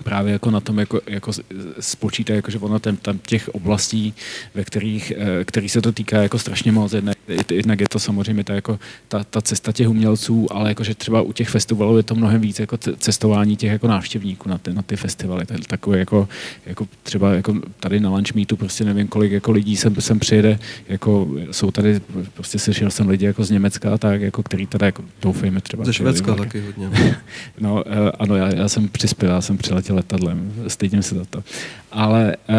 právě 0.03 0.33
jako 0.33 0.51
na 0.51 0.61
tom 0.61 0.79
jako, 0.79 1.01
jako 1.07 1.33
spočítá, 1.81 2.35
jako, 2.35 2.51
že 2.51 2.59
ono 2.59 2.79
tam, 2.79 2.97
tam 2.97 3.19
těch 3.19 3.49
oblastí, 3.49 4.15
ve 4.55 4.65
kterých, 4.65 5.13
eh, 5.17 5.45
který 5.45 5.69
se 5.69 5.83
to 5.83 5.93
týká 5.93 6.23
jako 6.23 6.39
strašně 6.39 6.73
moc. 6.73 6.93
Jednak, 6.93 7.17
jednak 7.51 7.81
je 7.81 7.87
to 7.89 7.99
samozřejmě 7.99 8.45
ta, 8.45 8.55
jako, 8.55 8.79
ta, 9.09 9.25
ta, 9.25 9.41
cesta 9.43 9.73
těch 9.73 9.89
umělců, 9.89 10.47
ale 10.51 10.69
jakože 10.69 10.95
třeba 10.95 11.23
u 11.23 11.33
těch 11.33 11.49
festivalů 11.49 11.97
je 11.97 12.03
to 12.03 12.15
mnohem 12.15 12.41
víc 12.41 12.61
jako 12.61 12.77
cestování 12.99 13.57
těch 13.57 13.71
jako 13.71 13.89
návštěvníků 13.89 14.49
na 14.49 14.59
ty, 14.59 14.75
na 14.75 14.83
ty 14.83 14.97
festivaly. 14.97 15.45
Takové 15.67 15.99
jako, 15.99 16.29
jako 16.67 16.89
třeba 17.03 17.33
jako 17.33 17.55
tady 17.81 18.01
na 18.01 18.11
Lunch 18.11 18.35
Meetu 18.35 18.57
prostě 18.57 18.85
nevím, 18.85 19.09
kolik 19.09 19.33
jako 19.33 19.51
lidí 19.51 19.77
sem, 19.77 19.95
sem 20.01 20.19
přijede, 20.19 20.59
jako 20.89 21.29
jsou 21.51 21.71
tady, 21.71 22.01
prostě 22.35 22.59
slyšel 22.59 22.91
jsem 22.91 23.09
lidi 23.09 23.27
jako 23.27 23.45
z 23.45 23.51
Německa, 23.51 23.99
tak 23.99 24.21
jako, 24.21 24.43
který 24.43 24.67
tady 24.67 24.87
jako 24.87 25.05
doufejme 25.23 25.61
třeba. 25.61 25.85
Ze 25.85 25.93
Švédska 25.93 26.35
taky 26.35 26.61
hodně. 26.61 26.91
no, 27.61 27.85
eh, 27.87 28.13
ano, 28.19 28.37
já, 28.37 28.55
já 28.55 28.69
jsem 28.69 28.89
přispěl, 28.89 29.31
já 29.31 29.41
jsem 29.41 29.59
přiletěl 29.59 29.84
letěl 29.85 29.97
letadlem, 29.97 30.53
stydím 30.69 31.03
se 31.03 31.15
za 31.15 31.25
to. 31.31 31.45
Ale 31.93 32.37
e, 32.49 32.57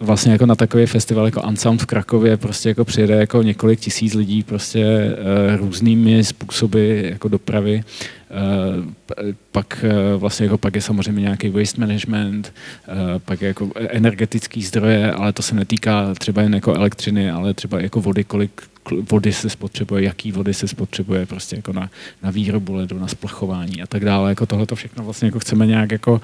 vlastně 0.00 0.32
jako 0.32 0.46
na 0.46 0.54
takový 0.54 0.86
festival 0.86 1.24
jako 1.24 1.42
Unsound 1.42 1.82
v 1.82 1.86
Krakově 1.86 2.36
prostě 2.36 2.68
jako 2.68 2.84
přijede 2.84 3.14
jako 3.14 3.42
několik 3.42 3.80
tisíc 3.80 4.14
lidí 4.14 4.42
prostě 4.42 4.82
e, 4.82 5.56
různými 5.56 6.24
způsoby 6.24 7.08
jako 7.08 7.28
dopravy. 7.28 7.74
E, 7.74 9.36
pak 9.52 9.84
vlastně 10.16 10.44
jako 10.46 10.58
pak 10.58 10.74
je 10.74 10.80
samozřejmě 10.80 11.22
nějaký 11.22 11.48
waste 11.48 11.80
management, 11.80 12.52
pak 13.24 13.42
je 13.42 13.48
jako 13.48 13.70
energetický 13.76 14.62
zdroje, 14.62 15.12
ale 15.12 15.32
to 15.32 15.42
se 15.42 15.54
netýká 15.54 16.14
třeba 16.14 16.42
jen 16.42 16.54
jako 16.54 16.74
elektřiny, 16.74 17.30
ale 17.30 17.54
třeba 17.54 17.80
jako 17.80 18.00
vody, 18.00 18.24
kolik 18.24 18.62
vody 19.10 19.32
se 19.32 19.50
spotřebuje, 19.50 20.02
jaký 20.02 20.32
vody 20.32 20.54
se 20.54 20.68
spotřebuje 20.68 21.26
prostě 21.26 21.56
jako 21.56 21.72
na, 21.72 21.90
na 22.22 22.30
výrobu 22.30 22.74
ledu, 22.74 22.98
na 22.98 23.08
splachování 23.08 23.82
a 23.82 23.86
tak 23.86 24.04
dále. 24.04 24.30
Jako 24.30 24.46
tohle 24.46 24.66
to 24.66 24.76
všechno 24.76 25.04
vlastně 25.04 25.26
jako 25.26 25.38
chceme 25.38 25.66
nějak 25.66 25.92
jako 25.92 26.12
uh, 26.12 26.20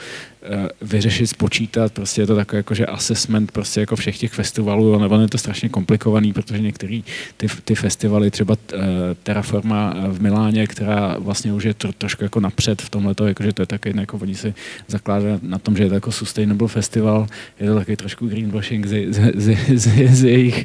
vyřešit, 0.83 1.27
spočítat, 1.27 1.93
prostě 1.93 2.23
je 2.23 2.27
to 2.27 2.37
takové 2.37 2.59
jako, 2.59 2.75
že 2.75 2.87
assessment 2.87 3.53
prostě 3.53 3.81
jako 3.81 3.97
všech 3.97 4.19
těch 4.19 4.33
festivalů, 4.33 4.99
nebo 4.99 5.19
je 5.19 5.29
to 5.29 5.39
strašně 5.39 5.69
komplikovaný, 5.69 6.33
protože 6.33 6.59
některé 6.59 7.01
ty, 7.37 7.47
ty 7.65 7.75
festivaly, 7.75 8.31
třeba 8.31 8.55
uh, 8.55 8.81
Terraforma 9.23 9.95
v 10.09 10.21
Miláně, 10.21 10.67
která 10.67 11.17
vlastně 11.19 11.53
už 11.53 11.65
je 11.65 11.75
tro, 11.75 11.93
trošku 11.93 12.25
jako 12.25 12.41
napřed 12.41 12.83
v 12.83 12.91
tomhle, 12.91 13.15
jako, 13.25 13.43
že 13.43 13.53
to 13.53 13.63
je 13.63 13.67
taky, 13.67 13.95
jako 14.01 14.19
oni 14.23 14.35
si 14.35 14.55
zakládají 14.89 15.39
na 15.43 15.59
tom, 15.59 15.77
že 15.77 15.83
je 15.83 15.89
to 15.89 15.95
jako 15.95 16.13
sustainable 16.13 16.69
festival, 16.69 17.27
je 17.61 17.69
to 17.69 17.75
taky 17.75 17.97
trošku 17.97 18.29
greenwashing 18.29 18.87
z, 18.87 19.13
z, 19.13 19.33
z, 19.35 19.57
z, 19.75 20.09
z 20.11 20.25
jejich 20.25 20.65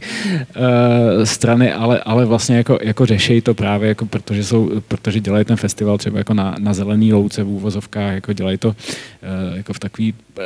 uh, 0.56 1.24
strany, 1.24 1.74
ale 1.74 1.87
ale, 1.88 2.00
ale 2.00 2.26
vlastně 2.26 2.58
jako, 2.58 2.80
jako 2.82 3.06
řeší 3.06 3.42
to 3.42 3.54
právě, 3.54 3.90
jako 3.90 4.06
protože, 4.06 4.44
jsou, 4.44 4.82
protože 4.88 5.20
dělají 5.20 5.46
ten 5.46 5.58
festival 5.58 5.98
třeba 5.98 6.18
jako 6.18 6.34
na, 6.34 6.56
na 6.60 6.74
zelený 6.74 7.14
louce 7.14 7.44
v 7.44 7.48
úvozovkách, 7.48 8.14
jako 8.14 8.34
dělají 8.34 8.58
to 8.58 8.68
uh, 8.68 8.76
jako 9.58 9.74
v 9.74 9.80
takový 9.80 10.14
uh, 10.14 10.44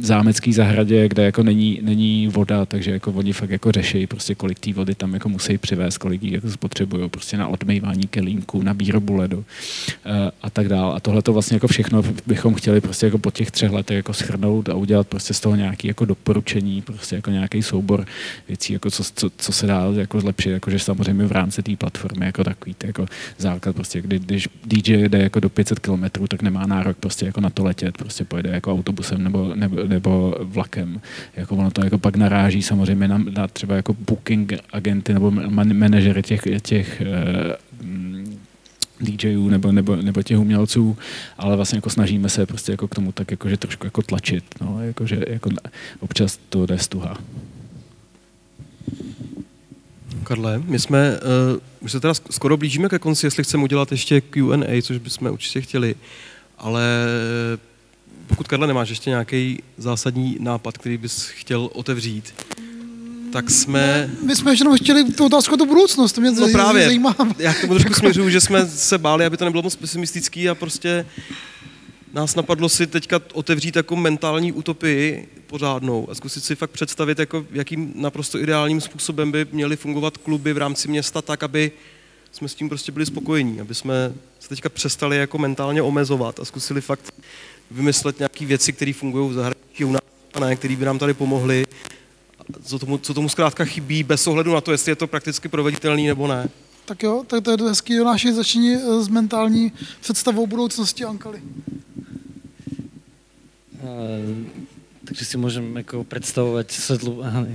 zámecký 0.00 0.52
zahradě, 0.52 1.08
kde 1.08 1.24
jako 1.24 1.42
není, 1.42 1.78
není 1.82 2.28
voda, 2.28 2.66
takže 2.66 2.90
jako 2.90 3.12
oni 3.12 3.32
fakt 3.32 3.50
jako 3.50 3.72
řeší 3.72 4.06
prostě 4.06 4.34
kolik 4.34 4.58
té 4.58 4.72
vody 4.72 4.94
tam 4.94 5.14
jako 5.14 5.28
musí 5.28 5.58
přivést, 5.58 5.98
kolik 5.98 6.22
jí 6.22 6.32
jako 6.32 6.50
spotřebují 6.50 7.08
prostě 7.08 7.36
na 7.36 7.48
odmývání 7.48 8.06
kelínku, 8.06 8.62
na 8.62 8.72
výrobu 8.72 9.14
ledu 9.14 9.38
uh, 9.38 9.44
a 10.42 10.50
tak 10.50 10.68
dále. 10.68 10.94
A 10.94 11.00
tohle 11.00 11.22
to 11.22 11.32
vlastně 11.32 11.56
jako 11.56 11.68
všechno 11.68 12.02
bychom 12.26 12.54
chtěli 12.54 12.80
prostě 12.80 13.06
jako 13.06 13.18
po 13.18 13.30
těch 13.30 13.50
třech 13.50 13.70
letech 13.70 13.96
jako 13.96 14.12
schrnout 14.12 14.68
a 14.68 14.74
udělat 14.74 15.06
prostě 15.06 15.34
z 15.34 15.40
toho 15.40 15.56
nějaký 15.56 15.88
jako 15.88 16.04
doporučení, 16.04 16.82
prostě 16.82 17.16
jako 17.16 17.30
nějaký 17.30 17.62
soubor 17.62 18.06
věcí, 18.48 18.72
jako 18.72 18.90
co, 18.90 19.04
co, 19.14 19.30
co 19.36 19.52
se 19.52 19.66
dá 19.66 19.84
jako 19.96 20.20
zlepšit, 20.20 20.50
jakože 20.68 20.84
samozřejmě 20.84 21.26
v 21.26 21.32
rámci 21.32 21.62
té 21.62 21.76
platformy 21.76 22.26
jako 22.26 22.44
takový 22.44 22.76
jako 22.84 23.06
základ, 23.38 23.76
prostě 23.76 24.00
kdy, 24.00 24.18
když 24.18 24.48
DJ 24.64 25.08
jde 25.08 25.18
jako 25.22 25.40
do 25.40 25.48
500 25.48 25.78
km, 25.78 26.04
tak 26.28 26.42
nemá 26.42 26.66
nárok 26.66 26.96
prostě 26.96 27.26
jako 27.26 27.40
na 27.40 27.50
to 27.50 27.64
letět, 27.64 27.98
prostě 27.98 28.24
pojede 28.24 28.50
jako 28.50 28.72
autobusem 28.72 29.24
nebo, 29.24 29.54
nebo, 29.54 29.84
nebo 29.84 30.36
vlakem. 30.40 31.00
Jako 31.36 31.56
ono 31.56 31.70
to 31.70 31.84
jako 31.84 31.98
pak 31.98 32.16
naráží 32.16 32.62
samozřejmě 32.62 33.08
na, 33.08 33.18
na 33.18 33.48
třeba 33.48 33.76
jako 33.76 33.94
booking 33.94 34.52
agenty 34.72 35.14
nebo 35.14 35.30
man, 35.30 35.76
manažery 35.76 36.22
těch, 36.22 36.42
těch 36.62 37.02
uh, 37.02 38.38
DJů 39.00 39.48
nebo, 39.48 39.72
nebo, 39.72 39.96
nebo 39.96 40.22
těch 40.22 40.38
umělců, 40.38 40.96
ale 41.38 41.56
vlastně 41.56 41.78
jako 41.78 41.90
snažíme 41.90 42.28
se 42.28 42.46
prostě 42.46 42.72
jako 42.72 42.88
k 42.88 42.94
tomu 42.94 43.12
tak 43.12 43.30
jako, 43.30 43.48
že 43.48 43.56
trošku 43.56 43.86
jako 43.86 44.02
tlačit, 44.02 44.44
no, 44.60 44.82
jako, 44.82 45.06
že 45.06 45.24
jako 45.28 45.50
občas 46.00 46.38
to 46.48 46.66
jde 46.66 46.78
stuha. 46.78 47.18
Karle, 50.28 50.62
my 50.64 50.78
jsme, 50.78 51.20
uh, 51.52 51.58
už 51.80 51.92
se 51.92 52.00
teda 52.00 52.14
skoro 52.14 52.56
blížíme 52.56 52.88
ke 52.88 52.98
konci, 52.98 53.26
jestli 53.26 53.44
chceme 53.44 53.62
udělat 53.62 53.92
ještě 53.92 54.20
Q&A, 54.20 54.82
což 54.82 54.98
bychom 54.98 55.30
určitě 55.30 55.60
chtěli, 55.60 55.94
ale 56.58 57.06
pokud 58.26 58.48
Karle 58.48 58.66
nemáš 58.66 58.88
ještě 58.88 59.10
nějaký 59.10 59.62
zásadní 59.78 60.36
nápad, 60.40 60.78
který 60.78 60.96
bys 60.96 61.28
chtěl 61.28 61.70
otevřít, 61.72 62.34
tak 63.32 63.50
jsme... 63.50 64.10
My 64.22 64.36
jsme 64.36 64.54
jenom 64.54 64.76
chtěli 64.76 65.12
tu 65.12 65.26
otázku 65.26 65.56
do 65.56 65.66
budoucnost, 65.66 66.12
to 66.12 66.20
mě 66.20 66.30
no 66.30 66.48
právě, 66.52 66.84
zajímá. 66.84 67.16
Já 67.38 67.54
k 67.54 67.60
tomu 67.60 67.74
trošku 67.74 67.94
směřuju, 67.94 68.30
že 68.30 68.40
jsme 68.40 68.66
se 68.66 68.98
báli, 68.98 69.24
aby 69.26 69.36
to 69.36 69.44
nebylo 69.44 69.62
moc 69.62 69.76
pesimistický 69.76 70.48
a 70.48 70.54
prostě 70.54 71.06
nás 72.12 72.34
napadlo 72.34 72.68
si 72.68 72.86
teďka 72.86 73.20
otevřít 73.32 73.76
jako 73.76 73.96
mentální 73.96 74.52
utopii 74.52 75.28
pořádnou 75.48 76.10
a 76.10 76.14
zkusit 76.14 76.44
si 76.44 76.56
fakt 76.56 76.70
představit, 76.70 77.18
jako 77.18 77.46
jakým 77.50 77.92
naprosto 77.94 78.38
ideálním 78.38 78.80
způsobem 78.80 79.32
by 79.32 79.46
měly 79.52 79.76
fungovat 79.76 80.16
kluby 80.16 80.52
v 80.52 80.58
rámci 80.58 80.88
města 80.88 81.22
tak, 81.22 81.42
aby 81.42 81.72
jsme 82.32 82.48
s 82.48 82.54
tím 82.54 82.68
prostě 82.68 82.92
byli 82.92 83.06
spokojení, 83.06 83.60
aby 83.60 83.74
jsme 83.74 84.12
se 84.40 84.48
teďka 84.48 84.68
přestali 84.68 85.16
jako 85.16 85.38
mentálně 85.38 85.82
omezovat 85.82 86.40
a 86.40 86.44
zkusili 86.44 86.80
fakt 86.80 87.14
vymyslet 87.70 88.18
nějaké 88.18 88.46
věci, 88.46 88.72
které 88.72 88.92
fungují 88.92 89.30
v 89.30 89.32
zahraničí 89.32 89.84
u 89.84 89.92
nás 89.92 90.02
a 90.34 90.40
ne, 90.40 90.56
které 90.56 90.76
by 90.76 90.84
nám 90.84 90.98
tady 90.98 91.14
pomohly 91.14 91.66
co 92.64 92.78
tomu, 92.78 92.98
co 92.98 93.14
tomu 93.14 93.28
zkrátka 93.28 93.64
chybí, 93.64 94.02
bez 94.02 94.26
ohledu 94.26 94.54
na 94.54 94.60
to, 94.60 94.72
jestli 94.72 94.92
je 94.92 94.96
to 94.96 95.06
prakticky 95.06 95.48
proveditelný 95.48 96.06
nebo 96.06 96.26
ne. 96.26 96.48
Tak 96.84 97.02
jo, 97.02 97.24
tak 97.26 97.44
to 97.44 97.50
je 97.50 97.56
hezký 97.68 97.96
naše 97.96 98.32
začíní 98.32 98.74
eh, 98.74 99.02
s 99.02 99.08
mentální 99.08 99.72
představou 100.00 100.46
budoucnosti 100.46 101.04
Ankaly. 101.04 101.42
Uh, 103.82 104.68
takže 105.08 105.24
si 105.24 105.36
můžeme 105.36 105.80
jako 105.80 106.04
představovat 106.04 106.70
světlu. 106.70 107.24
Aha, 107.24 107.46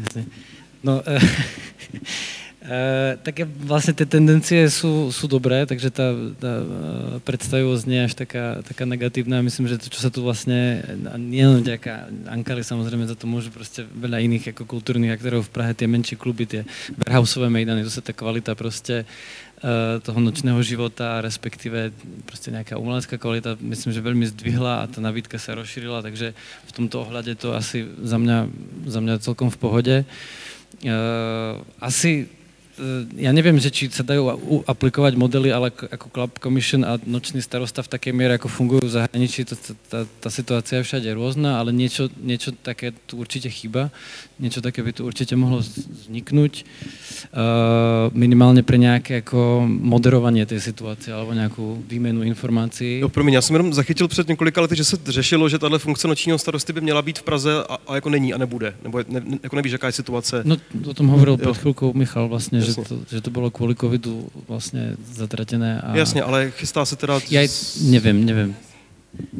No, 0.83 1.03
uh, 1.07 1.23
E, 2.63 3.19
tak 3.19 3.43
vlastne 3.59 3.91
tie 3.91 4.07
tendencie 4.07 4.71
sú, 4.71 5.11
sú 5.11 5.27
dobré, 5.27 5.67
takže 5.67 5.91
tá, 5.91 6.15
tá 6.39 6.53
e, 6.63 6.65
predstavivosť 7.19 7.83
nie 7.91 7.99
je 7.99 8.07
až 8.07 8.15
taká, 8.15 8.63
taká 8.63 8.87
negatívna. 8.87 9.43
Myslím, 9.43 9.67
že 9.67 9.75
to, 9.83 9.91
čo 9.91 9.99
sa 9.99 10.07
tu 10.07 10.23
vlastne, 10.23 10.79
nielen 11.19 11.59
vďaka 11.59 12.07
Ankali, 12.31 12.63
samozrejme 12.63 13.03
za 13.03 13.19
to 13.19 13.27
môžu 13.27 13.51
proste 13.51 13.83
veľa 13.83 14.23
iných 14.23 14.55
ako 14.55 14.63
kultúrnych 14.63 15.11
aktérov 15.11 15.43
v 15.43 15.51
Prahe, 15.51 15.75
tie 15.75 15.91
menšie 15.91 16.15
kluby, 16.15 16.47
tie 16.47 16.63
verhausové 16.95 17.51
mejdany, 17.51 17.83
to 17.83 17.91
sa 17.91 17.99
tá 17.99 18.15
kvalita 18.15 18.55
proste 18.55 19.03
e, 19.03 19.05
toho 20.01 20.19
nočného 20.19 20.63
života, 20.63 21.21
respektíve 21.21 21.91
prostě 22.25 22.51
nějaká 22.51 22.77
umelecká 22.77 23.17
kvalita, 23.17 23.55
myslím, 23.59 23.93
že 23.93 24.01
velmi 24.01 24.27
zdvihla 24.27 24.75
a 24.83 24.87
ta 24.87 25.01
nabídka 25.01 25.39
se 25.39 25.55
rozšírila, 25.55 26.01
takže 26.01 26.33
v 26.67 26.71
tomto 26.71 27.01
ohľade 27.01 27.35
to 27.35 27.55
asi 27.55 27.87
za 28.01 28.17
mňa, 28.17 28.47
za 28.85 28.99
mňa 28.99 29.23
celkom 29.23 29.49
v 29.49 29.57
pohode. 29.57 29.95
Asi 31.79 32.27
ja 33.17 33.29
neviem, 33.29 33.61
že 33.61 33.69
či 33.69 33.85
sa 33.93 34.01
dajú 34.01 34.33
aplikovať 34.65 35.13
modely, 35.13 35.53
ale 35.53 35.69
ako 35.69 36.09
Club 36.09 36.31
Commission 36.41 36.81
a 36.81 36.97
nočný 37.05 37.37
starosta 37.37 37.85
v 37.85 37.91
takej 37.93 38.13
miere, 38.17 38.41
ako 38.41 38.49
fungujú 38.49 38.89
v 38.89 38.95
zahraničí, 38.97 39.45
to, 39.45 39.53
tá, 39.89 40.09
tá 40.09 40.29
situácia 40.33 40.81
je 40.81 40.87
všade 40.89 41.09
rôzna, 41.13 41.61
ale 41.61 41.69
niečo, 41.69 42.09
niečo 42.17 42.49
také 42.49 42.89
tu 43.05 43.21
určite 43.21 43.45
chýba, 43.53 43.93
niečo 44.41 44.57
také 44.65 44.81
by 44.81 44.89
tu 44.89 45.05
určite 45.05 45.37
mohlo 45.37 45.61
vzniknúť, 45.61 46.53
uh, 46.63 48.09
minimálně 48.13 48.63
pre 48.63 48.77
nějaké 48.77 49.13
jako 49.13 49.65
moderovanie 49.67 50.45
tej 50.45 50.59
situácie 50.59 51.13
alebo 51.13 51.33
nějakou 51.33 51.83
výmenu 51.87 52.23
informací. 52.23 52.99
Jo, 52.99 53.09
promiň, 53.09 53.33
já 53.33 53.41
jsem 53.41 53.55
jenom 53.55 53.73
zachytil 53.73 54.07
před 54.07 54.27
několika 54.27 54.61
lety, 54.61 54.75
že 54.75 54.83
se 54.83 54.97
řešilo, 55.05 55.49
že 55.49 55.59
tahle 55.59 55.79
funkce 55.79 56.07
nočního 56.07 56.37
starosty 56.37 56.73
by 56.73 56.81
měla 56.81 57.01
být 57.01 57.19
v 57.19 57.23
Praze 57.23 57.63
a, 57.69 57.77
a 57.87 57.95
jako 57.95 58.09
není 58.09 58.33
a 58.33 58.37
nebude, 58.37 58.75
nebo 58.83 58.99
ne, 59.07 59.21
jako 59.43 59.55
nevíš, 59.55 59.71
jaká 59.71 59.87
je 59.87 59.93
situace. 59.93 60.41
No, 60.45 60.57
o 60.85 60.93
tom 60.93 61.07
hovoril 61.07 61.37
před 61.37 61.57
chvilkou 61.57 61.93
Michal 61.93 62.27
vlastně, 62.27 62.62
že 62.63 62.75
to, 62.75 62.99
že 63.09 63.21
to 63.21 63.29
bylo 63.29 63.51
kvůli 63.51 63.75
covidu 63.75 64.29
vlastně 64.47 64.95
zatratené. 65.13 65.81
A... 65.81 65.97
Jasně, 65.97 66.23
ale 66.23 66.51
chystá 66.51 66.85
se 66.85 66.95
teda... 66.95 67.19
Já 67.29 67.47
nevím, 67.81 68.25
nevím. 68.25 68.55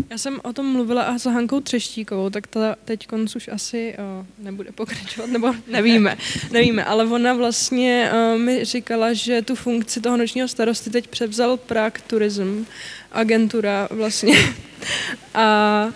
Já 0.10 0.18
jsem 0.18 0.40
o 0.44 0.54
tom 0.54 0.66
mluvila 0.66 1.04
a 1.04 1.18
s 1.18 1.26
Hankou 1.26 1.60
Třeštíkovou, 1.60 2.30
tak 2.30 2.48
ta 2.48 2.76
teď 2.86 3.08
konc 3.08 3.36
už 3.36 3.48
asi 3.48 3.96
o, 3.98 4.26
nebude 4.40 4.72
pokračovat, 4.72 5.30
nebo 5.30 5.54
nevíme, 5.68 6.18
nevíme, 6.52 6.86
ale 6.86 7.06
ona 7.06 7.34
vlastně 7.34 8.12
o, 8.14 8.38
mi 8.38 8.66
říkala, 8.66 9.14
že 9.14 9.42
tu 9.42 9.56
funkci 9.56 10.02
toho 10.02 10.18
nočního 10.18 10.48
starosty 10.48 10.90
teď 10.90 11.08
převzal 11.08 11.58
Prague 11.58 12.02
Tourism, 12.08 12.64
agentura 13.12 13.88
vlastně. 13.92 14.38
A 15.34 15.88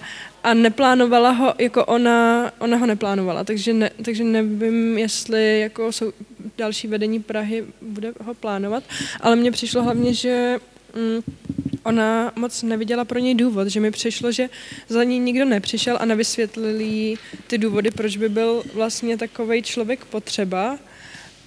a 0.43 0.53
neplánovala 0.53 1.29
ho, 1.29 1.53
jako 1.59 1.85
ona, 1.85 2.51
ona 2.59 2.77
ho 2.77 2.85
neplánovala, 2.85 3.43
takže, 3.43 3.73
ne, 3.73 3.89
takže 4.05 4.23
nevím, 4.23 4.97
jestli 4.97 5.59
jako 5.59 5.91
jsou 5.91 6.13
další 6.57 6.88
vedení 6.88 7.19
Prahy 7.19 7.65
bude 7.81 8.13
ho 8.23 8.33
plánovat, 8.33 8.83
ale 9.21 9.35
mně 9.35 9.51
přišlo 9.51 9.83
hlavně, 9.83 10.13
že 10.13 10.57
mm, 10.95 11.21
ona 11.83 12.31
moc 12.35 12.63
neviděla 12.63 13.05
pro 13.05 13.19
něj 13.19 13.35
důvod, 13.35 13.67
že 13.67 13.79
mi 13.79 13.91
přišlo, 13.91 14.31
že 14.31 14.49
za 14.89 15.03
ní 15.03 15.19
nikdo 15.19 15.45
nepřišel 15.45 15.97
a 15.99 16.05
nevysvětlil 16.05 16.81
jí 16.81 17.17
ty 17.47 17.57
důvody, 17.57 17.91
proč 17.91 18.17
by 18.17 18.29
byl 18.29 18.63
vlastně 18.73 19.17
takový 19.17 19.63
člověk 19.63 20.05
potřeba 20.05 20.77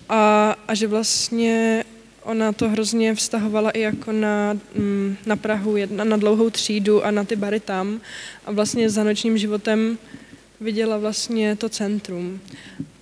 a, 0.09 0.57
a 0.69 0.75
že 0.75 0.87
vlastně 0.87 1.85
ona 2.23 2.53
to 2.53 2.69
hrozně 2.69 3.15
vztahovala 3.15 3.71
i 3.71 3.81
jako 3.81 4.13
na, 4.13 4.59
mm, 4.75 5.17
na 5.27 5.37
Prahu, 5.37 5.77
jedna, 5.77 6.05
na 6.05 6.17
dlouhou 6.17 6.51
třídu 6.51 7.05
a 7.05 7.11
na 7.11 7.25
ty 7.25 7.37
bary 7.37 7.61
tam. 7.61 8.01
A 8.47 8.53
vlastně 8.53 8.91
za 8.91 9.05
nočním 9.05 9.39
životem 9.39 9.99
viděla 10.61 10.99
vlastně 10.99 11.57
to 11.57 11.69
centrum. 11.69 12.41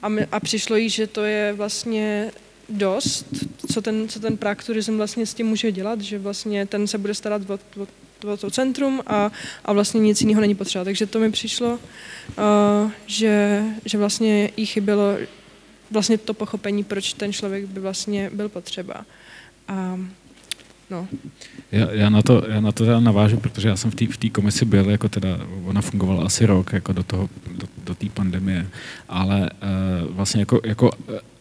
A, 0.02 0.08
my, 0.08 0.26
a 0.32 0.40
přišlo 0.40 0.76
jí, 0.76 0.88
že 0.88 1.06
to 1.06 1.24
je 1.24 1.52
vlastně 1.52 2.32
dost, 2.68 3.26
co 3.72 3.82
ten, 3.82 4.08
co 4.08 4.20
ten 4.20 4.36
Prague 4.36 4.82
vlastně 4.96 5.26
s 5.26 5.34
tím 5.34 5.46
může 5.46 5.72
dělat, 5.72 6.00
že 6.00 6.18
vlastně 6.18 6.66
ten 6.66 6.86
se 6.86 6.98
bude 6.98 7.14
starat 7.14 7.50
o, 7.50 7.58
o, 7.82 8.32
o 8.32 8.36
to 8.36 8.50
centrum 8.50 9.02
a, 9.06 9.32
a 9.64 9.72
vlastně 9.72 10.00
nic 10.00 10.20
jiného 10.20 10.40
není 10.40 10.54
potřeba. 10.54 10.84
Takže 10.84 11.06
to 11.06 11.18
mi 11.18 11.30
přišlo, 11.30 11.68
uh, 11.72 12.90
že, 13.06 13.62
že 13.84 13.98
vlastně 13.98 14.50
jí 14.56 14.66
chybělo, 14.66 15.16
vlastně 15.90 16.18
to 16.18 16.34
pochopení, 16.34 16.84
proč 16.84 17.12
ten 17.12 17.32
člověk 17.32 17.64
by 17.64 17.80
vlastně 17.80 18.30
byl 18.34 18.48
potřeba. 18.48 19.04
A 19.68 19.98
No. 20.90 21.08
Já, 21.72 21.90
já, 21.92 22.10
na 22.10 22.22
to, 22.22 22.42
já 22.48 22.60
na 22.60 22.72
to 22.72 22.84
teda 22.84 23.00
navážu, 23.00 23.36
protože 23.36 23.68
já 23.68 23.76
jsem 23.76 23.90
v 23.90 23.94
té 23.94 24.06
v 24.06 24.30
komisi 24.32 24.64
byl, 24.64 24.90
jako 24.90 25.08
teda, 25.08 25.28
ona 25.64 25.80
fungovala 25.80 26.24
asi 26.24 26.46
rok 26.46 26.72
jako 26.72 26.92
do 26.92 27.02
toho, 27.02 27.28
do, 27.56 27.66
do 27.84 27.94
té 27.94 28.06
pandemie, 28.08 28.66
ale 29.08 29.50
uh, 29.50 30.16
vlastně 30.16 30.40
jako, 30.40 30.60
jako 30.64 30.90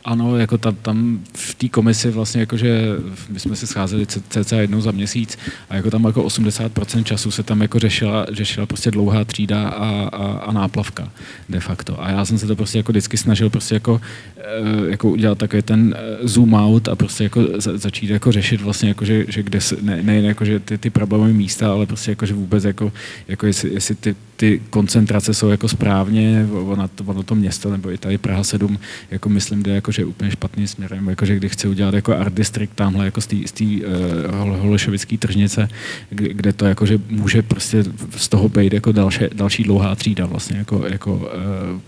ano, 0.08 0.38
jako 0.38 0.58
tam, 0.58 0.76
tam 0.76 1.20
v 1.34 1.55
té 1.55 1.70
komisi 1.70 2.12
vlastně 2.12 2.41
jakože 2.41 2.95
my 3.30 3.39
jsme 3.39 3.55
se 3.55 3.68
scházeli 3.68 4.05
cca 4.05 4.55
jednou 4.55 4.82
za 4.82 4.91
měsíc 4.91 5.38
a 5.70 5.76
jako 5.76 5.91
tam 5.91 6.03
jako 6.03 6.24
80% 6.24 7.03
času 7.03 7.32
se 7.32 7.43
tam 7.43 7.62
jako 7.62 7.80
řešila, 7.80 8.26
řešila 8.32 8.66
prostě 8.66 8.91
dlouhá 8.91 9.24
třída 9.24 9.70
a, 9.70 9.89
a, 10.08 10.26
a 10.38 10.51
náplavka 10.51 11.12
de 11.49 11.60
facto. 11.60 12.03
A 12.03 12.10
já 12.10 12.26
jsem 12.26 12.38
se 12.38 12.47
to 12.47 12.55
prostě 12.55 12.78
jako 12.78 12.91
vždycky 12.91 13.18
snažil 13.18 13.49
prostě 13.49 13.76
jako, 13.76 14.01
eh, 14.38 14.89
jako 14.89 15.10
udělat 15.10 15.38
takový 15.38 15.62
ten 15.62 15.95
eh, 15.97 16.28
zoom 16.28 16.53
out 16.53 16.88
a 16.88 16.95
prostě 16.95 17.24
jako 17.24 17.41
začít 17.58 18.10
jako 18.10 18.32
řešit 18.32 18.62
vlastně 18.62 18.89
jako, 18.89 19.05
že, 19.05 19.26
že 19.28 19.43
kde 19.43 19.62
se, 19.62 19.76
ne, 19.82 20.03
ne 20.03 20.22
jako, 20.22 20.45
že 20.45 20.60
ty, 20.60 20.78
ty 20.78 20.89
problémové 20.89 21.34
místa, 21.34 21.72
ale 21.72 21.86
prostě 21.86 22.12
jako, 22.12 22.26
že 22.26 22.34
vůbec 22.34 22.64
jako, 22.64 22.91
jako 23.28 23.45
jestli, 23.45 23.74
jestli 23.74 23.95
ty 23.95 24.16
ty 24.38 24.61
koncentrace 24.69 25.33
jsou 25.33 25.49
jako 25.49 25.67
správně, 25.67 26.47
ono 26.51 26.88
to, 26.88 27.03
ono 27.03 27.23
to 27.23 27.35
město, 27.35 27.71
nebo 27.71 27.91
i 27.91 27.97
tady 27.97 28.17
Praha 28.17 28.43
7, 28.43 28.79
jako 29.11 29.29
myslím, 29.29 29.63
jde 29.63 29.75
jakože 29.75 30.05
úplně 30.05 30.31
špatným 30.31 30.67
směrem, 30.67 31.09
jakože 31.09 31.35
když 31.35 31.51
chce 31.51 31.67
udělat 31.67 31.93
jako 31.93 32.17
art 32.17 32.33
district 32.33 32.75
tamhle 32.75 33.05
jako 33.05 33.21
z 33.21 33.27
té 33.27 33.65
uh, 33.65 34.55
holešovické 34.59 35.17
tržnice, 35.17 35.69
kde, 36.09 36.33
kde 36.33 36.53
to 36.53 36.65
jakože 36.65 36.99
může 37.09 37.41
prostě 37.41 37.83
z 38.17 38.29
toho 38.29 38.49
být 38.49 38.73
jako 38.73 38.91
další, 38.91 39.25
další 39.33 39.63
dlouhá 39.63 39.95
třída 39.95 40.25
vlastně 40.25 40.57
jako, 40.57 40.83
jako 40.88 41.15
uh, 41.15 41.81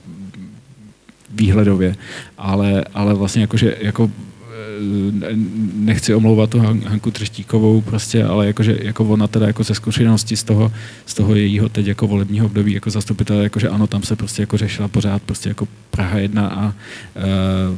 výhledově, 1.30 1.96
ale, 2.38 2.86
ale 2.94 3.14
vlastně 3.14 3.42
jakože 3.42 3.78
jako 3.80 4.12
nechci 5.76 6.14
omlouvat 6.14 6.50
tu 6.50 6.60
Hanku 6.60 7.12
Třeštíkovou, 7.12 7.82
prostě, 7.82 8.24
ale 8.24 8.48
jakože, 8.48 8.78
jako 8.82 9.06
ona 9.06 9.28
teda 9.28 9.48
jako 9.48 9.64
ze 9.64 9.76
zkušenosti 9.76 10.38
z 10.38 10.44
toho, 10.44 10.72
z 11.06 11.14
toho 11.14 11.36
jejího 11.36 11.70
teď 11.70 11.88
jako 11.88 12.08
volebního 12.08 12.46
období 12.46 12.74
jako 12.74 12.90
zastupitel, 12.90 13.42
jakože 13.42 13.70
ano, 13.70 13.88
tam 13.88 14.04
se 14.04 14.16
prostě 14.16 14.42
jako 14.42 14.58
řešila 14.58 14.88
pořád 14.88 15.22
prostě 15.22 15.50
jako 15.50 15.68
Praha 15.92 16.18
1 16.18 16.48
a 16.48 16.66
uh, 16.66 17.78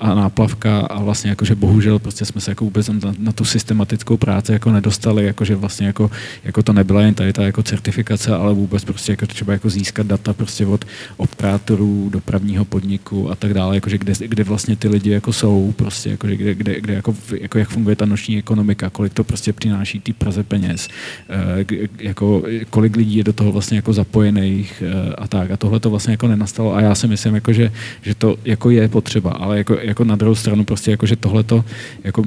a 0.00 0.14
náplavka 0.14 0.80
a 0.80 1.02
vlastně 1.02 1.30
jakože 1.30 1.54
bohužel 1.54 1.98
prostě 1.98 2.24
jsme 2.24 2.40
se 2.40 2.50
jako 2.50 2.64
vůbec 2.64 2.88
na, 2.88 3.14
na 3.18 3.32
tu 3.32 3.44
systematickou 3.44 4.16
práci 4.16 4.52
jako 4.52 4.72
nedostali, 4.72 5.24
jakože 5.24 5.56
vlastně 5.56 5.86
jako, 5.86 6.10
jako 6.44 6.62
to 6.62 6.72
nebyla 6.72 7.02
jen 7.02 7.14
tady 7.14 7.32
ta 7.32 7.42
jako 7.42 7.62
certifikace, 7.62 8.34
ale 8.34 8.54
vůbec 8.54 8.84
prostě 8.84 9.12
jako 9.12 9.26
třeba 9.26 9.52
jako 9.52 9.70
získat 9.70 10.06
data 10.06 10.32
prostě 10.32 10.66
od 10.66 10.84
operátorů, 11.16 12.08
dopravního 12.12 12.64
podniku 12.64 13.30
a 13.30 13.34
tak 13.34 13.54
dále, 13.54 13.74
jakože 13.74 13.98
kde, 13.98 14.12
kde 14.18 14.44
vlastně 14.44 14.76
ty 14.76 14.88
lidi 14.88 15.10
jako 15.10 15.32
jsou, 15.32 15.74
prostě 15.76 16.10
jakože 16.10 16.36
kde, 16.36 16.54
kde, 16.54 16.80
kde 16.80 16.94
jako, 16.94 17.14
jako, 17.40 17.58
jak 17.58 17.68
funguje 17.68 17.96
ta 17.96 18.06
noční 18.06 18.38
ekonomika, 18.38 18.90
kolik 18.90 19.14
to 19.14 19.24
prostě 19.24 19.52
přináší 19.52 20.00
ty 20.00 20.12
Praze 20.12 20.42
peněz, 20.42 20.88
e, 21.28 21.64
jako 21.98 22.42
kolik 22.70 22.96
lidí 22.96 23.16
je 23.16 23.24
do 23.24 23.32
toho 23.32 23.52
vlastně 23.52 23.76
jako 23.76 23.92
zapojených 23.92 24.82
e, 24.82 25.14
a 25.14 25.28
tak. 25.28 25.50
A 25.50 25.56
tohle 25.56 25.80
to 25.80 25.90
vlastně 25.90 26.12
jako 26.12 26.28
nenastalo 26.28 26.74
a 26.74 26.80
já 26.80 26.94
si 26.94 27.08
myslím 27.08 27.34
jako, 27.34 27.52
že, 27.52 27.72
že 28.02 28.14
to 28.14 28.36
jako 28.44 28.70
je 28.70 28.88
potřeba, 28.88 29.21
ale 29.30 29.58
jako, 29.58 29.74
jako 29.80 30.04
na 30.04 30.16
druhou 30.16 30.34
stranu 30.34 30.64
prostě 30.64 30.90
jako, 30.90 31.06
že 31.06 31.16
tohleto, 31.16 31.64
jako 32.04 32.24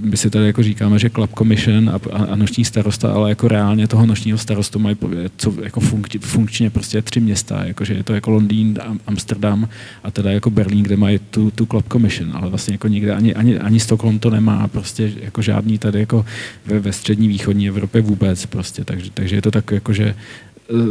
my 0.00 0.16
si 0.16 0.30
tady 0.30 0.46
jako 0.46 0.62
říkáme, 0.62 0.98
že 0.98 1.10
Club 1.10 1.30
Commission 1.38 1.90
a, 1.90 2.00
a, 2.12 2.24
a 2.24 2.36
noční 2.36 2.64
starosta, 2.64 3.12
ale 3.12 3.28
jako 3.28 3.48
reálně 3.48 3.88
toho 3.88 4.06
nočního 4.06 4.38
starostu 4.38 4.78
mají 4.78 4.96
co, 5.36 5.54
jako 5.62 5.80
funkč, 5.80 6.16
funkčně 6.20 6.70
prostě 6.70 7.02
tři 7.02 7.20
města, 7.20 7.64
jakože 7.64 7.94
je 7.94 8.02
to 8.02 8.14
jako 8.14 8.30
Londýn, 8.30 8.78
Amsterdam 9.06 9.68
a 10.04 10.10
teda 10.10 10.30
jako 10.30 10.50
Berlín, 10.50 10.82
kde 10.82 10.96
mají 10.96 11.20
tu, 11.30 11.50
tu 11.50 11.66
Club 11.66 11.88
Commission, 11.92 12.30
ale 12.34 12.50
vlastně 12.50 12.74
jako 12.74 12.88
nikde 12.88 13.14
ani, 13.14 13.34
ani, 13.34 13.58
ani 13.58 13.80
Stockholm 13.80 14.18
to 14.18 14.30
nemá, 14.30 14.68
prostě 14.68 15.12
jako 15.20 15.42
žádný 15.42 15.78
tady 15.78 16.00
jako 16.00 16.26
ve, 16.66 16.80
ve 16.80 16.92
střední 16.92 17.28
východní 17.28 17.68
Evropě 17.68 18.00
vůbec 18.00 18.46
prostě, 18.46 18.84
takže, 18.84 19.10
takže 19.14 19.36
je 19.36 19.42
to 19.42 19.50
tak 19.50 19.70
jako, 19.70 19.92
že 19.92 20.04
e, 20.04 20.14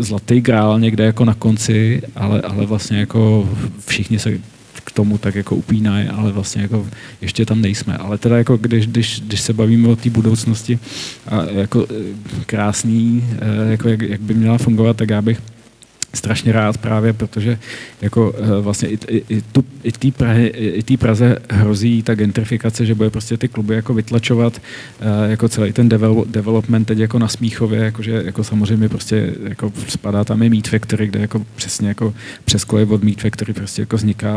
zlatý 0.03 0.41
grál 0.41 0.79
někde 0.79 1.05
jako 1.05 1.25
na 1.25 1.33
konci, 1.33 2.01
ale, 2.15 2.41
ale 2.41 2.65
vlastně 2.65 2.99
jako 2.99 3.49
všichni 3.85 4.19
se 4.19 4.39
k 4.83 4.91
tomu 4.91 5.17
tak 5.17 5.35
jako 5.35 5.55
upínají, 5.55 6.07
ale 6.07 6.31
vlastně 6.31 6.61
jako 6.61 6.87
ještě 7.21 7.45
tam 7.45 7.61
nejsme. 7.61 7.97
Ale 7.97 8.17
teda 8.17 8.37
jako 8.37 8.57
když, 8.57 8.87
když, 8.87 9.21
když 9.21 9.41
se 9.41 9.53
bavíme 9.53 9.87
o 9.87 9.95
té 9.95 10.09
budoucnosti 10.09 10.79
a 11.27 11.43
jako 11.43 11.85
eh, 11.89 12.43
krásný, 12.45 13.25
eh, 13.39 13.71
jako 13.71 13.89
jak, 13.89 14.01
jak 14.01 14.21
by 14.21 14.33
měla 14.33 14.57
fungovat, 14.57 14.97
tak 14.97 15.09
já 15.09 15.21
bych 15.21 15.41
strašně 16.15 16.51
rád 16.51 16.77
právě, 16.77 17.13
protože 17.13 17.59
jako 18.01 18.33
eh, 18.37 18.61
vlastně 18.61 18.89
i, 18.89 18.97
i, 19.07 19.23
i, 19.29 19.41
tu, 19.41 19.65
i, 19.83 19.91
tý 19.91 20.11
Prahy, 20.11 20.47
i 20.47 20.83
tý 20.83 20.97
Praze 20.97 21.37
hrozí 21.49 22.03
ta 22.03 22.15
gentrifikace, 22.15 22.85
že 22.85 22.95
bude 22.95 23.09
prostě 23.09 23.37
ty 23.37 23.47
kluby 23.47 23.75
jako 23.75 23.93
vytlačovat 23.93 24.61
eh, 25.01 25.31
jako 25.31 25.49
celý 25.49 25.73
ten 25.73 25.89
devel, 25.89 26.25
development 26.27 26.87
teď 26.87 26.99
jako 26.99 27.19
na 27.19 27.27
Smíchově, 27.27 27.79
jakože 27.79 28.21
jako 28.25 28.43
samozřejmě 28.43 28.89
prostě 28.89 29.33
jako 29.43 29.73
spadá 29.87 30.23
tam 30.23 30.43
i 30.43 30.49
Meat 30.49 30.67
Factory, 30.67 31.07
kde 31.07 31.19
jako 31.19 31.45
přesně 31.55 31.87
jako 31.87 32.13
přes 32.45 32.63
koleje 32.63 32.85
od 32.85 33.03
Meat 33.03 33.21
Factory 33.21 33.53
prostě 33.53 33.81
jako 33.81 33.95
vzniká 33.95 34.35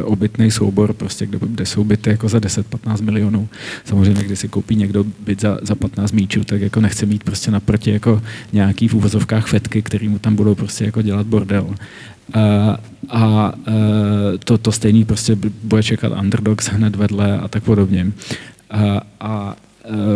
eh, 0.00 0.02
obytný 0.02 0.50
soubor, 0.50 0.92
prostě 0.92 1.26
kde, 1.26 1.38
kde 1.40 1.66
jsou 1.66 1.84
byty 1.84 2.10
jako 2.10 2.28
za 2.28 2.38
10-15 2.38 3.02
milionů. 3.02 3.48
Samozřejmě, 3.84 4.22
když 4.22 4.38
si 4.38 4.48
koupí 4.48 4.76
někdo 4.76 5.04
byt 5.04 5.40
za, 5.40 5.58
za 5.62 5.74
15 5.74 6.12
míčů, 6.12 6.44
tak 6.44 6.60
jako 6.60 6.80
nechce 6.80 7.06
mít 7.06 7.24
prostě 7.24 7.50
naproti 7.50 7.90
jako 7.90 8.22
nějaký 8.52 8.88
v 8.88 8.94
úvozovkách 8.94 9.46
fetky, 9.46 9.82
který 9.82 10.08
mu 10.08 10.18
tam 10.18 10.34
budou 10.34 10.54
prostě 10.54 10.84
jako 10.84 11.02
dělat 11.02 11.17
dělat 11.18 11.26
bordel. 11.26 11.74
A, 12.34 12.78
a 13.10 13.52
to, 14.44 14.58
to 14.58 14.72
stejný 14.72 15.04
prostě 15.04 15.36
bude 15.62 15.82
čekat 15.82 16.12
underdogs 16.20 16.68
hned 16.68 16.96
vedle 16.96 17.38
a 17.38 17.48
tak 17.48 17.62
podobně. 17.62 18.12
A, 18.70 19.00
a 19.20 19.56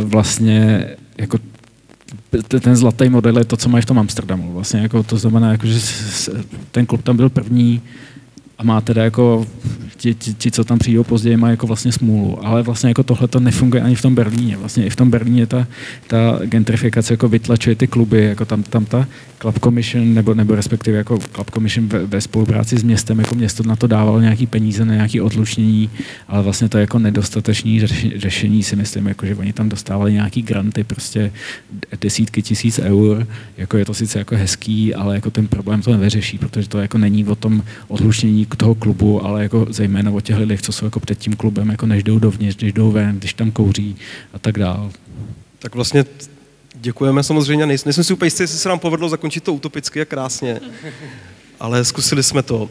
vlastně 0.05 0.87
jako 1.19 1.39
ten 2.61 2.77
zlatý 2.77 3.09
model 3.09 3.39
je 3.39 3.45
to, 3.45 3.57
co 3.57 3.69
mají 3.69 3.83
v 3.83 3.87
tom 3.87 3.99
Amsterdamu. 3.99 4.53
Vlastně 4.53 4.81
jako 4.81 5.03
to 5.03 5.17
znamená, 5.17 5.51
jako, 5.53 5.67
že 5.67 5.81
ten 6.71 6.87
klub 6.87 7.03
tam 7.03 7.17
byl 7.17 7.29
první 7.29 7.81
a 8.59 8.65
má 8.65 8.81
teda 8.81 9.05
jako 9.05 9.47
ti, 10.03 10.15
ti, 10.15 10.35
ti, 10.35 10.51
co 10.51 10.65
tam 10.65 10.79
přijdou 10.79 11.05
později, 11.05 11.37
mají 11.37 11.53
jako 11.53 11.67
vlastně 11.67 11.93
smůlu. 11.93 12.47
Ale 12.47 12.63
vlastně 12.63 12.89
jako 12.89 13.03
tohle 13.03 13.29
to 13.29 13.41
nefunguje 13.41 13.83
ani 13.83 13.95
v 13.95 14.03
tom 14.03 14.15
Berlíně. 14.15 14.57
Vlastně 14.57 14.87
i 14.87 14.91
v 14.91 14.97
tom 14.97 15.11
Berlíně 15.11 15.47
ta, 15.47 15.67
ta 16.07 16.39
gentrifikace 16.45 17.13
jako 17.13 17.29
vytlačuje 17.29 17.77
ty 17.77 17.87
kluby, 17.87 18.25
jako 18.25 18.45
tam, 18.45 18.63
tam 18.63 18.85
ta 18.85 19.07
Club 19.43 19.59
Commission, 19.59 20.15
nebo, 20.15 20.35
nebo 20.35 20.55
respektive 20.55 20.99
jako 20.99 21.19
Club 21.19 21.51
Commission 21.51 21.89
ve, 21.89 22.07
ve 22.07 22.21
spolupráci 22.21 22.77
s 22.77 22.83
městem, 22.83 23.19
jako 23.19 23.35
město 23.35 23.63
na 23.63 23.77
to 23.77 23.87
dávalo 23.87 24.21
nějaký 24.21 24.47
peníze 24.47 24.85
na 24.85 24.95
nějaké 24.95 25.23
odlučnění, 25.23 25.91
ale 26.29 26.43
vlastně 26.43 26.69
to 26.69 26.79
jako 26.79 26.99
nedostatečné 26.99 27.87
řešení 28.17 28.63
si 28.63 28.77
myslím, 28.77 29.07
jako 29.07 29.27
že 29.27 29.35
oni 29.35 29.53
tam 29.53 29.69
dostávali 29.69 30.13
nějaký 30.13 30.43
granty, 30.43 30.85
prostě 30.85 31.33
desítky 32.01 32.43
tisíc 32.43 32.79
eur, 32.79 33.27
jako 33.57 33.77
je 33.77 33.85
to 33.85 33.95
sice 33.95 34.19
jako 34.19 34.37
hezký, 34.37 34.95
ale 34.95 35.15
jako 35.15 35.31
ten 35.31 35.47
problém 35.47 35.83
to 35.83 35.93
nevyřeší, 35.93 36.39
protože 36.39 36.69
to 36.69 36.79
jako 36.79 36.99
není 36.99 37.27
o 37.27 37.35
tom 37.35 37.63
odlučnění 37.89 38.47
toho 38.57 38.75
klubu, 38.75 39.25
ale 39.25 39.43
jako 39.43 39.67
zejména 39.71 39.92
o 40.13 40.21
těch 40.21 40.37
lidech, 40.37 40.63
co 40.63 40.73
jsou 40.73 40.85
jako 40.85 41.01
před 41.01 41.19
tím 41.19 41.37
klubem, 41.37 41.69
jako 41.69 41.87
než 41.87 42.03
jdou 42.03 42.19
dovnitř, 42.19 42.57
když 42.57 42.73
jdou 42.73 42.91
ven, 42.91 43.19
když 43.19 43.35
tam 43.35 43.51
kouří 43.51 43.97
a 44.33 44.39
tak 44.39 44.59
dál. 44.59 44.91
Tak 45.59 45.75
vlastně 45.75 46.05
Děkujeme 46.75 47.23
samozřejmě. 47.23 47.67
Nejsem, 47.67 47.89
nejsem 47.89 48.05
si 48.05 48.13
úplně 48.13 48.27
jistý, 48.27 48.43
jestli 48.43 48.59
se 48.59 48.69
nám 48.69 48.79
povedlo 48.79 49.09
zakončit 49.09 49.45
to 49.45 49.55
utopicky 49.55 50.01
a 50.01 50.05
krásně, 50.05 50.61
ale 51.61 51.85
zkusili 51.85 52.23
jsme 52.23 52.43
to. 52.43 52.71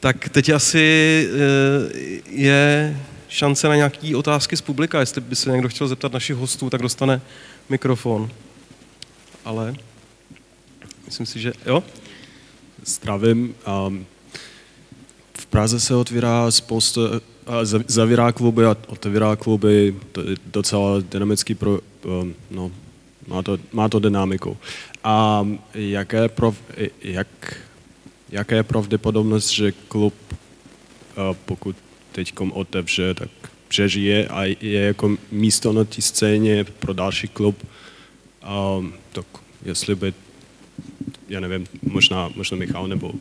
Tak 0.00 0.28
teď 0.28 0.48
asi 0.48 1.28
eh, 1.32 2.22
je 2.26 2.96
šance 3.28 3.68
na 3.68 3.76
nějaké 3.76 4.16
otázky 4.16 4.56
z 4.56 4.60
publika. 4.60 5.00
Jestli 5.00 5.20
by 5.20 5.36
se 5.36 5.50
někdo 5.50 5.68
chtěl 5.68 5.88
zeptat 5.88 6.12
našich 6.12 6.36
hostů, 6.36 6.70
tak 6.70 6.82
dostane 6.82 7.20
mikrofon. 7.68 8.30
Ale 9.44 9.74
myslím 11.06 11.26
si, 11.26 11.40
že 11.40 11.52
jo? 11.66 11.84
Zdravím. 12.84 13.54
Um, 13.86 14.06
Praze 15.52 15.80
se 15.80 15.94
otvírá 15.94 16.50
spousta, 16.50 17.00
uh, 17.00 17.82
zavírá 17.86 18.32
kluby 18.32 18.66
a 18.66 18.76
otevírá 18.86 19.36
kluby, 19.36 19.96
to 20.12 20.20
je 20.20 20.36
docela 20.46 21.00
dynamický 21.00 21.54
pro, 21.54 21.80
um, 22.04 22.34
no, 22.50 22.70
má 23.28 23.42
to, 23.42 23.58
má 23.72 23.88
to 23.88 23.98
dynamiku. 23.98 24.56
A 25.04 25.46
jaké, 25.74 26.28
prof, 26.28 26.56
jak, 27.02 27.28
jaké 28.30 28.54
je 28.54 28.62
pravděpodobnost, 28.62 29.48
že 29.50 29.72
klub, 29.72 30.14
pokud 31.44 31.76
teď 32.12 32.32
otevře, 32.52 33.14
tak 33.14 33.28
přežije 33.68 34.28
a 34.28 34.44
je 34.44 34.80
jako 34.80 35.16
místo 35.32 35.72
na 35.72 35.84
té 35.84 36.02
scéně 36.02 36.64
pro 36.64 36.92
další 36.92 37.28
klub, 37.28 37.66
a, 38.42 38.84
tak 39.12 39.26
jestli 39.64 39.94
by, 39.94 40.14
já 41.32 41.40
nevím, 41.40 41.66
možná, 41.82 42.28
možná 42.36 42.56
Michal 42.56 42.88
nebo, 42.88 43.12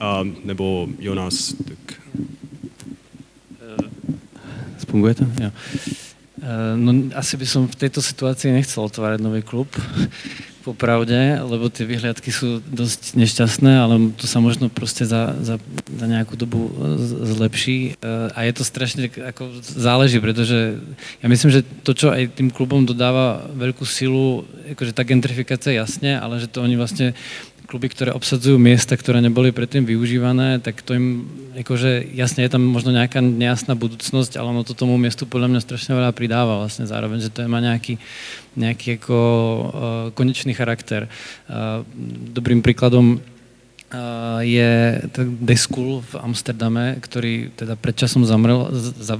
a, 0.00 0.24
nebo 0.44 0.88
Jonas, 0.98 1.54
tak... 1.68 2.00
Funguje 4.90 5.14
to? 5.14 5.24
Jo. 5.40 5.50
Eh, 6.40 6.76
no 6.76 7.12
asi 7.12 7.36
by 7.36 7.46
som 7.46 7.68
v 7.68 7.76
tejto 7.76 8.00
situácii 8.00 8.48
nechcel 8.48 8.80
otvárať 8.80 9.20
nový 9.20 9.44
klub, 9.44 9.68
popravde, 10.66 11.40
lebo 11.40 11.72
tie 11.72 11.88
vyhliadky 11.88 12.28
sú 12.28 12.60
dosť 12.64 13.16
nešťastné, 13.16 13.72
ale 13.80 14.12
to 14.12 14.28
sa 14.28 14.44
možno 14.44 14.68
proste 14.68 15.08
za, 15.08 15.32
za, 15.40 15.56
za 15.88 16.06
nejakú 16.08 16.36
dobu 16.36 16.68
zlepší 17.28 17.96
eh, 17.96 18.32
a 18.32 18.48
je 18.48 18.52
to 18.56 18.64
strašne 18.64 19.12
ako 19.12 19.52
záleží, 19.60 20.16
pretože 20.16 20.80
ja 21.20 21.26
myslím, 21.28 21.52
že 21.52 21.60
to, 21.84 21.92
čo 21.92 22.08
aj 22.08 22.32
tým 22.32 22.48
klubom 22.48 22.88
dodáva 22.88 23.44
veľkú 23.52 23.84
silu, 23.84 24.48
akože 24.72 24.96
tá 24.96 25.04
gentrifikácia 25.04 25.76
jasne, 25.76 26.16
ale 26.16 26.40
že 26.40 26.48
to 26.48 26.64
oni 26.64 26.72
vlastne 26.72 27.12
kluby, 27.70 27.86
ktoré 27.86 28.10
obsadzujú 28.10 28.58
miesta, 28.58 28.98
ktoré 28.98 29.22
neboli 29.22 29.54
predtým 29.54 29.86
využívané, 29.86 30.58
tak 30.58 30.82
to 30.82 30.98
im, 30.98 31.22
akože 31.54 32.02
jasne 32.18 32.42
je 32.42 32.50
tam 32.50 32.66
možno 32.66 32.90
nejaká 32.90 33.22
nejasná 33.22 33.78
budúcnosť, 33.78 34.34
ale 34.34 34.50
ono 34.50 34.66
to 34.66 34.74
tomu 34.74 34.98
miestu 34.98 35.22
podľa 35.22 35.54
mňa 35.54 35.60
strašne 35.62 35.94
veľa 35.94 36.10
pridáva 36.10 36.58
vlastne 36.58 36.90
zároveň, 36.90 37.22
že 37.22 37.30
to 37.30 37.46
má 37.46 37.62
nejaký, 37.62 37.94
nejaký 38.58 38.98
ako 38.98 39.14
uh, 39.14 39.62
konečný 40.18 40.50
charakter. 40.50 41.06
Uh, 41.46 41.86
dobrým 42.34 42.58
príkladom 42.58 43.22
je 44.46 45.02
The 45.18 45.56
School 45.58 46.06
v 46.06 46.12
Amsterdame, 46.22 47.02
ktorý 47.02 47.50
teda 47.58 47.74
pred 47.74 47.98
časom 47.98 48.22
zamrel, 48.22 48.70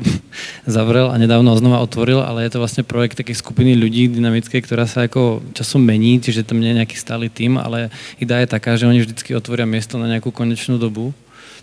zavrel 0.67 1.11
a 1.11 1.19
nedávno 1.19 1.51
znova 1.59 1.83
otvoril, 1.83 2.23
ale 2.23 2.47
je 2.47 2.55
to 2.55 2.63
vlastne 2.63 2.87
projekt 2.87 3.19
také 3.19 3.35
skupiny 3.35 3.75
ľudí 3.75 4.07
dynamické, 4.07 4.63
ktorá 4.63 4.87
sa 4.87 5.11
ako 5.11 5.43
časom 5.59 5.83
mení, 5.83 6.23
čiže 6.23 6.47
tam 6.47 6.63
nie 6.63 6.71
je 6.71 6.79
nejaký 6.87 6.97
stály 6.97 7.27
tým, 7.27 7.59
ale 7.59 7.91
idea 8.23 8.47
je 8.47 8.55
taká, 8.55 8.79
že 8.79 8.87
oni 8.87 9.03
vždycky 9.03 9.35
otvoria 9.35 9.67
miesto 9.67 9.99
na 9.99 10.07
nejakú 10.07 10.31
konečnú 10.31 10.79
dobu. 10.79 11.11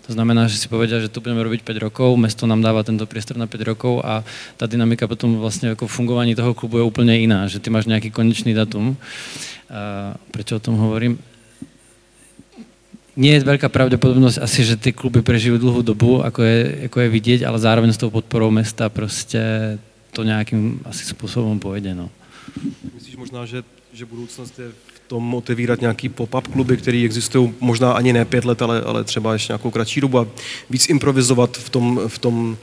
To 0.04 0.16
znamená, 0.16 0.48
že 0.48 0.56
si 0.56 0.72
povedia, 0.72 1.04
že 1.04 1.12
tu 1.12 1.20
budeme 1.20 1.44
robiť 1.44 1.64
5 1.64 1.84
rokov, 1.84 2.16
mesto 2.16 2.48
nám 2.48 2.64
dáva 2.64 2.80
tento 2.80 3.04
priestor 3.04 3.36
na 3.36 3.44
5 3.44 3.60
rokov 3.72 4.00
a 4.04 4.24
tá 4.56 4.64
dynamika 4.64 5.04
potom 5.04 5.36
vlastne 5.36 5.76
ako 5.76 5.84
fungovaní 5.84 6.32
toho 6.32 6.56
klubu 6.56 6.80
je 6.80 6.88
úplne 6.88 7.12
iná, 7.12 7.44
že 7.44 7.60
ty 7.60 7.68
máš 7.68 7.84
nejaký 7.88 8.08
konečný 8.08 8.56
datum. 8.56 8.96
A 9.68 10.16
prečo 10.32 10.56
o 10.56 10.64
tom 10.64 10.80
hovorím? 10.80 11.20
Nie 13.18 13.34
je 13.34 13.42
veľká 13.42 13.66
pravdepodobnosť 13.66 14.38
asi, 14.38 14.62
že 14.62 14.78
ty 14.78 14.94
kluby 14.94 15.26
prežijú 15.26 15.58
dlhú 15.58 15.82
dobu, 15.82 16.22
ako 16.22 16.40
je, 16.46 16.58
ako 16.86 16.98
je 17.02 17.08
vidieť, 17.10 17.40
ale 17.42 17.58
zároveň 17.58 17.90
s 17.90 17.98
tou 17.98 18.14
podporou 18.14 18.50
mesta 18.50 18.88
prostě 18.88 19.42
to 20.12 20.22
nějakým 20.22 20.80
asi 20.84 21.04
způsobem 21.04 21.58
pojede. 21.58 21.94
No. 21.94 22.10
Myslíš 22.94 23.16
možná, 23.16 23.46
že, 23.46 23.62
že 23.92 24.06
budoucnost 24.06 24.58
je 24.58 24.68
v 24.68 25.00
tom 25.08 25.34
otevírat 25.34 25.80
nějaký 25.80 26.08
pop-up 26.08 26.52
kluby, 26.52 26.76
které 26.76 27.04
existují 27.04 27.54
možná 27.60 27.92
ani 27.92 28.12
ne 28.12 28.24
pět 28.24 28.44
let, 28.44 28.62
ale, 28.62 28.80
ale 28.80 29.04
třeba 29.04 29.32
ještě 29.32 29.52
nějakou 29.52 29.70
kratší 29.70 30.00
dobu 30.00 30.18
a 30.18 30.26
víc 30.70 30.88
improvizovat 30.88 31.56
v 31.56 31.70
tom, 31.70 32.00
v 32.06 32.18
tom, 32.18 32.56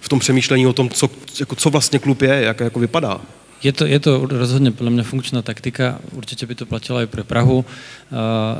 v 0.00 0.08
tom 0.08 0.18
přemýšlení 0.18 0.66
o 0.66 0.72
tom, 0.72 0.90
co, 0.90 1.10
jako, 1.40 1.54
co 1.54 1.70
vlastně 1.70 1.98
klub 1.98 2.22
je, 2.22 2.42
jak 2.42 2.60
jako 2.60 2.80
vypadá? 2.80 3.20
Je 3.58 3.74
to, 3.74 3.90
je 3.90 3.98
to 3.98 4.22
rozhodne 4.30 4.70
podľa 4.70 4.92
mňa 4.94 5.04
funkčná 5.04 5.40
taktika, 5.42 5.98
určite 6.14 6.46
by 6.46 6.54
to 6.54 6.62
platilo 6.62 7.02
aj 7.02 7.10
pre 7.10 7.26
Prahu. 7.26 7.66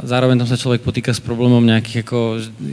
Zároveň 0.03 0.43
tam 0.43 0.51
sa 0.51 0.59
človek 0.59 0.83
potýka 0.83 1.15
s 1.15 1.23
problémom 1.23 1.63
nejakých, 1.63 2.03
ako, 2.03 2.19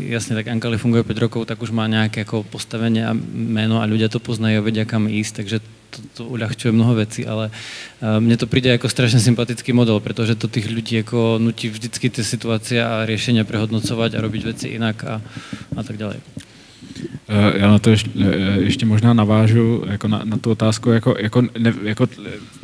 jasne, 0.10 0.34
tak 0.34 0.50
Ankali 0.50 0.82
funguje 0.82 1.06
5 1.06 1.22
rokov, 1.22 1.46
tak 1.46 1.62
už 1.62 1.70
má 1.70 1.86
nejaké 1.86 2.26
ako 2.26 2.42
postavenie 2.50 3.06
a 3.06 3.14
meno 3.30 3.78
a 3.78 3.86
ľudia 3.86 4.10
to 4.10 4.18
poznajú 4.18 4.58
a 4.58 4.66
vedia 4.66 4.90
kam 4.90 5.06
ísť, 5.06 5.34
takže 5.46 5.58
to, 5.94 6.00
to 6.18 6.22
uľahčuje 6.26 6.74
mnoho 6.74 6.98
vecí, 6.98 7.30
ale 7.30 7.54
mne 8.02 8.36
to 8.42 8.50
príde 8.50 8.74
ako 8.74 8.90
strašne 8.90 9.22
sympatický 9.22 9.70
model, 9.78 10.02
pretože 10.02 10.34
to 10.34 10.50
tých 10.50 10.66
ľudí 10.66 11.06
ako 11.06 11.38
nutí 11.38 11.70
vždycky 11.70 12.10
tie 12.10 12.26
situácie 12.26 12.82
a 12.82 13.06
riešenia 13.06 13.46
prehodnocovať 13.46 14.18
a 14.18 14.24
robiť 14.26 14.42
veci 14.50 14.74
inak 14.74 14.98
a, 15.06 15.22
a 15.78 15.82
tak 15.86 16.02
ďalej. 16.02 16.20
Eh, 17.28 17.60
já 17.60 17.68
na 17.72 17.80
to 17.80 17.90
ještě, 17.90 18.10
eh, 18.20 18.62
ještě 18.62 18.86
možná 18.86 19.14
navážu 19.14 19.84
jako 19.88 20.08
na, 20.08 20.22
na 20.24 20.38
tu 20.38 20.52
otázku, 20.52 20.90
jako, 20.90 21.16
jako, 21.20 21.42
ne, 21.42 21.74
jako, 21.84 22.08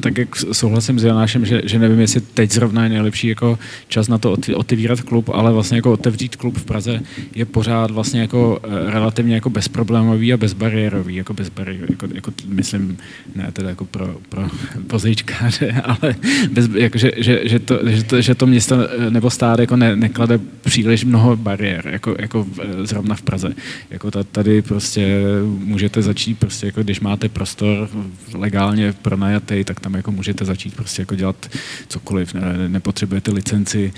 tak 0.01 0.17
jak 0.17 0.35
souhlasím 0.35 0.99
s 0.99 1.03
Janášem, 1.03 1.45
že, 1.45 1.61
že 1.65 1.79
nevím, 1.79 1.99
jestli 1.99 2.21
teď 2.21 2.51
zrovna 2.51 2.83
je 2.83 2.89
nejlepší 2.89 3.27
jako 3.27 3.59
čas 3.87 4.07
na 4.07 4.17
to 4.17 4.37
otevírat 4.55 5.01
klub, 5.01 5.29
ale 5.29 5.51
vlastně 5.51 5.77
jako 5.77 5.91
otevřít 5.91 6.35
klub 6.35 6.57
v 6.57 6.65
Praze 6.65 6.99
je 7.35 7.45
pořád 7.45 7.91
vlastně 7.91 8.21
jako 8.21 8.59
eh, 8.63 8.91
relativně 8.91 9.35
jako 9.35 9.49
bezproblémový 9.49 10.33
a 10.33 10.37
bezbariérový, 10.37 11.15
jako 11.15 11.33
bezbariérový, 11.33 11.87
jako, 11.91 12.07
jako 12.13 12.31
myslím, 12.45 12.97
ne 13.35 13.49
teda 13.53 13.69
jako 13.69 13.85
pro, 13.85 14.15
pro 14.29 14.47
pozejčkáře, 14.87 15.71
ale 15.83 16.15
bez, 16.51 16.69
jako, 16.73 16.97
že, 16.97 17.11
že, 17.17 17.41
že, 17.43 17.59
to, 17.59 17.79
že, 17.89 18.03
to, 18.03 18.21
že 18.21 18.35
to 18.35 18.47
město 18.47 18.75
nebo 19.09 19.29
stát 19.29 19.59
jako 19.59 19.75
ne, 19.75 19.95
neklade 19.95 20.39
příliš 20.61 21.03
mnoho 21.03 21.35
bariér, 21.35 21.87
jako, 21.87 22.15
jako 22.19 22.47
zrovna 22.83 23.15
v 23.15 23.21
Praze. 23.21 23.53
Jako 23.89 24.11
tady 24.11 24.50
tady 24.51 24.61
prostě 24.61 25.21
můžete 25.45 26.01
začít 26.01 26.39
prostě 26.39 26.65
jako 26.65 26.83
když 26.83 26.99
máte 26.99 27.29
prostor 27.29 27.89
legálně 28.33 28.93
pronajatý, 28.93 29.63
tak 29.63 29.79
tam 29.79 29.93
jako 29.93 30.11
můžete 30.11 30.45
začít 30.45 30.75
prostě 30.75 31.01
jako 31.01 31.15
dělat 31.15 31.49
cokoliv, 31.87 32.33
ne, 32.33 32.67
nepotřebujete 32.67 33.31
licenci, 33.31 33.93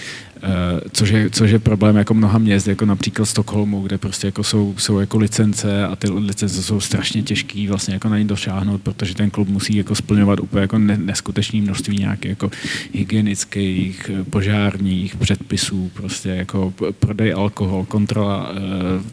což 0.92 1.10
je, 1.10 1.30
což 1.30 1.52
je 1.52 1.60
problém 1.60 1.96
jako 1.96 2.14
mnoha 2.14 2.38
měst, 2.38 2.68
jako 2.68 2.86
například 2.86 3.26
Stockholmu, 3.26 3.82
kde 3.82 3.98
prostě 3.98 4.28
jako 4.28 4.44
jsou, 4.44 4.76
jsou 4.78 5.00
jako 5.00 5.18
licence 5.18 5.86
a 5.86 5.96
ty 5.96 6.10
licence 6.10 6.64
jsou 6.64 6.80
strašně 6.80 7.24
těžký 7.24 7.68
vlastně 7.68 7.94
jako 7.94 8.10
na 8.10 8.18
ně 8.18 8.26
došáhnout, 8.26 8.82
protože 8.82 9.16
ten 9.16 9.30
klub 9.30 9.48
musí 9.48 9.76
jako 9.76 9.96
splňovat 9.96 10.40
úplně 10.40 10.62
jako 10.62 10.78
ne, 10.78 10.98
neskutečné 10.98 11.62
množství 11.62 11.98
nějakých 11.98 12.30
jako 12.30 12.52
hygienických, 12.94 14.12
požárních 14.30 15.16
předpisů, 15.16 15.92
prostě 15.94 16.30
jako 16.30 16.74
prodej 17.00 17.34
alkohol, 17.34 17.86
kontrola 17.86 18.52
eh, 18.56 18.60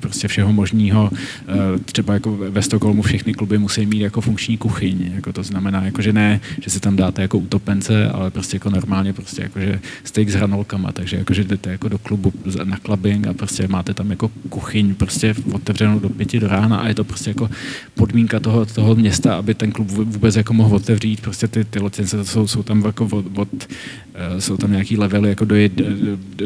prostě 0.00 0.28
všeho 0.28 0.52
možného. 0.52 1.10
Eh, 1.12 1.78
třeba 1.84 2.14
jako 2.14 2.36
ve 2.36 2.62
Stockholmu 2.62 3.02
všechny 3.02 3.34
kluby 3.34 3.58
musí 3.58 3.86
mít 3.86 4.00
jako 4.00 4.20
funkční 4.20 4.56
kuchyň, 4.56 5.10
jako 5.14 5.32
to 5.32 5.42
znamená, 5.42 5.84
jako 5.84 6.02
že 6.02 6.12
ne, 6.12 6.40
že 6.60 6.70
si 6.70 6.80
tam 6.80 6.96
dáte 6.96 7.22
jako 7.22 7.38
utopence, 7.38 8.08
ale 8.08 8.30
prostě 8.30 8.56
jako 8.56 8.70
normálně 8.70 9.12
prostě 9.12 9.42
jako 9.42 9.60
že 9.60 9.80
steak 10.04 10.28
s 10.28 10.34
hranolkama, 10.34 10.92
takže 10.92 11.16
jakože 11.20 11.44
jdete 11.44 11.70
jako 11.70 11.88
do 11.88 11.98
klubu 11.98 12.32
na 12.64 12.76
clubbing 12.76 13.26
a 13.26 13.32
prostě 13.32 13.68
máte 13.68 13.94
tam 13.94 14.10
jako 14.10 14.30
kuchyň 14.48 14.94
prostě 14.94 15.34
otevřenou 15.52 15.98
do 15.98 16.08
pěti 16.08 16.40
do 16.40 16.48
rána 16.48 16.76
a 16.76 16.88
je 16.88 16.94
to 16.94 17.04
prostě 17.04 17.30
jako 17.30 17.50
podmínka 17.94 18.40
toho, 18.40 18.66
toho 18.66 18.94
města, 18.94 19.34
aby 19.34 19.54
ten 19.54 19.72
klub 19.72 19.88
vůbec 19.90 20.36
jako 20.36 20.52
mohl 20.52 20.76
otevřít, 20.76 21.20
prostě 21.20 21.48
ty, 21.48 21.64
ty 21.64 21.80
licence 21.82 22.24
jsou, 22.24 22.46
jsou 22.46 22.62
tam 22.62 22.84
jako 22.84 23.08
od, 23.12 23.26
od, 23.34 23.48
eh, 24.14 24.40
jsou 24.40 24.56
tam 24.56 24.70
nějaký 24.72 24.96
levely 24.96 25.28
jako 25.28 25.44
do, 25.44 25.54
jed, 25.54 25.72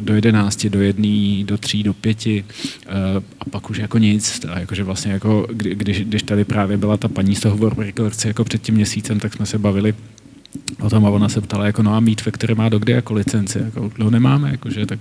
do 0.01 0.15
jedenácti, 0.15 0.71
do 0.71 0.81
jedné, 0.81 1.45
do 1.45 1.59
tří, 1.59 1.83
do 1.83 1.95
pěti 1.95 2.45
eh, 2.87 2.91
a 3.41 3.45
pak 3.51 3.71
už 3.71 3.79
jako 3.79 3.99
nic, 3.99 4.41
a 4.49 4.59
jakože 4.59 4.83
vlastně 4.83 5.13
jako, 5.13 5.47
kdy, 5.53 5.75
když, 5.75 6.01
když 6.05 6.23
tady 6.23 6.45
právě 6.45 6.77
byla 6.77 6.97
ta 6.97 7.09
paní 7.09 7.35
z 7.35 7.41
toho 7.41 7.71
jako 8.25 8.45
před 8.45 8.63
tím 8.63 8.75
měsícem, 8.75 9.21
tak 9.21 9.35
jsme 9.35 9.47
se 9.47 9.59
bavili 9.59 9.95
o 10.81 10.91
tom 10.91 11.07
a 11.07 11.11
ona 11.11 11.29
se 11.29 11.41
ptala, 11.41 11.67
jako 11.67 11.83
no 11.83 11.95
a 11.95 12.01
Meat 12.01 12.21
Factory 12.21 12.55
má 12.55 12.69
dokdy 12.69 12.93
jako 12.93 13.15
licenci, 13.15 13.59
jako 13.59 13.91
no 13.99 14.11
nemáme, 14.11 14.51
jakože, 14.51 14.87
tak 14.87 14.99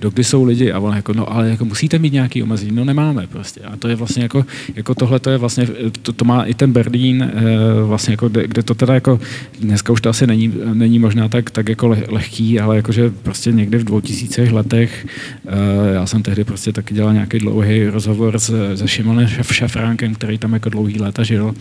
dokdy 0.00 0.24
jsou 0.24 0.44
lidi? 0.44 0.72
A 0.72 0.78
ona 0.78 0.96
jako 0.96 1.12
no 1.12 1.32
ale 1.32 1.48
jako 1.48 1.64
musíte 1.64 1.98
mít 1.98 2.12
nějaký 2.12 2.42
omezení, 2.42 2.72
no 2.72 2.84
nemáme 2.84 3.26
prostě. 3.26 3.60
A 3.60 3.76
to 3.76 3.88
je 3.88 3.96
vlastně 3.96 4.22
jako, 4.22 4.46
jako 4.74 4.94
tohle 4.94 5.20
to 5.20 5.30
je 5.30 5.38
vlastně, 5.38 5.66
to, 6.02 6.12
to 6.12 6.24
má 6.24 6.42
i 6.42 6.54
ten 6.54 6.72
Berlín 6.72 7.22
eh, 7.22 7.42
vlastně 7.82 8.12
jako, 8.12 8.28
kde, 8.28 8.46
kde, 8.46 8.62
to 8.62 8.74
teda 8.74 8.94
jako, 8.94 9.20
dneska 9.60 9.92
už 9.92 10.00
to 10.00 10.08
asi 10.08 10.26
není, 10.26 10.54
není 10.74 10.98
možná 10.98 11.28
tak, 11.28 11.50
tak 11.50 11.68
jako 11.68 11.96
lehký, 12.08 12.60
ale 12.60 12.76
jakože 12.76 13.10
prostě 13.22 13.52
někdy 13.52 13.78
v 13.78 13.84
2000 13.84 14.42
letech, 14.42 15.06
eh, 15.46 15.94
já 15.94 16.06
jsem 16.06 16.22
tehdy 16.22 16.44
prostě 16.44 16.72
taky 16.72 16.94
dělal 16.94 17.12
nějaký 17.12 17.38
dlouhý 17.38 17.86
rozhovor 17.86 18.38
s, 18.38 18.76
se 18.76 18.88
Šimonem 18.88 19.28
Šafránkem, 19.28 20.14
který 20.14 20.38
tam 20.38 20.52
jako 20.52 20.68
dlouhý 20.68 21.00
léta 21.00 21.22
žil 21.22 21.54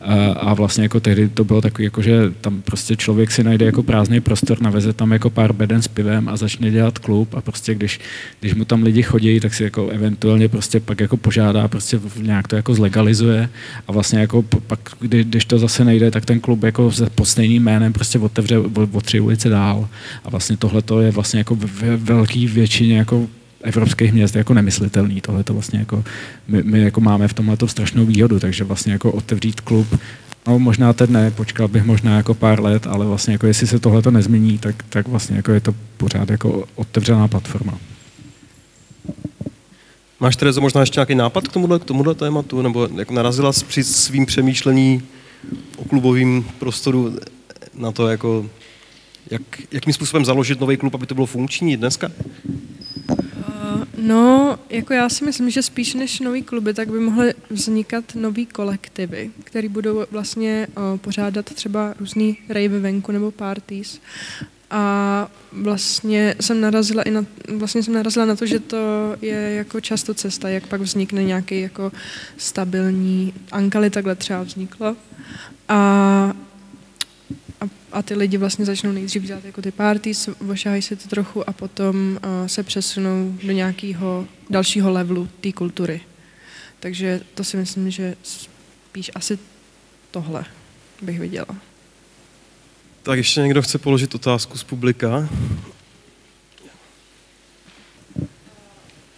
a, 0.00 0.14
a 0.32 0.54
vlastně 0.54 0.82
jako 0.82 1.00
tehdy 1.00 1.28
to 1.28 1.44
bylo 1.44 1.60
takový, 1.60 1.84
jako, 1.84 2.02
že 2.02 2.32
tam 2.40 2.62
prostě 2.62 2.89
člověk 2.96 3.30
si 3.30 3.44
najde 3.44 3.66
jako 3.66 3.82
prázdný 3.82 4.20
prostor, 4.20 4.62
naveze 4.62 4.92
tam 4.92 5.12
jako 5.12 5.30
pár 5.30 5.52
beden 5.52 5.82
s 5.82 5.88
pivem 5.88 6.28
a 6.28 6.36
začne 6.36 6.70
dělat 6.70 6.98
klub 6.98 7.34
a 7.34 7.40
prostě 7.40 7.74
když, 7.74 8.00
když 8.40 8.54
mu 8.54 8.64
tam 8.64 8.82
lidi 8.82 9.02
chodí, 9.02 9.40
tak 9.40 9.54
si 9.54 9.64
jako 9.64 9.88
eventuálně 9.88 10.48
prostě 10.48 10.80
pak 10.80 11.00
jako 11.00 11.16
požádá, 11.16 11.68
prostě 11.68 12.00
nějak 12.20 12.48
to 12.48 12.56
jako 12.56 12.74
zlegalizuje 12.74 13.48
a 13.88 13.92
vlastně 13.92 14.18
jako 14.18 14.42
pak, 14.42 14.80
kdy, 15.00 15.24
když 15.24 15.44
to 15.44 15.58
zase 15.58 15.84
nejde, 15.84 16.10
tak 16.10 16.24
ten 16.24 16.40
klub 16.40 16.62
jako 16.62 16.92
pod 17.14 17.24
stejným 17.24 17.62
jménem 17.62 17.92
prostě 17.92 18.18
otevře 18.18 18.58
o, 18.58 18.88
o 18.92 19.00
tři 19.00 19.20
ulice 19.20 19.48
dál 19.48 19.88
a 20.24 20.30
vlastně 20.30 20.56
tohle 20.56 20.82
to 20.82 21.00
je 21.00 21.10
vlastně 21.10 21.38
jako 21.38 21.54
ve 21.54 21.96
velký 21.96 22.46
většině 22.46 22.98
jako 22.98 23.28
evropských 23.62 24.12
měst 24.12 24.36
jako 24.36 24.54
nemyslitelný. 24.54 25.20
Tohle 25.20 25.44
to 25.44 25.52
vlastně 25.52 25.78
jako 25.78 26.04
my, 26.48 26.62
my 26.62 26.80
jako 26.80 27.00
máme 27.00 27.28
v 27.28 27.34
tomhle 27.34 27.56
strašnou 27.66 28.06
výhodu, 28.06 28.40
takže 28.40 28.64
vlastně 28.64 28.92
jako 28.92 29.12
otevřít 29.12 29.60
klub 29.60 29.98
No 30.50 30.58
možná 30.58 30.92
teď 30.92 31.10
ne, 31.10 31.30
počkal 31.30 31.68
bych 31.68 31.84
možná 31.84 32.16
jako 32.16 32.34
pár 32.34 32.62
let, 32.62 32.86
ale 32.86 33.06
vlastně 33.06 33.32
jako 33.32 33.46
jestli 33.46 33.66
se 33.66 33.78
tohle 33.78 34.02
to 34.02 34.10
nezmění, 34.10 34.58
tak, 34.58 34.82
tak 34.88 35.08
vlastně 35.08 35.36
jako 35.36 35.52
je 35.52 35.60
to 35.60 35.74
pořád 35.96 36.30
jako 36.30 36.64
otevřená 36.74 37.28
platforma. 37.28 37.78
Máš, 40.20 40.36
Terezo, 40.36 40.60
možná 40.60 40.80
ještě 40.80 40.98
nějaký 40.98 41.14
nápad 41.14 41.48
k 41.48 41.52
tomuhle, 41.52 41.78
k 41.78 41.84
tomuhle 41.84 42.14
tématu? 42.14 42.62
Nebo 42.62 42.88
jako 42.96 43.14
narazila 43.14 43.52
při 43.68 43.84
svým 43.84 44.26
přemýšlení 44.26 45.02
o 45.76 45.84
klubovém 45.84 46.44
prostoru 46.58 47.16
na 47.74 47.92
to, 47.92 48.08
jako, 48.08 48.46
jak, 49.30 49.42
jakým 49.72 49.92
způsobem 49.92 50.24
založit 50.24 50.60
nový 50.60 50.76
klub, 50.76 50.94
aby 50.94 51.06
to 51.06 51.14
bylo 51.14 51.26
funkční 51.26 51.76
dneska? 51.76 52.10
No, 53.96 54.58
jako 54.70 54.92
já 54.92 55.08
si 55.08 55.24
myslím, 55.24 55.50
že 55.50 55.62
spíš 55.62 55.94
než 55.94 56.20
nový 56.20 56.42
kluby, 56.42 56.74
tak 56.74 56.88
by 56.90 57.00
mohly 57.00 57.34
vznikat 57.50 58.04
nový 58.14 58.46
kolektivy, 58.46 59.30
které 59.44 59.68
budou 59.68 60.04
vlastně 60.10 60.66
o, 60.76 60.98
pořádat 60.98 61.44
třeba 61.44 61.94
různý 62.00 62.38
rave 62.48 62.80
venku 62.80 63.12
nebo 63.12 63.30
parties. 63.30 64.00
A 64.70 65.28
vlastně 65.52 66.34
jsem 66.40 66.60
narazila 66.60 67.02
i 67.02 67.10
na, 67.10 67.26
vlastně 67.56 67.82
jsem 67.82 67.94
narazila 67.94 68.26
na 68.26 68.36
to, 68.36 68.46
že 68.46 68.58
to 68.58 69.16
je 69.22 69.52
jako 69.54 69.80
často 69.80 70.14
cesta, 70.14 70.48
jak 70.48 70.66
pak 70.66 70.80
vznikne 70.80 71.24
nějaký 71.24 71.60
jako 71.60 71.92
stabilní, 72.36 73.34
Ankali 73.52 73.90
takhle 73.90 74.14
třeba 74.14 74.42
vzniklo. 74.42 74.96
A 75.68 76.32
a, 77.92 78.02
ty 78.02 78.14
lidi 78.14 78.36
vlastně 78.36 78.64
začnou 78.64 78.92
nejdřív 78.92 79.22
dělat 79.22 79.44
jako 79.44 79.62
ty 79.62 79.70
party, 79.70 80.12
vošahají 80.40 80.82
si 80.82 80.96
to 80.96 81.08
trochu 81.08 81.48
a 81.48 81.52
potom 81.52 81.96
uh, 81.96 82.46
se 82.46 82.62
přesunou 82.62 83.38
do 83.42 83.52
nějakého 83.52 84.26
dalšího 84.50 84.90
levelu 84.90 85.28
té 85.40 85.52
kultury. 85.52 86.00
Takže 86.80 87.20
to 87.34 87.44
si 87.44 87.56
myslím, 87.56 87.90
že 87.90 88.16
spíš 88.22 89.10
asi 89.14 89.38
tohle 90.10 90.44
bych 91.02 91.20
viděla. 91.20 91.56
Tak 93.02 93.18
ještě 93.18 93.40
někdo 93.40 93.62
chce 93.62 93.78
položit 93.78 94.14
otázku 94.14 94.58
z 94.58 94.64
publika? 94.64 95.28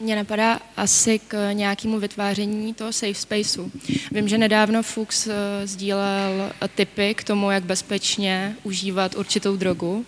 Mě 0.03 0.17
napadá 0.17 0.61
asi 0.77 1.19
k 1.19 1.53
nějakému 1.53 2.01
vytváření 2.01 2.75
toho 2.75 2.93
safe 2.93 3.15
spaceu. 3.15 3.71
Vím, 4.13 4.29
že 4.29 4.39
nedávno 4.39 4.83
Fuchs 4.83 5.27
uh, 5.27 5.33
sdílel 5.65 6.53
tipy 6.75 7.15
k 7.15 7.25
tomu, 7.25 7.51
jak 7.51 7.65
bezpečně 7.65 8.57
užívat 8.63 9.15
určitou 9.15 9.57
drogu. 9.57 10.05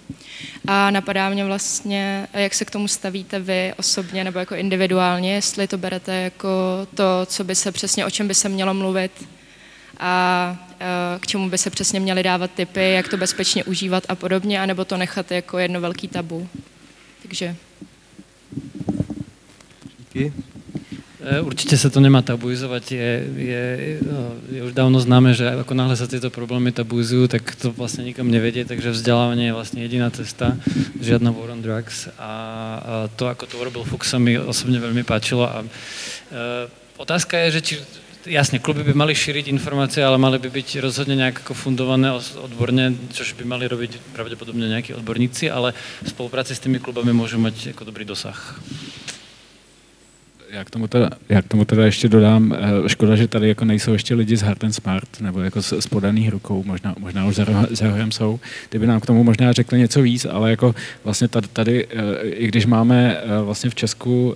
A 0.66 0.90
napadá 0.90 1.30
mě 1.30 1.44
vlastně, 1.44 2.28
jak 2.32 2.54
se 2.54 2.64
k 2.64 2.70
tomu 2.70 2.88
stavíte 2.88 3.38
vy 3.38 3.72
osobně 3.76 4.24
nebo 4.24 4.38
jako 4.38 4.54
individuálně, 4.54 5.34
jestli 5.34 5.68
to 5.68 5.78
berete 5.78 6.14
jako 6.14 6.48
to, 6.94 7.26
co 7.26 7.44
by 7.44 7.54
se 7.54 7.72
přesně, 7.72 8.06
o 8.06 8.10
čem 8.10 8.28
by 8.28 8.34
se 8.34 8.48
mělo 8.48 8.74
mluvit 8.74 9.12
a 9.98 10.56
uh, 10.70 11.20
k 11.20 11.26
čemu 11.26 11.50
by 11.50 11.58
se 11.58 11.70
přesně 11.70 12.00
měly 12.00 12.22
dávat 12.22 12.50
tipy, 12.50 12.92
jak 12.92 13.08
to 13.08 13.16
bezpečně 13.16 13.64
užívat 13.64 14.04
a 14.08 14.14
podobně, 14.14 14.60
anebo 14.60 14.84
to 14.84 14.96
nechat 14.96 15.30
jako 15.30 15.58
jedno 15.58 15.80
velký 15.80 16.08
tabu. 16.08 16.48
Takže 17.22 17.56
Díky. 20.14 20.30
E, 21.26 21.42
Určite 21.42 21.74
sa 21.74 21.90
to 21.90 21.98
nemá 21.98 22.22
tabuizovať. 22.22 22.84
Je, 22.94 23.10
je, 23.34 23.64
je 24.46 24.60
už 24.62 24.70
dávno 24.70 25.02
známe, 25.02 25.34
že 25.34 25.42
ako 25.42 25.74
náhle 25.74 25.98
sa 25.98 26.06
tieto 26.06 26.30
problémy 26.30 26.70
tabuizujú, 26.70 27.26
tak 27.26 27.42
to 27.58 27.74
vlastne 27.74 28.06
nikam 28.06 28.30
nevedie, 28.30 28.62
takže 28.62 28.94
vzdelávanie 28.94 29.50
je 29.50 29.58
vlastne 29.58 29.82
jediná 29.82 30.14
cesta, 30.14 30.54
žiadna 31.02 31.34
war 31.34 31.50
on 31.50 31.66
drugs. 31.66 32.06
A, 32.14 33.08
to, 33.18 33.26
ako 33.26 33.50
to 33.50 33.58
urobil 33.58 33.82
Fuchs, 33.82 34.14
sa 34.14 34.22
mi 34.22 34.38
osobne 34.38 34.78
veľmi 34.78 35.02
páčilo. 35.02 35.50
A, 35.50 35.66
e, 35.66 36.70
otázka 37.02 37.34
je, 37.50 37.58
že 37.58 37.60
či 37.66 37.74
jasne, 38.30 38.62
kluby 38.62 38.86
by 38.86 38.94
mali 38.94 39.18
šíriť 39.18 39.50
informácie, 39.50 39.98
ale 39.98 40.14
mali 40.14 40.38
by 40.38 40.46
byť 40.46 40.78
rozhodne 40.78 41.18
nejak 41.18 41.42
ako 41.42 41.58
fundované 41.58 42.14
odborne, 42.38 42.94
čož 43.10 43.34
by 43.34 43.42
mali 43.42 43.66
robiť 43.66 44.14
pravdepodobne 44.14 44.70
nejakí 44.70 44.94
odborníci, 44.94 45.50
ale 45.50 45.74
v 45.74 46.08
spolupráci 46.08 46.54
s 46.54 46.62
tými 46.62 46.78
klubami 46.78 47.10
môžu 47.10 47.42
mať 47.42 47.74
ako 47.74 47.82
dobrý 47.90 48.06
dosah. 48.06 48.38
Já 50.54 50.64
k, 50.64 50.70
tomu 50.70 50.86
teda, 50.86 51.10
já 51.28 51.42
k 51.42 51.48
tomu 51.48 51.64
teda 51.64 51.84
ještě 51.84 52.08
dodám, 52.08 52.52
eh, 52.52 52.88
škoda, 52.88 53.16
že 53.16 53.28
tady 53.28 53.48
jako 53.48 53.64
nejsou 53.64 53.92
ještě 53.92 54.14
lidi 54.14 54.36
z 54.36 54.42
Hard 54.42 54.64
and 54.64 54.72
Smart, 54.72 55.20
nebo 55.20 55.40
jako 55.40 55.62
s, 55.62 55.72
s 55.72 55.86
podaných 55.86 56.30
rukou, 56.30 56.64
možná, 56.66 56.94
možná 56.98 57.26
už 57.26 57.34
za, 57.34 57.44
za 57.70 57.86
rohem 57.86 58.12
jsou, 58.12 58.40
kdyby 58.70 58.86
nám 58.86 59.00
k 59.00 59.06
tomu 59.06 59.24
možná 59.24 59.52
řekli 59.52 59.78
něco 59.78 60.02
víc, 60.02 60.26
ale 60.30 60.50
jako 60.50 60.74
vlastně 61.04 61.28
tady, 61.28 61.48
tady 61.52 61.86
eh, 61.86 62.28
i 62.28 62.46
když 62.46 62.66
máme 62.66 63.16
eh, 63.16 63.42
vlastně 63.42 63.70
v 63.70 63.74
Česku 63.74 64.34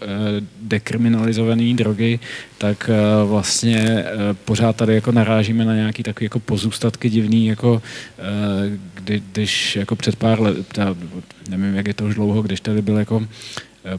dekriminalizované 0.63 1.75
drogy, 1.75 2.19
tak 2.59 2.91
vlastně 3.25 4.05
pořád 4.45 4.77
tady 4.77 4.95
jako 4.95 5.13
narážíme 5.13 5.65
na 5.65 5.75
nějaký 5.75 6.03
takový 6.03 6.25
jako 6.25 6.41
pozůstatky 6.41 7.11
divný, 7.11 7.47
jako 7.47 7.83
kdy, 8.95 9.23
když 9.33 9.77
jako 9.77 9.97
před 9.97 10.17
pár 10.17 10.41
let, 10.41 10.79
nevím, 11.49 11.75
jak 11.75 11.87
je 11.87 11.95
to 11.95 12.05
už 12.05 12.15
dlouho, 12.15 12.43
když 12.43 12.61
tady 12.61 12.83
byl 12.83 12.97
jako 12.97 13.27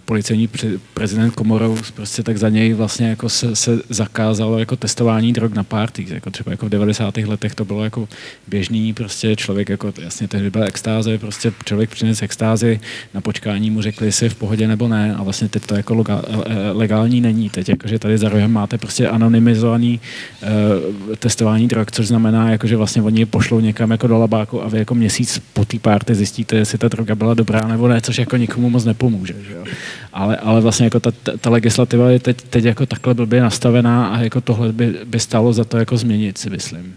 policejní 0.05 0.49
prezident 0.93 1.31
Komorou, 1.31 1.77
prostě 1.95 2.23
tak 2.23 2.37
za 2.37 2.49
něj 2.49 2.73
vlastně 2.73 3.09
jako 3.09 3.29
se, 3.29 3.55
se 3.55 3.79
zakázalo 3.89 4.59
jako 4.59 4.75
testování 4.75 5.33
drog 5.33 5.53
na 5.53 5.63
party, 5.63 6.05
jako 6.09 6.29
třeba 6.31 6.51
jako 6.51 6.65
v 6.65 6.69
90. 6.69 7.17
letech 7.17 7.55
to 7.55 7.65
bylo 7.65 7.83
jako 7.83 8.07
běžný, 8.47 8.93
prostě 8.93 9.35
člověk 9.35 9.69
jako, 9.69 9.93
jasně 10.01 10.27
tehdy 10.27 10.49
byla 10.49 10.65
extáze, 10.65 11.17
prostě 11.17 11.51
člověk 11.65 11.89
přines 11.89 12.21
extázi, 12.21 12.79
na 13.13 13.21
počkání 13.21 13.71
mu 13.71 13.81
řekli, 13.81 14.07
jestli 14.07 14.25
je 14.25 14.29
v 14.29 14.35
pohodě 14.35 14.67
nebo 14.67 14.87
ne 14.87 15.15
a 15.15 15.23
vlastně 15.23 15.49
teď 15.49 15.65
to 15.65 15.75
jako 15.75 16.03
eh, 16.09 16.21
eh, 16.45 16.71
legální 16.71 17.21
není, 17.21 17.49
teď 17.49 17.69
jakože 17.69 17.99
tady 17.99 18.17
za 18.17 18.29
rohem 18.29 18.51
máte 18.51 18.77
prostě 18.77 19.07
anonymizovaný 19.07 19.99
uh, 20.41 21.15
testování 21.15 21.67
drog, 21.67 21.87
což 21.91 22.07
znamená, 22.07 22.51
jako, 22.51 22.67
že 22.67 22.77
vlastně 22.77 23.01
oni 23.01 23.19
je 23.19 23.25
pošlou 23.25 23.59
někam 23.59 23.91
jako 23.91 24.07
do 24.07 24.17
labáku 24.17 24.63
a 24.63 24.67
vy 24.67 24.77
jako 24.77 24.95
měsíc 24.95 25.41
po 25.53 25.65
té 25.65 25.79
party 25.79 26.15
zjistíte, 26.15 26.55
jestli 26.55 26.77
ta 26.77 26.87
droga 26.87 27.15
byla 27.15 27.33
dobrá 27.33 27.67
nebo 27.67 27.87
ne, 27.87 28.01
což 28.01 28.17
jako 28.17 28.37
nikomu 28.37 28.69
moc 28.69 28.85
nepomůže. 28.85 29.33
Že 29.47 29.53
jo? 29.53 29.63
Ale, 30.13 30.37
ale 30.37 30.61
vlastně 30.61 30.85
jako 30.85 30.99
ta, 30.99 31.11
ta 31.41 31.49
legislativa 31.49 32.09
je 32.09 32.19
teď, 32.19 32.41
teď 32.41 32.65
jako 32.65 32.85
takhle 32.85 33.13
blbě 33.13 33.41
nastavená 33.41 34.07
a 34.07 34.19
jako 34.19 34.41
tohle 34.41 34.73
by, 34.73 34.95
by 35.05 35.19
stalo 35.19 35.53
za 35.53 35.63
to 35.63 35.77
jako 35.77 35.97
změnit, 35.97 36.37
si 36.37 36.49
myslím. 36.49 36.95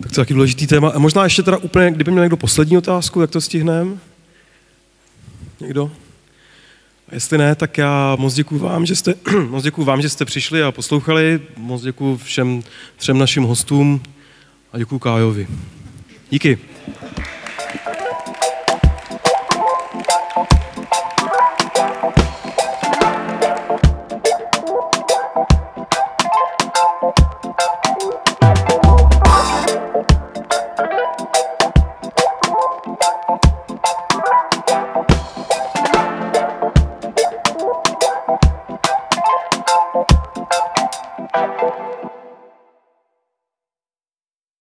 Tak 0.00 0.12
to 0.12 0.20
je 0.20 0.24
taky 0.24 0.34
důležitý 0.34 0.66
téma. 0.66 0.88
A 0.88 0.98
možná 0.98 1.24
ještě 1.24 1.42
teda 1.42 1.56
úplně, 1.56 1.90
kdyby 1.90 2.10
měl 2.10 2.24
někdo 2.24 2.36
poslední 2.36 2.78
otázku, 2.78 3.20
jak 3.20 3.30
to 3.30 3.40
stihneme? 3.40 3.96
Někdo? 5.60 5.90
A 7.08 7.14
jestli 7.14 7.38
ne, 7.38 7.54
tak 7.54 7.78
já 7.78 8.16
moc 8.18 8.34
děkuji 8.34 8.58
vám, 8.58 8.86
že 8.86 8.96
jste, 8.96 9.14
moc 9.48 9.64
děkuji 9.64 9.84
vám, 9.84 10.02
že 10.02 10.08
jste 10.08 10.24
přišli 10.24 10.62
a 10.62 10.72
poslouchali. 10.72 11.40
Moc 11.56 11.82
děkuji 11.82 12.16
všem 12.16 12.62
třem 12.96 13.18
našim 13.18 13.42
hostům 13.42 14.02
a 14.72 14.78
děkuji 14.78 14.98
Kájovi. 14.98 15.46
Díky. 16.30 16.58